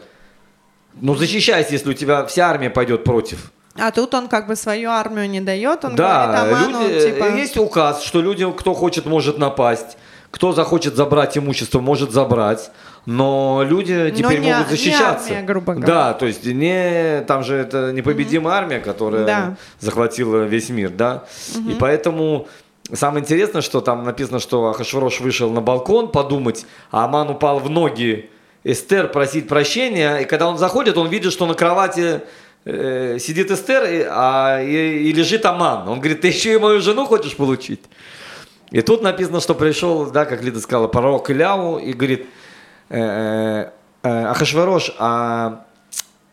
Ну 0.95 1.15
защищайся, 1.15 1.73
если 1.73 1.91
у 1.91 1.95
тебя 1.95 2.25
вся 2.25 2.49
армия 2.49 2.71
пойдет 2.71 3.05
против. 3.05 3.53
А 3.77 3.91
тут 3.93 4.15
он 4.15 4.29
как 4.29 4.47
бы 4.47 4.57
свою 4.57 4.91
армию 4.91 5.29
не 5.31 5.41
дает, 5.41 5.85
он 5.85 5.95
да, 5.95 6.27
говорит 6.27 6.71
Аману, 6.73 6.83
люди, 6.83 6.93
э, 6.93 7.13
типа... 7.13 7.37
есть 7.37 7.57
указ, 7.57 8.03
что 8.03 8.21
люди, 8.21 8.51
кто 8.53 8.75
хочет, 8.75 9.07
может 9.07 9.39
напасть. 9.39 9.97
Кто 10.31 10.53
захочет 10.53 10.97
забрать 10.97 11.37
имущество, 11.37 11.81
может 11.81 12.13
забрать. 12.13 12.71
Но 13.07 13.63
люди 13.67 14.13
теперь 14.17 14.41
не- 14.41 14.53
могут 14.53 14.71
не 14.71 14.77
защищаться. 14.77 15.29
армия, 15.33 15.43
грубо 15.47 15.75
говоря. 15.75 15.87
Да, 15.87 16.13
то 16.15 16.27
есть 16.27 16.45
не 16.45 17.23
там 17.27 17.43
же 17.45 17.55
это 17.57 17.93
непобедимая 17.93 18.57
армия, 18.57 18.79
которая 18.79 19.25
Да. 19.25 19.57
захватила 19.79 20.45
весь 20.45 20.69
мир, 20.71 20.91
да. 20.91 21.25
И 21.69 21.75
поэтому 21.79 22.47
самое 22.93 23.23
интересное, 23.23 23.63
что 23.63 23.81
там 23.81 24.05
написано, 24.05 24.39
что 24.39 24.67
Ахашврош 24.69 25.21
вышел 25.21 25.51
на 25.51 25.61
балкон 25.61 26.09
подумать, 26.13 26.67
а 26.91 27.05
Аман 27.07 27.31
упал 27.31 27.59
в 27.59 27.71
ноги 27.71 28.29
Эстер 28.65 29.09
просить 29.09 29.49
прощения, 29.49 30.19
и 30.19 30.25
когда 30.27 30.47
он 30.47 30.59
заходит, 30.59 30.99
он 30.99 31.09
видит, 31.09 31.33
что 31.33 31.47
на 31.47 31.55
кровати 31.55 32.21
э, 32.67 33.17
сидит 33.19 33.51
Эстер, 33.51 33.85
и, 33.85 34.05
а, 34.07 34.61
и, 34.63 35.09
и 35.09 35.13
лежит 35.15 35.47
Аман. 35.47 35.89
Он 35.89 35.99
говорит, 35.99 36.21
ты 36.21 36.29
еще 36.29 36.53
и 36.53 36.59
мою 36.59 36.83
жену 36.83 37.07
хочешь 37.07 37.35
получить? 37.35 37.81
И 38.71 38.83
тут 38.83 39.03
написано, 39.03 39.41
что 39.41 39.55
пришел, 39.55 40.11
да, 40.11 40.27
как 40.27 40.43
Лида 40.43 40.61
сказала, 40.61 40.87
пророк 40.87 41.31
Иляу 41.31 41.79
и 41.79 41.95
говорит, 41.95 42.27
Ахашварош, 44.03 44.93
а 44.99 45.65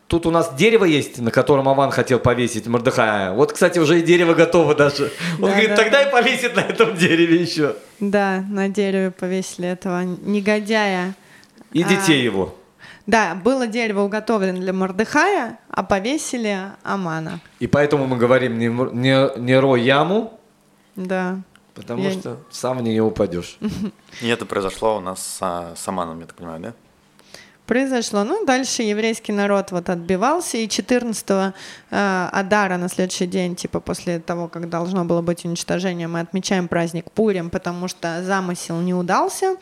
тут 0.08 0.26
у 0.26 0.32
нас 0.32 0.54
дерево 0.56 0.86
есть, 0.86 1.20
на 1.20 1.32
котором 1.32 1.68
Аван 1.70 1.92
хотел 1.92 2.20
повесить 2.20 2.66
Мордыхая. 2.68 3.32
Вот, 3.34 3.52
кстати, 3.54 3.80
уже 3.80 4.00
и 4.00 4.04
дерево 4.04 4.34
готово 4.34 4.74
даже. 4.76 5.12
Он 5.36 5.42
Да, 5.42 5.48
говорит, 5.50 5.70
да, 5.70 5.76
тогда 5.76 6.04
да. 6.04 6.10
и 6.10 6.12
повесит 6.12 6.56
на 6.56 6.62
этом 6.62 6.96
дереве 6.96 7.42
еще. 7.42 7.76
Да, 8.00 8.44
на 8.50 8.70
дереве 8.70 9.12
повесили 9.12 9.68
этого 9.68 10.02
негодяя. 10.04 11.14
И 11.74 11.84
А. 11.84 11.88
детей 11.88 12.22
его. 12.24 12.56
Да, 13.06 13.36
было 13.36 13.68
дерево 13.68 14.02
уготовлено 14.02 14.60
для 14.60 14.74
Мордыхая, 14.74 15.60
а 15.70 15.84
повесили 15.84 16.58
Амана. 16.84 17.40
И 17.60 17.68
поэтому 17.68 18.06
мы 18.08 18.18
говорим 18.18 18.58
не, 18.58 18.68
не, 18.68 19.40
не 19.40 19.60
рой 19.60 19.82
яму, 19.82 20.40
Да. 20.96 21.38
Потому 21.78 22.04
Я- 22.04 22.12
что 22.12 22.38
сам 22.50 22.80
в 22.80 22.82
нее 22.82 23.04
упадешь. 23.04 23.58
И 24.22 24.28
это 24.28 24.46
произошло 24.46 24.98
у 24.98 25.00
нас 25.00 25.26
с, 25.26 25.38
а, 25.42 25.74
с 25.76 25.88
Аманом, 25.88 26.20
я 26.20 26.26
так 26.26 26.36
понимаю, 26.36 26.60
да? 26.62 26.74
Произошло. 27.66 28.24
Ну, 28.24 28.46
дальше 28.46 28.82
еврейский 28.84 29.34
народ 29.34 29.72
вот 29.72 29.90
отбивался, 29.90 30.58
и 30.58 30.70
14 30.70 31.54
э, 31.92 32.30
Адара 32.32 32.78
на 32.78 32.88
следующий 32.88 33.28
день, 33.28 33.58
типа 33.58 33.82
после 33.82 34.20
того, 34.20 34.48
как 34.48 34.70
должно 34.70 35.04
было 35.04 35.22
быть 35.22 35.44
уничтожение, 35.44 36.08
мы 36.08 36.22
отмечаем 36.22 36.70
праздник 36.70 37.12
Пурим, 37.12 37.50
потому 37.50 37.90
что 37.90 38.24
замысел 38.24 38.80
не 38.80 38.94
удался, 38.94 39.58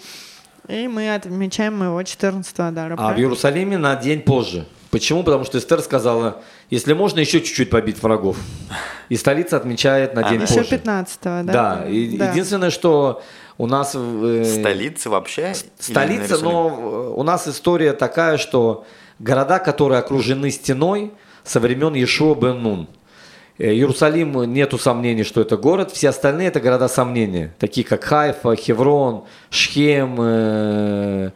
и 0.68 0.88
мы 0.88 1.16
отмечаем 1.16 1.82
его 1.84 2.04
14 2.04 2.60
Адара. 2.60 2.94
А 2.94 2.96
в 2.96 2.98
правильно? 2.98 3.20
Иерусалиме 3.22 3.78
на 3.80 3.96
день 3.96 4.22
позже. 4.22 4.68
Почему? 4.96 5.24
Потому 5.24 5.44
что 5.44 5.58
Эстер 5.58 5.82
сказала, 5.82 6.42
если 6.70 6.94
можно, 6.94 7.20
еще 7.20 7.42
чуть-чуть 7.42 7.70
побить 7.70 8.02
врагов. 8.02 8.38
И 9.10 9.18
столица 9.18 9.58
отмечает 9.58 10.14
на 10.14 10.26
А, 10.26 10.30
день? 10.30 10.42
Еще 10.42 10.54
позже. 10.56 10.70
15 10.70 11.20
да? 11.22 11.44
Да, 11.44 11.86
и 11.86 12.16
Да. 12.18 12.30
единственное, 12.32 12.70
что 12.70 13.22
у 13.58 13.68
нас... 13.68 13.92
э, 13.94 14.60
Столицы 14.62 15.10
вообще? 15.10 15.54
Столица, 15.78 16.38
но 16.42 16.70
э, 16.70 17.20
у 17.20 17.24
нас 17.24 17.46
история 17.46 17.92
такая, 17.92 18.38
что 18.38 18.86
города, 19.20 19.60
которые 19.60 20.00
окружены 20.00 20.50
стеной 20.50 21.12
со 21.44 21.60
времен 21.60 21.94
Ешуа 21.94 22.34
бен 22.34 22.64
Нун. 22.64 22.88
Э, 23.58 23.74
Иерусалим, 23.74 24.44
нету 24.54 24.78
сомнений, 24.78 25.26
что 25.26 25.42
это 25.42 25.58
город. 25.58 25.92
Все 25.92 26.08
остальные 26.08 26.48
это 26.48 26.62
города 26.62 26.88
сомнения, 26.88 27.54
такие 27.60 27.86
как 27.86 28.02
Хайфа, 28.06 28.56
Хеврон, 28.56 29.26
Шхем. 29.50 30.16
э, 30.22 31.32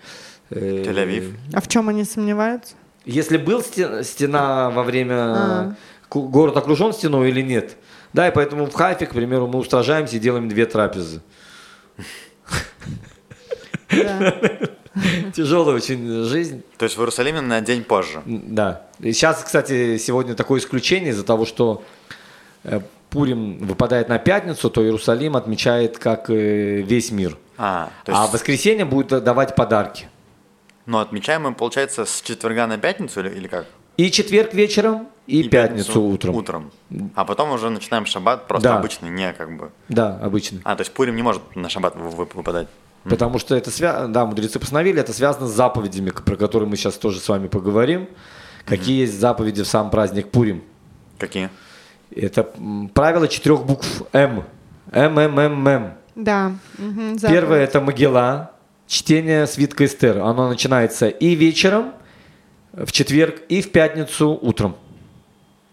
э, 0.51 0.84
Тель-Авив. 0.86 1.34
А 1.53 1.60
в 1.60 1.68
чем 1.68 1.89
они 1.89 2.05
сомневаются? 2.05 2.76
Если 3.05 3.37
был 3.37 3.61
сте- 3.61 4.03
стена 4.03 4.69
во 4.69 4.83
время... 4.83 5.15
А. 5.17 5.75
Город 6.09 6.57
окружен 6.57 6.91
стеной 6.91 7.29
или 7.29 7.41
нет. 7.41 7.77
Да, 8.13 8.27
и 8.27 8.31
поэтому 8.31 8.65
в 8.65 8.73
Хайфе, 8.73 9.05
к 9.05 9.11
примеру, 9.13 9.45
мы 9.47 9.59
устражаемся 9.59 10.15
и 10.15 10.19
делаем 10.19 10.49
две 10.49 10.65
трапезы. 10.65 11.21
Тяжелая 15.33 15.75
очень 15.75 16.23
жизнь. 16.23 16.63
То 16.77 16.85
есть 16.85 16.97
в 16.97 16.99
Иерусалиме 16.99 17.41
на 17.41 17.61
день 17.61 17.83
позже. 17.83 18.21
Да. 18.25 18.87
И 18.99 19.13
сейчас, 19.13 19.43
кстати, 19.43 19.97
сегодня 19.97 20.35
такое 20.35 20.59
исключение 20.59 21.11
из-за 21.11 21.23
того, 21.23 21.45
что 21.45 21.83
э, 22.63 22.81
Пурим 23.09 23.59
выпадает 23.59 24.09
на 24.09 24.17
пятницу, 24.17 24.69
то 24.69 24.83
Иерусалим 24.83 25.35
отмечает 25.35 25.97
как 25.99 26.29
э, 26.29 26.81
весь 26.81 27.11
мир. 27.11 27.37
А, 27.57 27.89
то 28.03 28.13
А 28.13 28.21
есть, 28.21 28.29
в 28.31 28.33
воскресенье 28.33 28.85
будет 28.85 29.23
давать 29.23 29.55
подарки. 29.55 30.09
Но 30.89 30.99
отмечаем 30.99 31.43
мы, 31.43 31.53
получается, 31.53 32.03
с 32.05 32.21
четверга 32.21 32.65
на 32.65 32.77
пятницу 32.79 33.19
или, 33.19 33.29
или 33.29 33.47
как? 33.47 33.67
И 33.97 34.09
четверг 34.09 34.53
вечером, 34.55 35.07
и, 35.27 35.43
пятницу, 35.47 36.01
утром. 36.01 36.35
Утром. 36.35 36.71
А 37.15 37.25
потом 37.25 37.51
уже 37.51 37.69
начинаем 37.69 38.05
шаббат, 38.07 38.47
просто 38.47 38.69
Да. 38.69 38.77
обычный, 38.79 39.09
не 39.09 39.31
как 39.33 39.55
бы. 39.55 39.71
Да, 39.87 40.17
обычно. 40.21 40.61
А, 40.63 40.75
то 40.75 40.81
есть 40.81 40.91
Пурим 40.93 41.15
не 41.15 41.21
может 41.21 41.41
на 41.55 41.69
шаббат 41.69 41.95
вы- 41.95 42.09
вы- 42.09 42.27
выпадать. 42.33 42.67
Потому 43.03 43.37
что 43.39 43.55
это 43.55 43.69
связано, 43.71 44.11
да, 44.11 44.25
мудрецы 44.25 44.59
постановили, 44.59 44.99
это 44.99 45.13
связано 45.13 45.47
с 45.47 45.51
заповедями, 45.51 46.09
про 46.09 46.35
которые 46.35 46.67
мы 46.67 46.75
сейчас 46.75 46.95
тоже 46.97 47.19
с 47.19 47.29
вами 47.29 47.47
поговорим. 47.47 48.09
Какие 48.65 49.01
есть 49.01 49.19
заповеди 49.19 49.61
в 49.63 49.67
сам 49.67 49.89
праздник 49.91 50.29
Пурим? 50.31 50.63
Какие? 51.19 51.49
Это 52.15 52.49
правило 52.95 53.27
четырех 53.27 53.63
букв 53.63 54.01
М. 54.13 54.43
М, 54.91 55.19
М, 55.19 55.39
М, 55.39 55.67
М. 55.67 55.93
Да. 56.15 56.51
мгм, 56.79 57.17
Первое 57.19 57.59
это 57.63 57.79
Могила, 57.79 58.51
чтение 58.89 59.47
свитка 59.47 59.85
Эстер. 59.85 60.17
Оно 60.17 60.49
начинается 60.49 61.07
и 61.07 61.35
вечером, 61.35 61.93
в 62.73 62.91
четверг, 62.91 63.41
и 63.47 63.61
в 63.61 63.71
пятницу 63.71 64.37
утром. 64.41 64.75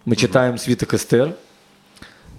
Мы 0.04 0.14
читаем 0.14 0.58
свиток 0.58 0.94
Эстер. 0.94 1.34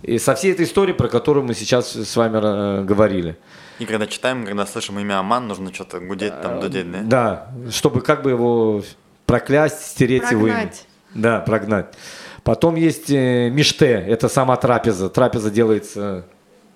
И 0.03 0.19
со 0.19 0.35
всей 0.35 0.51
этой 0.53 0.65
историей, 0.65 0.95
про 0.95 1.09
которую 1.09 1.43
мы 1.43 1.55
сейчас 1.55 1.93
с 1.95 2.15
вами 2.15 2.37
э, 2.37 2.83
говорили. 2.83 3.35
И 3.79 3.85
когда 3.85 4.05
читаем, 4.05 4.45
когда 4.45 4.65
слышим 4.67 4.99
имя 4.99 5.19
Аман, 5.19 5.47
нужно 5.47 5.73
что-то 5.73 5.99
гудеть, 5.99 6.39
там, 6.41 6.59
дудеть, 6.59 6.89
да? 6.91 7.01
Да, 7.03 7.71
чтобы 7.71 8.01
как 8.01 8.21
бы 8.21 8.29
его 8.29 8.83
проклясть, 9.25 9.81
стереть 9.81 10.29
его 10.29 10.47
имя. 10.47 10.53
Прогнать. 10.53 10.85
Да, 11.15 11.39
прогнать. 11.39 11.95
Потом 12.43 12.75
есть 12.75 13.09
э, 13.09 13.49
миште, 13.49 13.93
это 13.93 14.29
сама 14.29 14.55
трапеза. 14.55 15.09
Трапеза 15.09 15.49
делается 15.49 16.25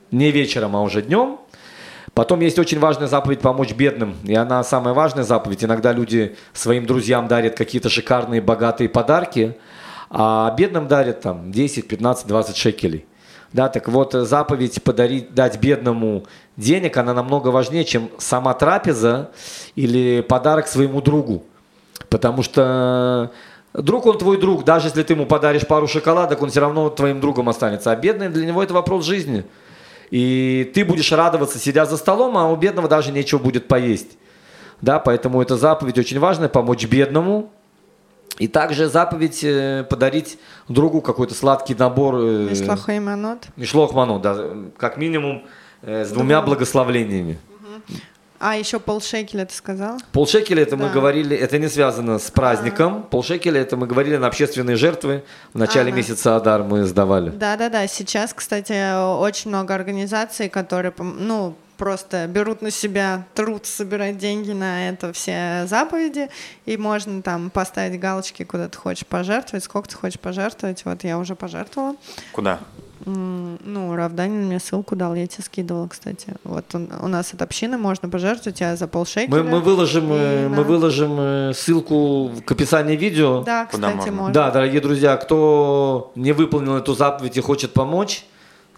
не 0.09 0.31
вечером, 0.31 0.75
а 0.75 0.81
уже 0.81 1.03
днем. 1.03 1.37
Потом 2.13 2.41
есть 2.41 2.59
очень 2.59 2.79
важная 2.79 3.07
заповедь 3.07 3.39
помочь 3.39 3.73
бедным. 3.73 4.15
И 4.23 4.35
она 4.35 4.63
самая 4.63 4.93
важная 4.93 5.23
заповедь. 5.23 5.63
Иногда 5.63 5.93
люди 5.93 6.35
своим 6.53 6.85
друзьям 6.85 7.27
дарят 7.27 7.55
какие-то 7.55 7.89
шикарные, 7.89 8.41
богатые 8.41 8.89
подарки, 8.89 9.57
а 10.09 10.53
бедным 10.57 10.87
дарят 10.87 11.21
там 11.21 11.51
10, 11.51 11.87
15, 11.87 12.27
20 12.27 12.57
шекелей. 12.57 13.05
Да, 13.53 13.67
так 13.67 13.87
вот, 13.89 14.13
заповедь 14.13 14.81
подарить, 14.81 15.33
дать 15.33 15.59
бедному 15.59 16.25
денег, 16.55 16.95
она 16.97 17.13
намного 17.13 17.49
важнее, 17.49 17.83
чем 17.83 18.09
сама 18.17 18.53
трапеза 18.53 19.31
или 19.75 20.21
подарок 20.21 20.67
своему 20.67 21.01
другу. 21.01 21.43
Потому 22.09 22.43
что 22.43 23.31
друг 23.73 24.05
он 24.05 24.17
твой 24.17 24.39
друг, 24.39 24.63
даже 24.63 24.87
если 24.87 25.03
ты 25.03 25.13
ему 25.13 25.25
подаришь 25.25 25.67
пару 25.67 25.87
шоколадок, 25.87 26.41
он 26.41 26.49
все 26.49 26.61
равно 26.61 26.89
твоим 26.89 27.19
другом 27.19 27.49
останется. 27.49 27.91
А 27.91 27.95
бедный 27.95 28.29
для 28.29 28.45
него 28.45 28.63
это 28.63 28.73
вопрос 28.73 29.05
жизни. 29.05 29.45
И 30.11 30.69
ты 30.75 30.83
будешь 30.85 31.11
радоваться, 31.11 31.57
сидя 31.57 31.85
за 31.85 31.97
столом, 31.97 32.37
а 32.37 32.51
у 32.51 32.55
бедного 32.55 32.87
даже 32.87 33.11
нечего 33.11 33.39
будет 33.39 33.67
поесть. 33.67 34.17
Да, 34.81 34.99
поэтому 34.99 35.41
эта 35.41 35.57
заповедь 35.57 35.97
очень 35.97 36.19
важная, 36.19 36.49
помочь 36.49 36.85
бедному. 36.85 37.49
И 38.39 38.47
также 38.47 38.87
заповедь 38.89 39.43
э, 39.43 39.85
подарить 39.89 40.39
другу 40.67 41.01
какой-то 41.01 41.33
сладкий 41.33 41.75
набор. 41.75 42.15
э, 42.15 42.47
Манот. 42.99 43.47
Мишлох 43.55 43.93
ману, 43.93 44.19
да, 44.19 44.35
как 44.77 44.97
минимум 44.97 45.43
э, 45.81 46.05
с 46.05 46.11
двумя 46.11 46.41
благословлениями. 46.41 47.37
А 48.43 48.57
еще 48.57 48.79
полшекеля 48.79 49.45
ты 49.45 49.53
сказал? 49.53 49.99
Полшекеля 50.13 50.63
это 50.63 50.75
мы 50.75 50.87
Да. 50.87 50.93
говорили, 50.93 51.37
это 51.37 51.59
не 51.59 51.67
связано 51.69 52.17
с 52.17 52.31
праздником. 52.31 53.03
Полшекеля 53.03 53.61
это 53.61 53.77
мы 53.77 53.85
говорили 53.85 54.17
на 54.17 54.25
общественные 54.25 54.77
жертвы. 54.77 55.23
В 55.53 55.59
начале 55.59 55.89
Ага. 55.89 55.97
месяца 55.97 56.35
Адар 56.35 56.63
мы 56.63 56.83
сдавали. 56.85 57.29
Да-да-да, 57.29 57.85
сейчас, 57.85 58.33
кстати, 58.33 58.73
очень 59.19 59.49
много 59.51 59.75
организаций, 59.75 60.49
которые, 60.49 60.91
ну, 60.97 61.53
просто 61.77 62.25
берут 62.27 62.63
на 62.63 62.71
себя 62.71 63.25
труд 63.35 63.67
собирать 63.67 64.17
деньги 64.17 64.51
на 64.53 64.89
это 64.89 65.13
все 65.13 65.65
заповеди, 65.67 66.29
и 66.65 66.77
можно 66.77 67.21
там 67.21 67.51
поставить 67.51 67.99
галочки, 67.99 68.43
куда 68.43 68.69
ты 68.69 68.77
хочешь 68.77 69.05
пожертвовать, 69.05 69.63
сколько 69.63 69.87
ты 69.87 69.95
хочешь 69.95 70.19
пожертвовать. 70.19 70.83
Вот 70.85 71.03
я 71.03 71.19
уже 71.19 71.35
пожертвовала. 71.35 71.95
Куда? 72.31 72.59
Ну, 73.05 73.95
Равданин 73.95 74.45
мне 74.45 74.59
ссылку 74.59 74.95
дал, 74.95 75.15
я 75.15 75.25
тебе 75.27 75.43
скидывала, 75.43 75.87
кстати. 75.87 76.33
Вот 76.43 76.65
он- 76.75 76.89
у 77.01 77.07
нас 77.07 77.33
от 77.33 77.41
общины 77.41 77.77
можно 77.77 78.09
пожертвовать, 78.09 78.59
я 78.61 78.75
за 78.75 78.87
полшекеля. 78.87 79.29
Мы, 79.29 79.43
мы 79.43 79.59
выложим, 79.59 80.11
э, 80.11 80.45
И 80.45 80.47
мы 80.49 80.57
на- 80.57 80.61
выложим 80.63 81.15
э, 81.19 81.53
ссылку 81.55 82.27
в- 82.27 82.41
к 82.43 82.51
описанию 82.51 82.97
видео. 82.97 83.43
Да, 83.43 83.65
Куда 83.65 83.87
кстати, 83.89 83.95
можно? 84.09 84.11
можно. 84.11 84.33
Да, 84.33 84.51
дорогие 84.51 84.81
друзья, 84.81 85.17
кто 85.17 86.11
не 86.15 86.31
выполнил 86.31 86.75
эту 86.77 86.93
заповедь 86.93 87.37
и 87.37 87.41
хочет 87.41 87.73
помочь, 87.73 88.25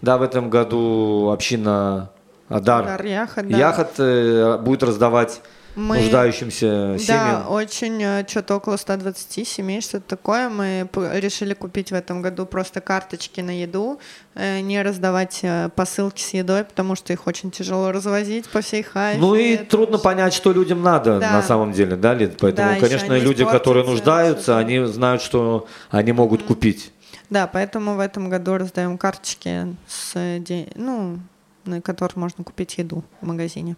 да, 0.02 0.16
в 0.16 0.22
этом 0.22 0.50
году 0.50 1.30
община 1.32 2.10
Адар, 2.48 2.82
Адар 2.84 3.04
Яхат, 3.06 3.48
да. 3.48 3.56
Яхат 3.56 3.92
э, 3.98 4.58
будет 4.58 4.82
раздавать 4.82 5.40
Мы- 5.76 5.98
нуждающимся 5.98 6.92
Да, 6.92 6.98
семьям. 6.98 7.50
очень 7.50 8.26
что-то 8.28 8.56
около 8.56 8.76
120 8.76 9.44
семей, 9.44 9.80
что-то 9.80 10.06
такое. 10.06 10.48
Мы 10.48 10.88
решили 11.14 11.52
купить 11.54 11.90
в 11.90 11.94
этом 11.94 12.22
году 12.22 12.46
просто 12.46 12.80
карточки 12.80 13.40
на 13.40 13.60
еду, 13.60 13.98
э, 14.34 14.60
не 14.60 14.80
раздавать 14.82 15.40
э, 15.42 15.70
посылки 15.74 16.22
с 16.22 16.32
едой, 16.34 16.64
потому 16.64 16.94
что 16.94 17.12
их 17.12 17.26
очень 17.26 17.50
тяжело 17.50 17.90
развозить 17.90 18.48
по 18.48 18.60
всей 18.60 18.82
Хайфе. 18.84 19.20
Ну 19.20 19.34
и 19.34 19.54
Это 19.54 19.64
трудно 19.70 19.96
всё. 19.98 20.04
понять, 20.04 20.32
что 20.32 20.52
людям 20.52 20.82
надо 20.82 21.18
Да. 21.18 21.32
на 21.32 21.42
самом 21.42 21.72
деле, 21.72 21.96
да, 21.96 22.14
Лид? 22.14 22.36
Поэтому, 22.38 22.74
Да, 22.74 22.80
конечно, 22.80 23.18
люди, 23.18 23.44
которые 23.44 23.84
нуждаются, 23.84 24.56
они 24.58 24.84
знают, 24.86 25.22
что 25.22 25.66
они 25.90 26.12
могут 26.12 26.44
купить. 26.44 26.92
Да, 27.30 27.46
поэтому 27.48 27.94
в 27.96 28.00
этом 28.00 28.28
году 28.28 28.58
раздаем 28.58 28.96
карточки 28.96 29.74
с, 29.88 30.12
э, 30.14 30.66
ну, 30.76 31.18
на 31.64 31.80
которых 31.80 32.14
можно 32.16 32.44
купить 32.44 32.78
еду 32.78 33.02
в 33.20 33.26
магазине. 33.26 33.74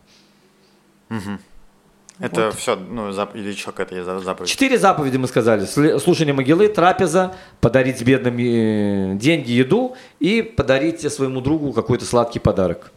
Это 2.19 2.47
Вот. 2.47 2.55
все, 2.55 2.77
ну, 2.77 3.11
зап- 3.11 3.37
или 3.37 3.51
еще 3.51 3.73
какая-то 3.73 4.21
заповедь. 4.21 4.49
Четыре 4.49 4.79
заповеди 4.79 5.19
мы 5.19 5.27
сказали. 5.29 5.67
Слушание 5.99 6.33
могилы, 6.35 6.69
трапеза, 6.69 7.35
подарить 7.61 8.03
бедным 8.03 8.39
э, 8.39 9.15
деньги, 9.17 9.51
еду 9.53 9.97
и 10.19 10.41
подарить 10.41 11.13
своему 11.13 11.41
другу 11.43 11.73
какой-то 11.75 12.07
сладкий 12.07 12.39
подарок. 12.39 12.91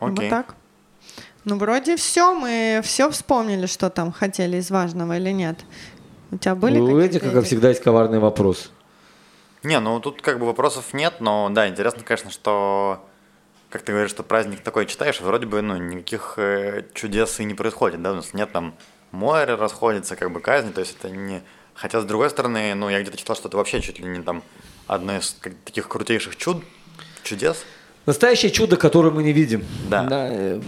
Вот 0.00 0.12
Окей. 0.18 0.30
так. 0.30 0.54
Ну, 1.44 1.56
вроде 1.56 1.96
все, 1.96 2.34
мы 2.34 2.80
все 2.82 3.10
вспомнили, 3.10 3.66
что 3.66 3.90
там 3.90 4.12
хотели 4.12 4.56
из 4.58 4.70
важного 4.70 5.16
или 5.18 5.30
нет. 5.30 5.58
У 6.30 6.36
тебя 6.36 6.54
были 6.54 6.78
У 6.78 6.86
какие-то 6.86 7.06
Эдика, 7.06 7.30
как 7.30 7.44
всегда, 7.44 7.68
есть 7.70 7.82
коварный 7.82 8.18
вопрос. 8.18 8.70
Не, 9.64 9.80
ну 9.80 9.98
тут 10.00 10.22
как 10.22 10.38
бы 10.38 10.46
вопросов 10.46 10.92
нет, 10.92 11.14
но 11.20 11.48
да, 11.50 11.68
интересно, 11.68 12.02
конечно, 12.04 12.30
что, 12.30 13.02
как 13.70 13.82
ты 13.82 13.92
говоришь, 13.92 14.10
что 14.10 14.22
праздник 14.22 14.60
такой 14.60 14.86
читаешь, 14.86 15.20
и 15.20 15.24
вроде 15.24 15.46
бы, 15.46 15.60
ну, 15.62 15.76
никаких 15.76 16.34
э, 16.38 16.84
чудес 16.94 17.38
и 17.40 17.44
не 17.44 17.54
происходит, 17.54 18.00
да, 18.02 18.12
у 18.12 18.16
нас 18.16 18.32
нет 18.34 18.50
там 18.52 18.74
море 19.12 19.54
расходится, 19.54 20.16
как 20.16 20.30
бы 20.30 20.40
казни, 20.40 20.70
то 20.70 20.80
есть 20.80 20.96
это 20.98 21.10
не... 21.10 21.42
Хотя, 21.74 22.00
с 22.00 22.04
другой 22.04 22.28
стороны, 22.30 22.74
ну, 22.74 22.88
я 22.88 23.00
где-то 23.00 23.16
читал, 23.16 23.36
что 23.36 23.48
это 23.48 23.56
вообще 23.56 23.80
чуть 23.80 23.98
ли 24.00 24.06
не 24.06 24.20
там 24.22 24.42
одно 24.86 25.16
из 25.16 25.36
таких 25.64 25.86
крутейших 25.88 26.36
чуд, 26.36 26.64
чудес. 27.22 27.64
Настоящее 28.06 28.50
чудо, 28.50 28.76
которое 28.76 29.10
мы 29.10 29.22
не 29.22 29.32
видим. 29.32 29.64
Да. 29.88 30.06
э, 30.10 30.60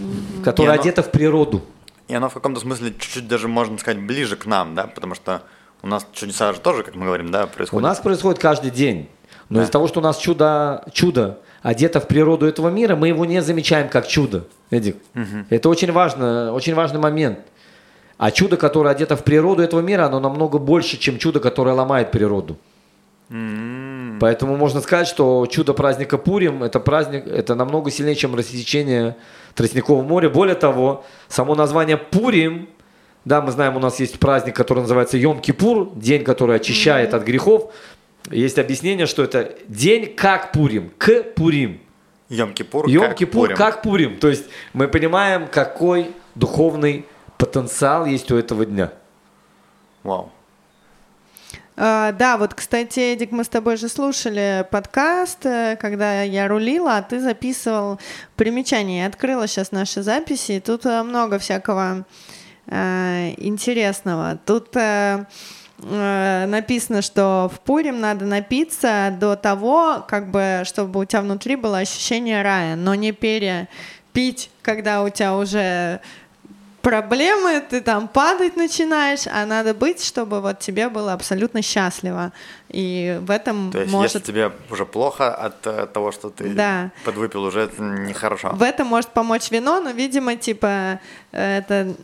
Которое 0.43 0.67
Не, 0.69 0.73
оно- 0.73 0.81
одето 0.81 1.03
в 1.03 1.11
природу. 1.11 1.63
И 2.07 2.13
оно 2.13 2.29
в 2.29 2.33
каком-то 2.33 2.59
смысле 2.61 2.91
чуть-чуть 2.97 3.27
даже, 3.27 3.47
можно 3.47 3.77
сказать, 3.77 3.99
ближе 4.01 4.35
к 4.35 4.45
нам, 4.45 4.75
да, 4.75 4.85
потому 4.87 5.15
что 5.15 5.43
у 5.81 5.87
нас 5.87 6.05
чудеса 6.13 6.53
же 6.53 6.59
тоже, 6.59 6.83
как 6.83 6.95
мы 6.95 7.05
говорим, 7.05 7.31
да, 7.31 7.45
У 7.45 7.47
происходят. 7.47 7.83
нас 7.83 7.99
происходит 7.99 8.39
каждый 8.39 8.69
день. 8.69 9.09
Но 9.49 9.57
Да. 9.57 9.63
из-за 9.63 9.71
того, 9.71 9.87
что 9.87 9.99
у 10.01 10.03
нас 10.03 10.17
чудо, 10.17 10.85
чудо 10.93 11.39
одето 11.61 11.99
в 11.99 12.07
природу 12.07 12.45
этого 12.45 12.69
мира, 12.69 12.95
мы 12.95 13.09
его 13.09 13.25
не 13.25 13.41
замечаем 13.41 13.89
как 13.89 14.07
чудо. 14.07 14.45
Эдик, 14.69 14.97
это 15.49 15.69
очень 15.69 15.91
важно, 15.91 16.53
очень 16.53 16.73
важный 16.73 16.99
момент. 16.99 17.39
А 18.17 18.31
чудо, 18.31 18.57
которое 18.57 18.89
одето 18.89 19.15
в 19.15 19.23
природу 19.23 19.63
этого 19.63 19.81
мира, 19.81 20.05
оно 20.05 20.19
намного 20.19 20.59
больше, 20.59 20.97
чем 20.97 21.17
чудо, 21.17 21.39
которое 21.39 21.73
ломает 21.73 22.11
природу. 22.11 22.57
Поэтому 24.19 24.57
можно 24.57 24.81
сказать, 24.81 25.07
что 25.07 25.47
чудо 25.49 25.73
праздника 25.73 26.17
Пурим 26.17 26.63
это 26.63 26.79
праздник, 26.79 27.25
это 27.25 27.55
намного 27.55 27.89
сильнее, 27.89 28.15
чем 28.15 28.35
рассечение 28.35 29.15
Тростникового 29.55 30.03
моря. 30.03 30.29
Более 30.29 30.55
того, 30.55 31.05
само 31.29 31.55
название 31.55 31.97
Пурим, 31.97 32.67
да, 33.23 33.41
мы 33.41 33.51
знаем, 33.51 33.77
у 33.77 33.79
нас 33.79 33.99
есть 33.99 34.19
праздник, 34.19 34.55
который 34.55 34.79
называется 34.79 35.17
Йом-Кипур, 35.17 35.97
день, 35.97 36.23
который 36.23 36.57
очищает 36.57 37.13
от 37.13 37.23
грехов. 37.23 37.71
Есть 38.29 38.59
объяснение, 38.59 39.07
что 39.07 39.23
это 39.23 39.55
день 39.67 40.13
как 40.15 40.51
Пурим, 40.51 40.91
к 40.97 41.23
Пурим. 41.35 41.81
Йом-Кипур, 42.29 42.85
Йом-Кипур 42.85 43.25
Пурим. 43.31 43.57
как 43.57 43.81
Пурим. 43.81 44.17
То 44.17 44.29
есть 44.29 44.45
мы 44.73 44.87
понимаем, 44.87 45.47
какой 45.47 46.13
духовный 46.35 47.05
потенциал 47.37 48.05
есть 48.05 48.31
у 48.31 48.37
этого 48.37 48.65
дня. 48.65 48.93
Вау. 50.03 50.31
А, 51.75 52.11
да, 52.11 52.37
вот, 52.37 52.53
кстати, 52.53 52.99
Эдик, 52.99 53.31
мы 53.31 53.43
с 53.43 53.49
тобой 53.49 53.75
же 53.75 53.89
слушали 53.89 54.65
подкаст, 54.69 55.45
э, 55.45 55.77
когда 55.79 56.21
я 56.21 56.47
рулила, 56.47 56.97
а 56.97 57.01
ты 57.01 57.19
записывал 57.19 57.99
примечания. 58.35 59.03
Я 59.03 59.07
открыла 59.07 59.47
сейчас 59.47 59.71
наши 59.71 60.03
записи, 60.03 60.53
и 60.53 60.59
тут 60.59 60.85
э, 60.85 61.01
много 61.01 61.39
всякого 61.39 62.05
э, 62.67 63.33
интересного. 63.37 64.37
Тут 64.45 64.75
э, 64.75 65.25
э, 65.83 66.45
написано, 66.47 67.01
что 67.01 67.51
в 67.53 67.59
Пурим 67.59 67.99
надо 67.99 68.25
напиться 68.25 69.15
до 69.19 69.35
того, 69.35 70.03
как 70.07 70.29
бы, 70.31 70.63
чтобы 70.65 70.99
у 71.01 71.05
тебя 71.05 71.21
внутри 71.21 71.55
было 71.55 71.79
ощущение 71.79 72.41
рая, 72.41 72.75
но 72.75 72.95
не 72.95 73.11
перепить, 73.11 74.49
когда 74.61 75.03
у 75.03 75.09
тебя 75.09 75.35
уже 75.35 75.99
проблемы, 76.81 77.61
ты 77.69 77.81
там 77.81 78.07
падать 78.07 78.57
начинаешь, 78.57 79.27
а 79.27 79.45
надо 79.45 79.73
быть, 79.73 80.03
чтобы 80.03 80.41
вот 80.41 80.59
тебе 80.59 80.89
было 80.89 81.13
абсолютно 81.13 81.61
счастливо. 81.61 82.31
И 82.69 83.19
в 83.21 83.31
этом 83.31 83.71
То 83.71 83.79
есть, 83.81 83.91
может... 83.91 84.13
если 84.13 84.25
тебе 84.25 84.51
уже 84.69 84.85
плохо 84.85 85.33
от 85.33 85.65
э, 85.67 85.87
того, 85.87 86.11
что 86.11 86.29
ты 86.29 86.49
Да. 86.53 86.91
подвыпил, 87.05 87.43
уже 87.43 87.61
это 87.61 87.81
нехорошо. 87.81 88.49
В 88.53 88.63
этом 88.63 88.87
может 88.87 89.11
помочь 89.11 89.51
вино, 89.51 89.79
но, 89.79 89.91
видимо, 89.91 90.35
типа, 90.35 90.99
э, 91.31 91.57
это 91.59 91.95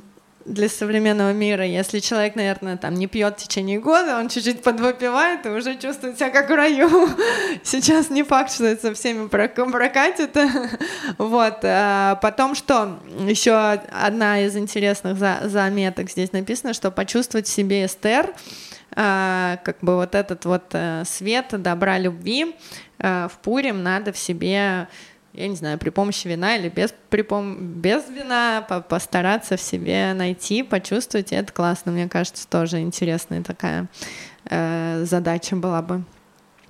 для 0.47 0.69
современного 0.69 1.33
мира, 1.33 1.65
если 1.65 1.99
человек, 1.99 2.35
наверное, 2.35 2.77
там 2.77 2.93
не 2.93 3.07
пьет 3.07 3.37
в 3.39 3.43
течение 3.43 3.79
года, 3.79 4.17
он 4.17 4.29
чуть-чуть 4.29 4.63
подвыпивает 4.63 5.45
и 5.45 5.49
уже 5.49 5.75
чувствует 5.77 6.15
себя 6.17 6.29
как 6.29 6.49
в 6.49 6.55
раю. 6.55 7.09
Сейчас 7.63 8.09
не 8.09 8.23
факт, 8.23 8.53
что 8.53 8.65
это 8.65 8.87
со 8.87 8.93
всеми 8.93 9.27
прок- 9.27 9.71
прокатит. 9.71 10.35
Вот. 11.17 11.59
а 11.63 12.15
Потом 12.21 12.55
что? 12.55 12.99
Еще 13.27 13.53
одна 13.55 14.41
из 14.41 14.55
интересных 14.55 15.17
за- 15.17 15.41
заметок 15.43 16.09
здесь 16.09 16.31
написано, 16.31 16.73
что 16.73 16.91
почувствовать 16.91 17.47
в 17.47 17.51
себе 17.53 17.85
Эстер, 17.85 18.33
а, 18.95 19.57
как 19.63 19.77
бы 19.81 19.95
вот 19.95 20.15
этот 20.15 20.45
вот 20.45 20.63
э, 20.71 21.03
свет 21.05 21.47
добра, 21.51 21.97
любви 21.99 22.55
э, 22.99 23.27
в 23.31 23.37
Пурим 23.39 23.83
надо 23.83 24.11
в 24.13 24.17
себе 24.17 24.87
я 25.37 25.47
не 25.47 25.55
знаю, 25.55 25.77
при 25.77 25.89
помощи 25.91 26.27
вина 26.27 26.57
или 26.57 26.67
без, 26.69 26.93
при 27.09 27.21
пом- 27.21 27.57
без 27.59 28.09
вина 28.09 28.65
по- 28.67 28.81
постараться 28.81 29.55
в 29.55 29.61
себе 29.61 30.13
найти, 30.13 30.63
почувствовать, 30.63 31.31
и 31.31 31.35
это 31.35 31.53
классно. 31.53 31.91
Мне 31.91 32.09
кажется, 32.09 32.47
тоже 32.47 32.79
интересная 32.79 33.43
такая 33.43 33.87
э, 34.49 35.03
задача 35.05 35.55
была 35.55 35.81
бы 35.81 36.03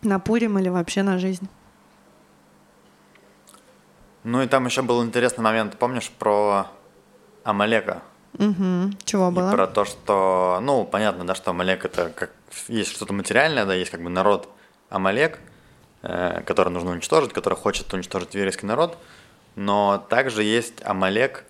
на 0.03 0.19
Пурим 0.19 0.59
или 0.59 0.69
вообще 0.69 1.01
на 1.03 1.17
жизнь. 1.17 1.47
Ну 4.23 4.41
и 4.41 4.47
там 4.47 4.65
еще 4.65 4.81
был 4.81 5.03
интересный 5.03 5.43
момент, 5.43 5.77
помнишь, 5.77 6.09
про 6.09 6.67
Амалека? 7.43 8.01
Мгм. 8.37 8.97
Чего 9.05 9.29
И 9.29 9.31
было? 9.31 9.51
про 9.51 9.67
то, 9.67 9.85
что, 9.85 10.59
ну, 10.61 10.83
понятно, 10.83 11.25
да, 11.25 11.33
что 11.33 11.51
Амалек 11.51 11.85
это 11.85 12.09
как 12.09 12.31
есть 12.67 12.91
что-то 12.91 13.13
материальное, 13.13 13.65
да, 13.65 13.73
есть 13.73 13.89
как 13.91 14.03
бы 14.03 14.09
народ 14.09 14.49
Амалек, 14.89 15.39
который 16.45 16.69
нужно 16.69 16.91
уничтожить, 16.91 17.33
который 17.33 17.55
хочет 17.55 17.91
уничтожить 17.93 18.35
еврейский 18.35 18.65
народ, 18.65 18.97
но 19.55 20.03
также 20.09 20.43
есть 20.43 20.75
Амалек 20.83 21.43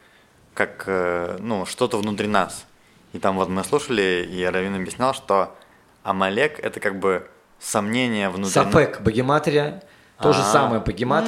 как, 0.54 0.86
э, 0.88 1.38
ну, 1.40 1.66
что-то 1.66 1.98
внутри 1.98 2.28
нас. 2.28 2.66
И 3.14 3.20
там 3.20 3.36
вот 3.38 3.50
мы 3.50 3.64
слушали, 3.64 4.28
и 4.30 4.44
Равин 4.44 4.76
объяснял, 4.76 5.14
что 5.14 5.56
Амалек 6.04 6.60
это 6.60 6.80
как 6.80 7.00
бы 7.00 7.28
сомнение 7.60 8.30
внутри 8.30 8.62
нас. 8.62 8.72
Сафек, 8.74 9.02
богематрия, 9.02 9.84
то 10.22 10.34
же 10.34 10.42
А. 10.42 10.52
самое 10.52 10.82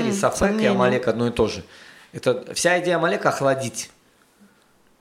М, 0.09 0.13
Сафек 0.13 0.39
и. 0.39 0.72
Амалек 0.72 1.07
одно 1.07 1.28
и 1.28 1.32
то 1.32 1.47
же. 1.47 1.63
Это 2.13 2.53
вся 2.55 2.80
идея 2.80 2.95
Амалека 2.95 3.30
охладить. 3.30 3.91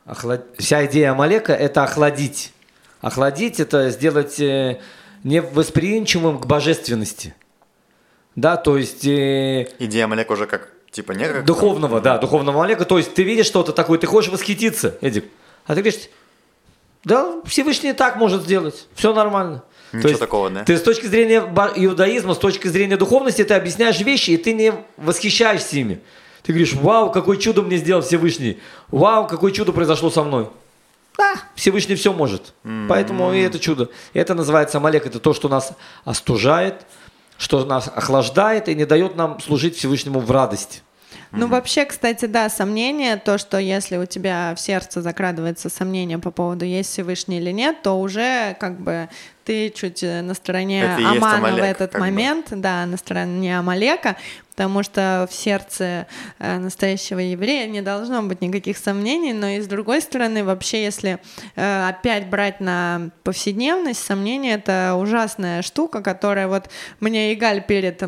Охлад- 0.05 0.45
Вся 0.59 0.85
идея 0.87 1.13
Амалека 1.13 1.53
это 1.55 1.85
охладить. 1.85 2.53
Охладить 3.01 3.61
это 3.61 3.91
сделать 3.91 4.41
э, 4.41 4.81
невосприимчивым 5.25 6.39
к 6.39 6.47
божественности. 6.47 7.35
Да, 8.39 8.57
то 8.57 8.77
есть 8.77 9.05
э, 9.05 9.69
Идея 9.81 10.05
Амалека 10.05 10.31
уже 10.31 10.47
как, 10.47 10.69
типа, 10.93 11.11
не 11.11 11.25
как... 11.25 11.45
духовного, 11.45 12.01
да, 12.01 12.19
духовного 12.19 12.61
Амалека. 12.61 12.85
То 12.85 12.97
есть 12.97 13.13
ты 13.13 13.25
видишь 13.25 13.47
что-то 13.47 13.73
такое, 13.73 13.99
ты 13.99 14.07
хочешь 14.07 14.31
восхититься, 14.31 14.97
Эдик. 15.01 15.25
А 15.67 15.75
ты 15.75 15.81
говоришь, 15.81 16.09
да, 17.03 17.41
Всевышний 17.47 17.93
так 17.95 18.15
может 18.15 18.43
сделать, 18.43 18.87
все 18.95 19.13
нормально. 19.13 19.65
Ничего 19.91 20.03
То 20.03 20.09
есть 20.09 20.21
такого, 20.21 20.51
да? 20.51 20.63
Ты 20.63 20.77
с 20.77 20.83
точки 20.83 21.07
зрения 21.07 21.41
иудаизма, 21.75 22.35
с 22.35 22.39
точки 22.39 22.69
зрения 22.69 22.97
духовности, 22.97 23.43
ты 23.43 23.55
объясняешь 23.55 23.99
вещи, 23.99 24.31
и 24.31 24.37
ты 24.37 24.53
не 24.53 24.73
восхищаешься 24.97 25.77
ими. 25.77 26.01
Ты 26.45 26.53
говоришь, 26.53 26.75
вау, 26.75 27.11
какое 27.11 27.39
чудо 27.39 27.63
мне 27.63 27.77
сделал 27.77 28.03
Всевышний. 28.03 28.61
Вау, 28.93 29.27
какое 29.27 29.51
чудо 29.51 29.73
произошло 29.73 30.11
со 30.11 30.23
мной. 30.23 30.49
Да, 31.19 31.35
Всевышний 31.57 31.97
все 31.97 32.13
может. 32.13 32.55
Поэтому 32.89 33.33
и 33.33 33.41
это 33.41 33.59
чудо. 33.59 33.89
Это 34.13 34.35
называется 34.35 34.79
Амалек. 34.79 35.07
Это 35.07 35.19
то, 35.19 35.35
что 35.35 35.49
нас 35.49 35.73
остужает, 36.05 36.87
что 37.39 37.65
нас 37.65 37.89
охлаждает 37.89 38.69
и 38.69 38.75
не 38.75 38.85
дает 38.85 39.17
нам 39.17 39.41
служить 39.41 39.77
Всевышнему 39.77 40.21
в 40.21 40.31
радости. 40.31 40.83
Ну, 41.31 41.47
вообще, 41.47 41.85
кстати, 41.85 42.25
да, 42.25 42.49
сомнение, 42.49 43.17
то, 43.17 43.37
что 43.39 43.59
если 43.59 43.97
у 43.99 44.07
тебя 44.07 44.55
в 44.57 44.61
сердце 44.61 45.03
закрадывается 45.03 45.69
сомнение 45.69 46.19
по 46.19 46.31
поводу, 46.31 46.65
есть 46.65 46.91
Всевышний 46.91 47.39
или 47.39 47.51
нет, 47.51 47.83
то 47.83 48.01
уже 48.01 48.57
как 48.59 48.81
бы 48.81 49.09
ты 49.45 49.71
чуть 49.71 50.03
э, 50.03 50.23
на 50.23 50.35
стороне 50.35 50.83
Это 50.83 51.09
Амана 51.09 51.21
в 51.21 51.25
Амалек, 51.25 51.65
этот 51.65 51.93
как 51.93 52.01
бы. 52.01 52.07
момент, 52.07 52.47
да, 52.51 52.87
на 52.87 52.97
стороне 52.97 53.59
Амалека, 53.59 54.17
потому 54.59 54.83
что 54.83 55.29
в 55.31 55.35
сердце 55.35 56.09
э, 56.41 56.59
настоящего 56.59 57.21
еврея 57.21 57.69
не 57.69 57.81
должно 57.81 58.25
быть 58.25 58.41
никаких 58.41 58.77
сомнений, 58.77 59.33
но 59.33 59.47
и 59.47 59.61
с 59.61 59.69
другой 59.69 60.01
стороны, 60.01 60.43
вообще, 60.43 60.83
если 60.83 61.21
э, 61.55 61.89
опять 61.89 62.29
брать 62.29 62.59
на 62.59 63.11
повседневность, 63.23 64.05
сомнение— 64.05 64.55
это 64.55 64.97
ужасная 64.97 65.63
штука, 65.63 66.03
которая 66.03 66.49
вот 66.49 66.71
мне 66.99 67.33
Игаль 67.35 67.63
перед 67.63 68.03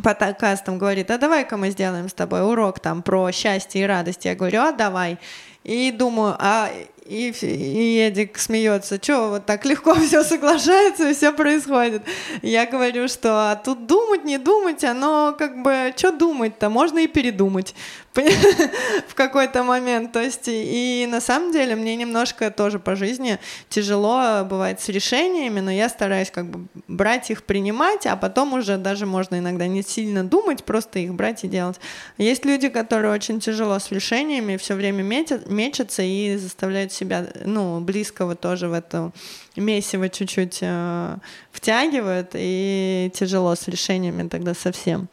подкастом 0.00 0.78
говорит, 0.78 1.10
а 1.10 1.18
давай-ка 1.18 1.56
мы 1.56 1.70
сделаем 1.70 2.08
с 2.08 2.14
тобой 2.14 2.46
урок 2.48 2.78
там 2.78 3.02
про 3.02 3.32
счастье 3.32 3.82
и 3.82 3.84
радость. 3.84 4.26
Я 4.26 4.36
говорю, 4.36 4.60
а 4.60 4.70
давай. 4.70 5.18
И 5.64 5.90
думаю, 5.90 6.36
а 6.38 6.70
и, 7.04 7.30
и 7.42 7.98
Эдик 7.98 8.38
смеется, 8.38 8.98
что 9.02 9.28
вот 9.28 9.46
так 9.46 9.64
легко 9.64 9.94
все 10.06 10.22
соглашается 10.24 11.10
и 11.10 11.14
все 11.14 11.32
происходит. 11.32 12.02
Я 12.42 12.66
говорю, 12.66 13.08
что 13.08 13.50
а 13.50 13.56
тут 13.56 13.86
думать, 13.86 14.24
не 14.24 14.38
думать, 14.38 14.84
оно 14.84 15.34
как 15.38 15.62
бы, 15.62 15.92
что 15.96 16.12
думать-то, 16.12 16.70
можно 16.70 17.00
и 17.00 17.06
передумать 17.06 17.74
в 19.08 19.14
какой-то 19.14 19.64
момент. 19.64 20.12
То 20.12 20.22
есть, 20.22 20.44
и 20.46 21.06
на 21.10 21.20
самом 21.20 21.52
деле 21.52 21.74
мне 21.74 21.96
немножко 21.96 22.50
тоже 22.50 22.78
по 22.78 22.94
жизни 22.94 23.38
тяжело 23.68 24.44
бывает 24.44 24.80
с 24.80 24.88
решениями, 24.88 25.60
но 25.60 25.70
я 25.70 25.88
стараюсь 25.88 26.30
как 26.30 26.46
бы 26.46 26.66
брать 26.86 27.30
их, 27.30 27.42
принимать, 27.42 28.06
а 28.06 28.16
потом 28.16 28.52
уже 28.54 28.76
даже 28.76 29.06
можно 29.06 29.38
иногда 29.38 29.66
не 29.66 29.82
сильно 29.82 30.22
думать, 30.22 30.64
просто 30.64 31.00
их 31.00 31.14
брать 31.14 31.44
и 31.44 31.48
делать. 31.48 31.80
Есть 32.16 32.44
люди, 32.44 32.68
которые 32.68 33.12
очень 33.12 33.40
тяжело 33.40 33.78
с 33.78 33.90
решениями, 33.90 34.56
все 34.56 34.74
время 34.74 35.02
мечат, 35.02 35.50
мечутся 35.50 36.02
и 36.02 36.36
заставляют 36.36 36.92
себя, 36.92 37.26
ну, 37.44 37.80
близкого 37.80 38.36
тоже 38.36 38.68
в 38.68 38.72
это 38.72 39.12
месиво 39.56 40.08
чуть-чуть 40.08 40.58
э, 40.62 41.16
втягивают, 41.52 42.30
и 42.34 43.10
тяжело 43.14 43.54
с 43.54 43.68
решениями 43.68 44.28
тогда 44.28 44.54
совсем. 44.54 45.08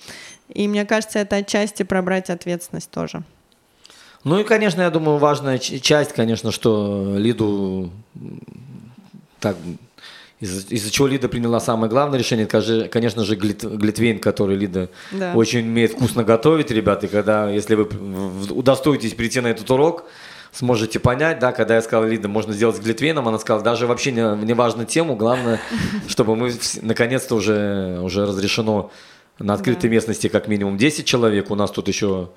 И 0.53 0.67
мне 0.67 0.85
кажется, 0.85 1.19
это 1.19 1.37
отчасти 1.37 1.83
пробрать 1.83 2.29
ответственность 2.29 2.91
тоже. 2.91 3.23
Ну 4.23 4.39
и, 4.39 4.43
конечно, 4.43 4.81
я 4.81 4.89
думаю, 4.89 5.17
важная 5.17 5.57
часть, 5.57 6.13
конечно, 6.13 6.51
что 6.51 7.15
Лиду 7.17 7.91
так 9.39 9.57
из-за 10.41 10.73
из 10.73 10.89
чего 10.89 11.07
Лида 11.07 11.29
приняла 11.29 11.59
самое 11.59 11.89
главное 11.89 12.17
решение, 12.17 12.47
это, 12.51 12.87
конечно 12.89 13.23
же, 13.23 13.35
глит, 13.35 13.63
глитвейн, 13.63 14.19
который 14.19 14.55
Лида 14.55 14.89
да. 15.11 15.33
очень 15.35 15.61
умеет 15.61 15.91
вкусно 15.91 16.23
готовить, 16.23 16.71
ребята. 16.71 17.05
И 17.05 17.09
когда, 17.09 17.49
если 17.49 17.75
вы 17.75 17.87
удостоитесь 18.49 19.13
прийти 19.13 19.39
на 19.39 19.47
этот 19.47 19.69
урок, 19.69 20.05
сможете 20.51 20.99
понять, 20.99 21.39
да, 21.39 21.51
когда 21.51 21.75
я 21.75 21.81
сказал 21.81 22.05
Лида, 22.05 22.27
можно 22.27 22.53
сделать 22.53 22.75
с 22.75 22.79
глитвейном, 22.79 23.27
она 23.27 23.37
сказала, 23.37 23.63
даже 23.63 23.85
вообще 23.85 24.11
не, 24.11 24.35
не 24.43 24.53
важно 24.53 24.85
тему, 24.85 25.15
главное, 25.15 25.61
чтобы 26.07 26.35
мы 26.35 26.51
наконец-то 26.81 27.35
уже, 27.35 27.99
уже 28.01 28.25
разрешено 28.25 28.91
на 29.41 29.53
открытой 29.53 29.89
да. 29.89 29.95
местности 29.95 30.27
как 30.27 30.47
минимум 30.47 30.77
10 30.77 31.05
человек. 31.05 31.51
У 31.51 31.55
нас 31.55 31.71
тут 31.71 31.87
еще... 31.87 32.29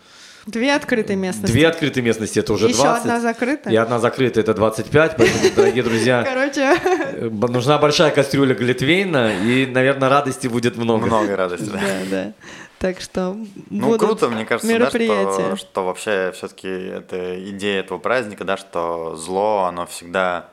Две 0.46 0.74
открытые 0.74 1.16
местности. 1.16 1.50
Две 1.50 1.66
открытые 1.66 2.04
местности, 2.04 2.38
это 2.38 2.52
уже 2.52 2.66
еще 2.66 2.82
20. 2.82 3.00
одна 3.00 3.20
закрытая. 3.20 3.72
И 3.72 3.76
одна 3.76 3.98
закрытая, 3.98 4.44
это 4.44 4.52
25. 4.52 5.16
Поэтому, 5.16 5.38
дорогие 5.56 5.82
друзья, 5.82 6.22
Короче. 6.22 6.78
Э, 6.84 7.30
нужна 7.30 7.78
большая 7.78 8.10
кастрюля 8.10 8.54
глитвейна, 8.54 9.42
и, 9.42 9.64
наверное, 9.64 10.10
радости 10.10 10.46
будет 10.46 10.76
много. 10.76 11.06
Много 11.06 11.34
радости, 11.34 11.70
да. 11.70 11.80
Да, 11.80 12.00
да. 12.10 12.32
Так 12.78 13.00
что 13.00 13.38
Ну, 13.70 13.96
круто, 13.96 14.28
мне 14.28 14.44
кажется, 14.44 14.78
да, 14.78 14.90
что, 14.90 15.56
что 15.56 15.86
вообще 15.86 16.32
все-таки 16.34 16.68
это 16.68 17.42
идея 17.50 17.80
этого 17.80 17.98
праздника, 17.98 18.44
да, 18.44 18.58
что 18.58 19.16
зло, 19.16 19.64
оно 19.64 19.86
всегда 19.86 20.50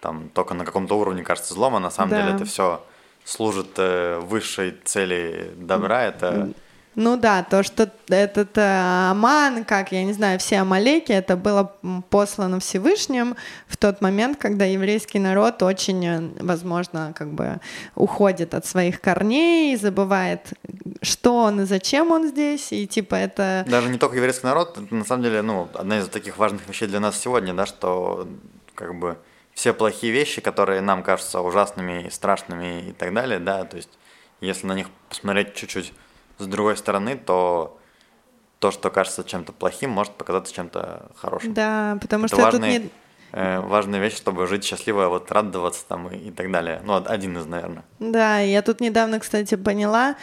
там 0.00 0.30
только 0.32 0.54
на 0.54 0.64
каком-то 0.64 0.96
уровне 0.98 1.22
кажется 1.22 1.52
злом, 1.52 1.76
а 1.76 1.80
на 1.80 1.90
самом 1.90 2.10
да. 2.10 2.22
деле 2.22 2.36
это 2.36 2.46
все 2.46 2.82
служит 3.26 3.72
э, 3.76 4.20
высшей 4.20 4.74
цели 4.84 5.50
добра, 5.56 6.04
это... 6.04 6.52
Ну 6.94 7.18
да, 7.18 7.42
то, 7.42 7.62
что 7.62 7.90
этот 8.08 8.56
э, 8.56 9.10
Аман, 9.10 9.66
как, 9.66 9.92
я 9.92 10.02
не 10.04 10.14
знаю, 10.14 10.38
все 10.38 10.60
Амалеки, 10.60 11.12
это 11.12 11.36
было 11.36 11.76
послано 12.08 12.58
Всевышним 12.58 13.36
в 13.66 13.76
тот 13.76 14.00
момент, 14.00 14.38
когда 14.38 14.64
еврейский 14.64 15.18
народ 15.18 15.62
очень, 15.62 16.06
э, 16.06 16.20
возможно, 16.40 17.12
как 17.14 17.32
бы 17.32 17.60
уходит 17.96 18.54
от 18.54 18.64
своих 18.64 19.02
корней, 19.02 19.76
забывает, 19.76 20.54
что 21.02 21.36
он 21.36 21.60
и 21.60 21.64
зачем 21.64 22.12
он 22.12 22.28
здесь, 22.28 22.72
и 22.72 22.86
типа 22.86 23.16
это... 23.16 23.66
Даже 23.68 23.90
не 23.90 23.98
только 23.98 24.16
еврейский 24.16 24.46
народ, 24.46 24.78
это 24.78 24.94
на 24.94 25.04
самом 25.04 25.24
деле, 25.24 25.42
ну, 25.42 25.68
одна 25.74 25.98
из 25.98 26.08
таких 26.08 26.38
важных 26.38 26.66
вещей 26.66 26.88
для 26.88 27.00
нас 27.00 27.20
сегодня, 27.20 27.52
да, 27.52 27.66
что 27.66 28.26
как 28.74 28.94
бы 28.94 29.18
все 29.56 29.72
плохие 29.72 30.12
вещи, 30.12 30.42
которые 30.42 30.82
нам 30.82 31.02
кажутся 31.02 31.40
ужасными, 31.40 32.10
страшными 32.10 32.90
и 32.90 32.92
так 32.92 33.14
далее, 33.14 33.38
да, 33.38 33.64
то 33.64 33.78
есть 33.78 33.88
если 34.42 34.66
на 34.66 34.74
них 34.74 34.88
посмотреть 35.08 35.54
чуть-чуть 35.54 35.94
с 36.38 36.46
другой 36.46 36.76
стороны, 36.76 37.16
то 37.16 37.78
то, 38.58 38.70
что 38.70 38.90
кажется 38.90 39.24
чем-то 39.24 39.52
плохим, 39.52 39.90
может 39.90 40.12
показаться 40.12 40.52
чем-то 40.52 41.10
хорошим. 41.16 41.54
Да, 41.54 41.96
потому 42.02 42.26
это 42.26 42.34
что 42.36 42.44
важный, 42.44 42.80
тут 42.80 42.82
не... 42.82 42.90
э, 43.32 43.60
важная 43.60 43.98
вещь, 43.98 44.16
чтобы 44.16 44.46
жить 44.46 44.62
счастливо, 44.62 45.08
вот 45.08 45.32
радоваться 45.32 45.86
там 45.88 46.10
и, 46.10 46.28
и 46.28 46.30
так 46.30 46.52
далее. 46.52 46.82
Ну, 46.84 47.02
один 47.06 47.38
из, 47.38 47.46
наверное. 47.46 47.84
Да, 47.98 48.40
я 48.40 48.60
тут 48.60 48.80
недавно, 48.80 49.20
кстати, 49.20 49.54
поняла, 49.54 50.16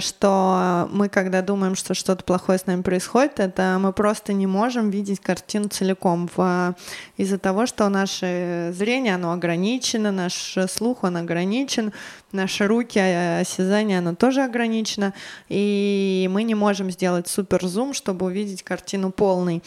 что 0.00 0.88
мы, 0.90 1.08
когда 1.08 1.40
думаем, 1.40 1.76
что 1.76 1.94
что-то 1.94 2.24
плохое 2.24 2.58
с 2.58 2.66
нами 2.66 2.82
происходит, 2.82 3.38
это 3.38 3.78
мы 3.80 3.92
просто 3.92 4.32
не 4.32 4.48
можем 4.48 4.90
видеть 4.90 5.20
картину 5.20 5.68
целиком 5.68 6.28
в... 6.34 6.74
из-за 7.16 7.38
того, 7.38 7.66
что 7.66 7.88
наше 7.88 8.72
зрение, 8.76 9.14
оно 9.14 9.32
ограничено, 9.32 10.10
наш 10.10 10.56
слух, 10.68 11.04
он 11.04 11.16
ограничен, 11.16 11.92
наши 12.32 12.66
руки, 12.66 12.98
э, 12.98 13.40
осязание, 13.40 13.98
оно 13.98 14.14
тоже 14.14 14.42
ограничено, 14.42 15.14
и 15.48 16.28
мы 16.32 16.42
не 16.42 16.54
можем 16.54 16.90
сделать 16.90 17.28
супер 17.28 17.64
зум, 17.66 17.94
чтобы 17.94 18.26
увидеть 18.26 18.62
картину 18.62 19.12
полной 19.12 19.62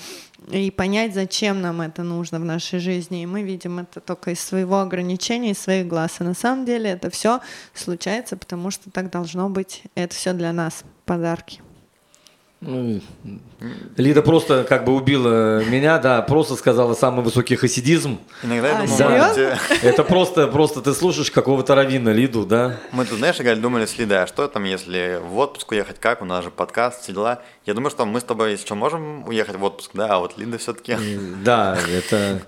и 0.51 0.69
понять, 0.71 1.13
зачем 1.13 1.61
нам 1.61 1.81
это 1.81 2.03
нужно 2.03 2.39
в 2.39 2.45
нашей 2.45 2.79
жизни. 2.79 3.23
И 3.23 3.25
мы 3.25 3.43
видим 3.43 3.79
это 3.79 3.99
только 3.99 4.31
из 4.31 4.39
своего 4.39 4.79
ограничения, 4.79 5.51
из 5.51 5.59
своих 5.59 5.87
глаз. 5.87 6.17
А 6.19 6.23
на 6.23 6.33
самом 6.33 6.65
деле 6.65 6.91
это 6.91 7.09
все 7.09 7.39
случается, 7.73 8.37
потому 8.37 8.71
что 8.71 8.91
так 8.91 9.09
должно 9.09 9.49
быть. 9.49 9.83
Это 9.93 10.15
все 10.15 10.33
для 10.33 10.51
нас 10.53 10.83
подарки. 11.05 11.61
Ну, 12.61 12.99
Лида 13.97 14.21
просто 14.21 14.65
как 14.67 14.85
бы 14.85 14.95
убила 14.95 15.63
меня, 15.65 15.99
да, 15.99 16.21
просто 16.21 16.55
сказала 16.55 16.93
самый 16.95 17.23
высокий 17.23 17.55
хасидизм. 17.55 18.17
Иногда 18.43 18.69
я 18.69 18.75
А, 18.77 18.81
думал, 18.81 18.97
серьезно? 18.97 19.59
эти- 19.69 19.85
Это 19.85 20.03
просто, 20.03 20.47
просто 20.47 20.81
ты 20.81 20.93
слушаешь 20.93 21.29
какого-то 21.29 21.75
равина 21.75 22.11
Лиду, 22.11 22.45
да? 22.45 22.77
мы 22.91 23.05
тут, 23.05 23.19
знаешь, 23.19 23.37
Галь, 23.39 23.59
думали 23.59 23.85
с 23.85 23.97
Лидой, 23.97 24.23
а 24.23 24.27
что 24.27 24.47
там, 24.47 24.63
если 24.63 25.19
в 25.21 25.37
отпуск 25.37 25.71
уехать, 25.71 25.99
как, 25.99 26.21
у 26.21 26.25
нас 26.25 26.43
же 26.43 26.49
подкаст, 26.49 27.03
все 27.03 27.13
дела. 27.13 27.41
Я 27.65 27.73
думаю, 27.73 27.91
что 27.91 28.05
мы 28.05 28.19
с 28.19 28.23
тобой, 28.23 28.51
если 28.51 28.65
что, 28.65 28.75
можем 28.75 29.27
уехать 29.27 29.57
в 29.57 29.63
отпуск, 29.63 29.91
да, 29.93 30.07
а 30.15 30.19
вот 30.19 30.37
Лида 30.37 30.57
все-таки... 30.57 30.97
Да, 31.43 31.77
это... 31.91 32.41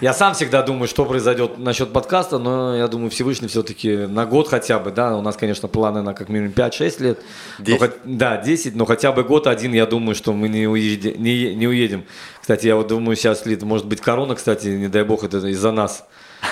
Я 0.00 0.12
сам 0.14 0.34
всегда 0.34 0.62
думаю, 0.62 0.86
что 0.86 1.04
произойдет 1.04 1.58
насчет 1.58 1.92
подкаста, 1.92 2.38
но 2.38 2.76
я 2.76 2.86
думаю, 2.86 3.10
Всевышний 3.10 3.48
все-таки 3.48 3.96
на 4.06 4.24
год 4.24 4.46
хотя 4.46 4.78
бы, 4.78 4.92
да, 4.92 5.16
у 5.16 5.20
нас, 5.20 5.36
конечно, 5.36 5.66
планы 5.66 6.00
на 6.00 6.14
как 6.14 6.28
минимум 6.28 6.52
5-6 6.52 7.02
лет. 7.02 7.18
но 7.58 7.64
10. 7.64 7.80
хот- 7.82 7.96
да, 8.04 8.36
10, 8.36 8.76
но 8.76 8.86
хотя 8.86 9.10
бы 9.10 9.24
год 9.24 9.48
один, 9.50 9.72
я 9.74 9.86
думаю, 9.86 10.14
что 10.14 10.32
мы 10.32 10.48
не, 10.48 10.64
уеди- 10.64 11.16
не, 11.18 11.54
не 11.54 11.66
уедем. 11.68 12.04
Кстати, 12.40 12.66
я 12.66 12.76
вот 12.76 12.86
думаю, 12.88 13.16
сейчас, 13.16 13.44
Лид, 13.46 13.62
может 13.62 13.86
быть, 13.86 14.00
корона, 14.00 14.34
кстати, 14.34 14.68
не 14.68 14.88
дай 14.88 15.04
бог, 15.04 15.24
это 15.24 15.38
из-за 15.48 15.72
нас. 15.72 16.04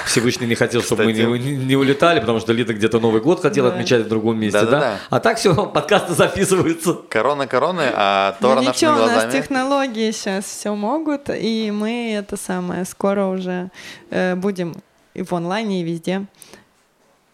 Всевышний 0.05 0.47
не 0.47 0.55
хотел, 0.55 0.83
чтобы 0.83 1.05
мы 1.05 1.13
не, 1.15 1.23
Кстати. 1.23 1.65
не- 1.65 1.77
улетали, 1.77 2.21
потому 2.21 2.41
что 2.41 2.53
Лида 2.53 2.75
где-то 2.75 3.01
Новый 3.01 3.23
год 3.23 3.41
хотела 3.41 3.69
Да. 3.71 3.75
отмечать 3.77 4.03
в 4.05 4.09
другом 4.09 4.39
месте, 4.39 4.61
да? 4.61 4.67
Да-да-да. 4.67 4.99
А 5.09 5.19
так 5.21 5.39
все, 5.39 5.55
подкасты 5.67 6.13
записываются. 6.13 6.93
Корона 7.09 7.47
короны, 7.47 7.85
а 7.95 8.37
Ну 8.41 8.49
Тора 8.49 8.61
ничего, 8.61 8.91
нашими 8.91 8.91
у 8.91 9.07
нас 9.07 9.13
глазами. 9.25 9.33
технологии 9.41 10.11
сейчас 10.11 10.45
все 10.45 10.75
могут, 10.75 11.31
и 11.31 11.71
мы 11.71 12.13
это 12.13 12.37
самое 12.37 12.85
скоро 12.85 13.27
уже 13.29 13.71
э, 14.11 14.35
будем 14.35 14.75
и 15.15 15.23
в 15.23 15.33
онлайне, 15.33 15.81
и 15.81 15.85
везде 15.85 16.27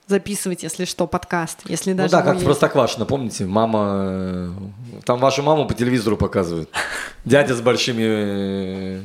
записывать, 0.06 0.62
если 0.62 0.84
что, 0.84 1.06
подкаст, 1.06 1.60
если 1.64 1.92
Ну 1.92 1.96
даже 1.98 2.10
да, 2.12 2.18
мы 2.18 2.24
как 2.24 2.34
едем. 2.34 2.46
Простоквашино, 2.46 3.04
помните? 3.06 3.44
Мама... 3.46 3.96
э, 4.02 4.50
Там 5.04 5.18
вашу 5.18 5.42
маму 5.42 5.66
по 5.66 5.74
телевизору 5.74 6.16
показывают. 6.16 6.68
Дядя 7.24 7.54
с 7.54 7.60
большими 7.60 8.02
э, 8.04 9.00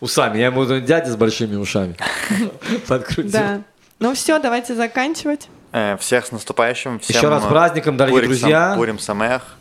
усами. 0.00 0.38
Я 0.38 0.46
ему 0.46 0.64
дядя 0.64 1.10
с 1.10 1.16
большими 1.16 1.56
ушами. 1.56 1.96
Подкрутил. 2.88 3.32
Да. 3.32 3.62
Ну 3.98 4.14
все, 4.14 4.38
давайте 4.38 4.74
заканчивать. 4.74 5.48
Э, 5.72 5.96
Всех 5.98 6.26
с 6.26 6.32
наступающим. 6.32 6.98
Всем 7.00 7.16
Еще 7.16 7.28
раз 7.28 7.42
с 7.42 7.46
праздником, 7.46 7.96
дорогие 7.96 8.18
Пурик 8.20 8.28
друзья. 8.30 8.70
Сам- 8.70 8.78
פורים 8.78 8.98
שמח. 8.98 9.56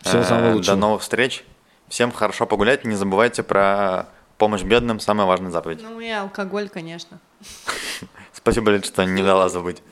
Всего 0.00 0.22
самого 0.22 0.50
До 0.50 0.56
лучшего. 0.56 0.76
новых 0.76 1.02
встреч. 1.02 1.44
Всем 1.88 2.12
хорошо 2.12 2.46
погулять. 2.46 2.84
Не 2.84 2.94
забывайте 2.96 3.42
про 3.42 4.06
помощь 4.38 4.62
бедным. 4.62 5.00
Самая 5.00 5.26
важная 5.26 5.50
заповедь. 5.50 5.80
Ну 5.82 6.00
и 6.00 6.08
алкоголь, 6.10 6.68
конечно. 6.68 7.18
Спасибо, 8.44 8.72
Лид, 8.72 8.84
что 8.84 9.06
не 9.06 9.22
дала 9.22 9.48
забыть. 9.48 9.82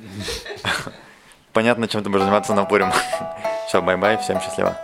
Понятно, 1.55 1.89
чем 1.89 2.03
ты 2.03 2.11
будешь 2.11 2.25
заниматься 2.25 2.53
на 2.53 2.65
Пурим. 2.65 2.93
Все, 3.67 3.81
bye-bye. 3.81 4.19
Всем 4.19 4.43
счастливо. 4.43 4.77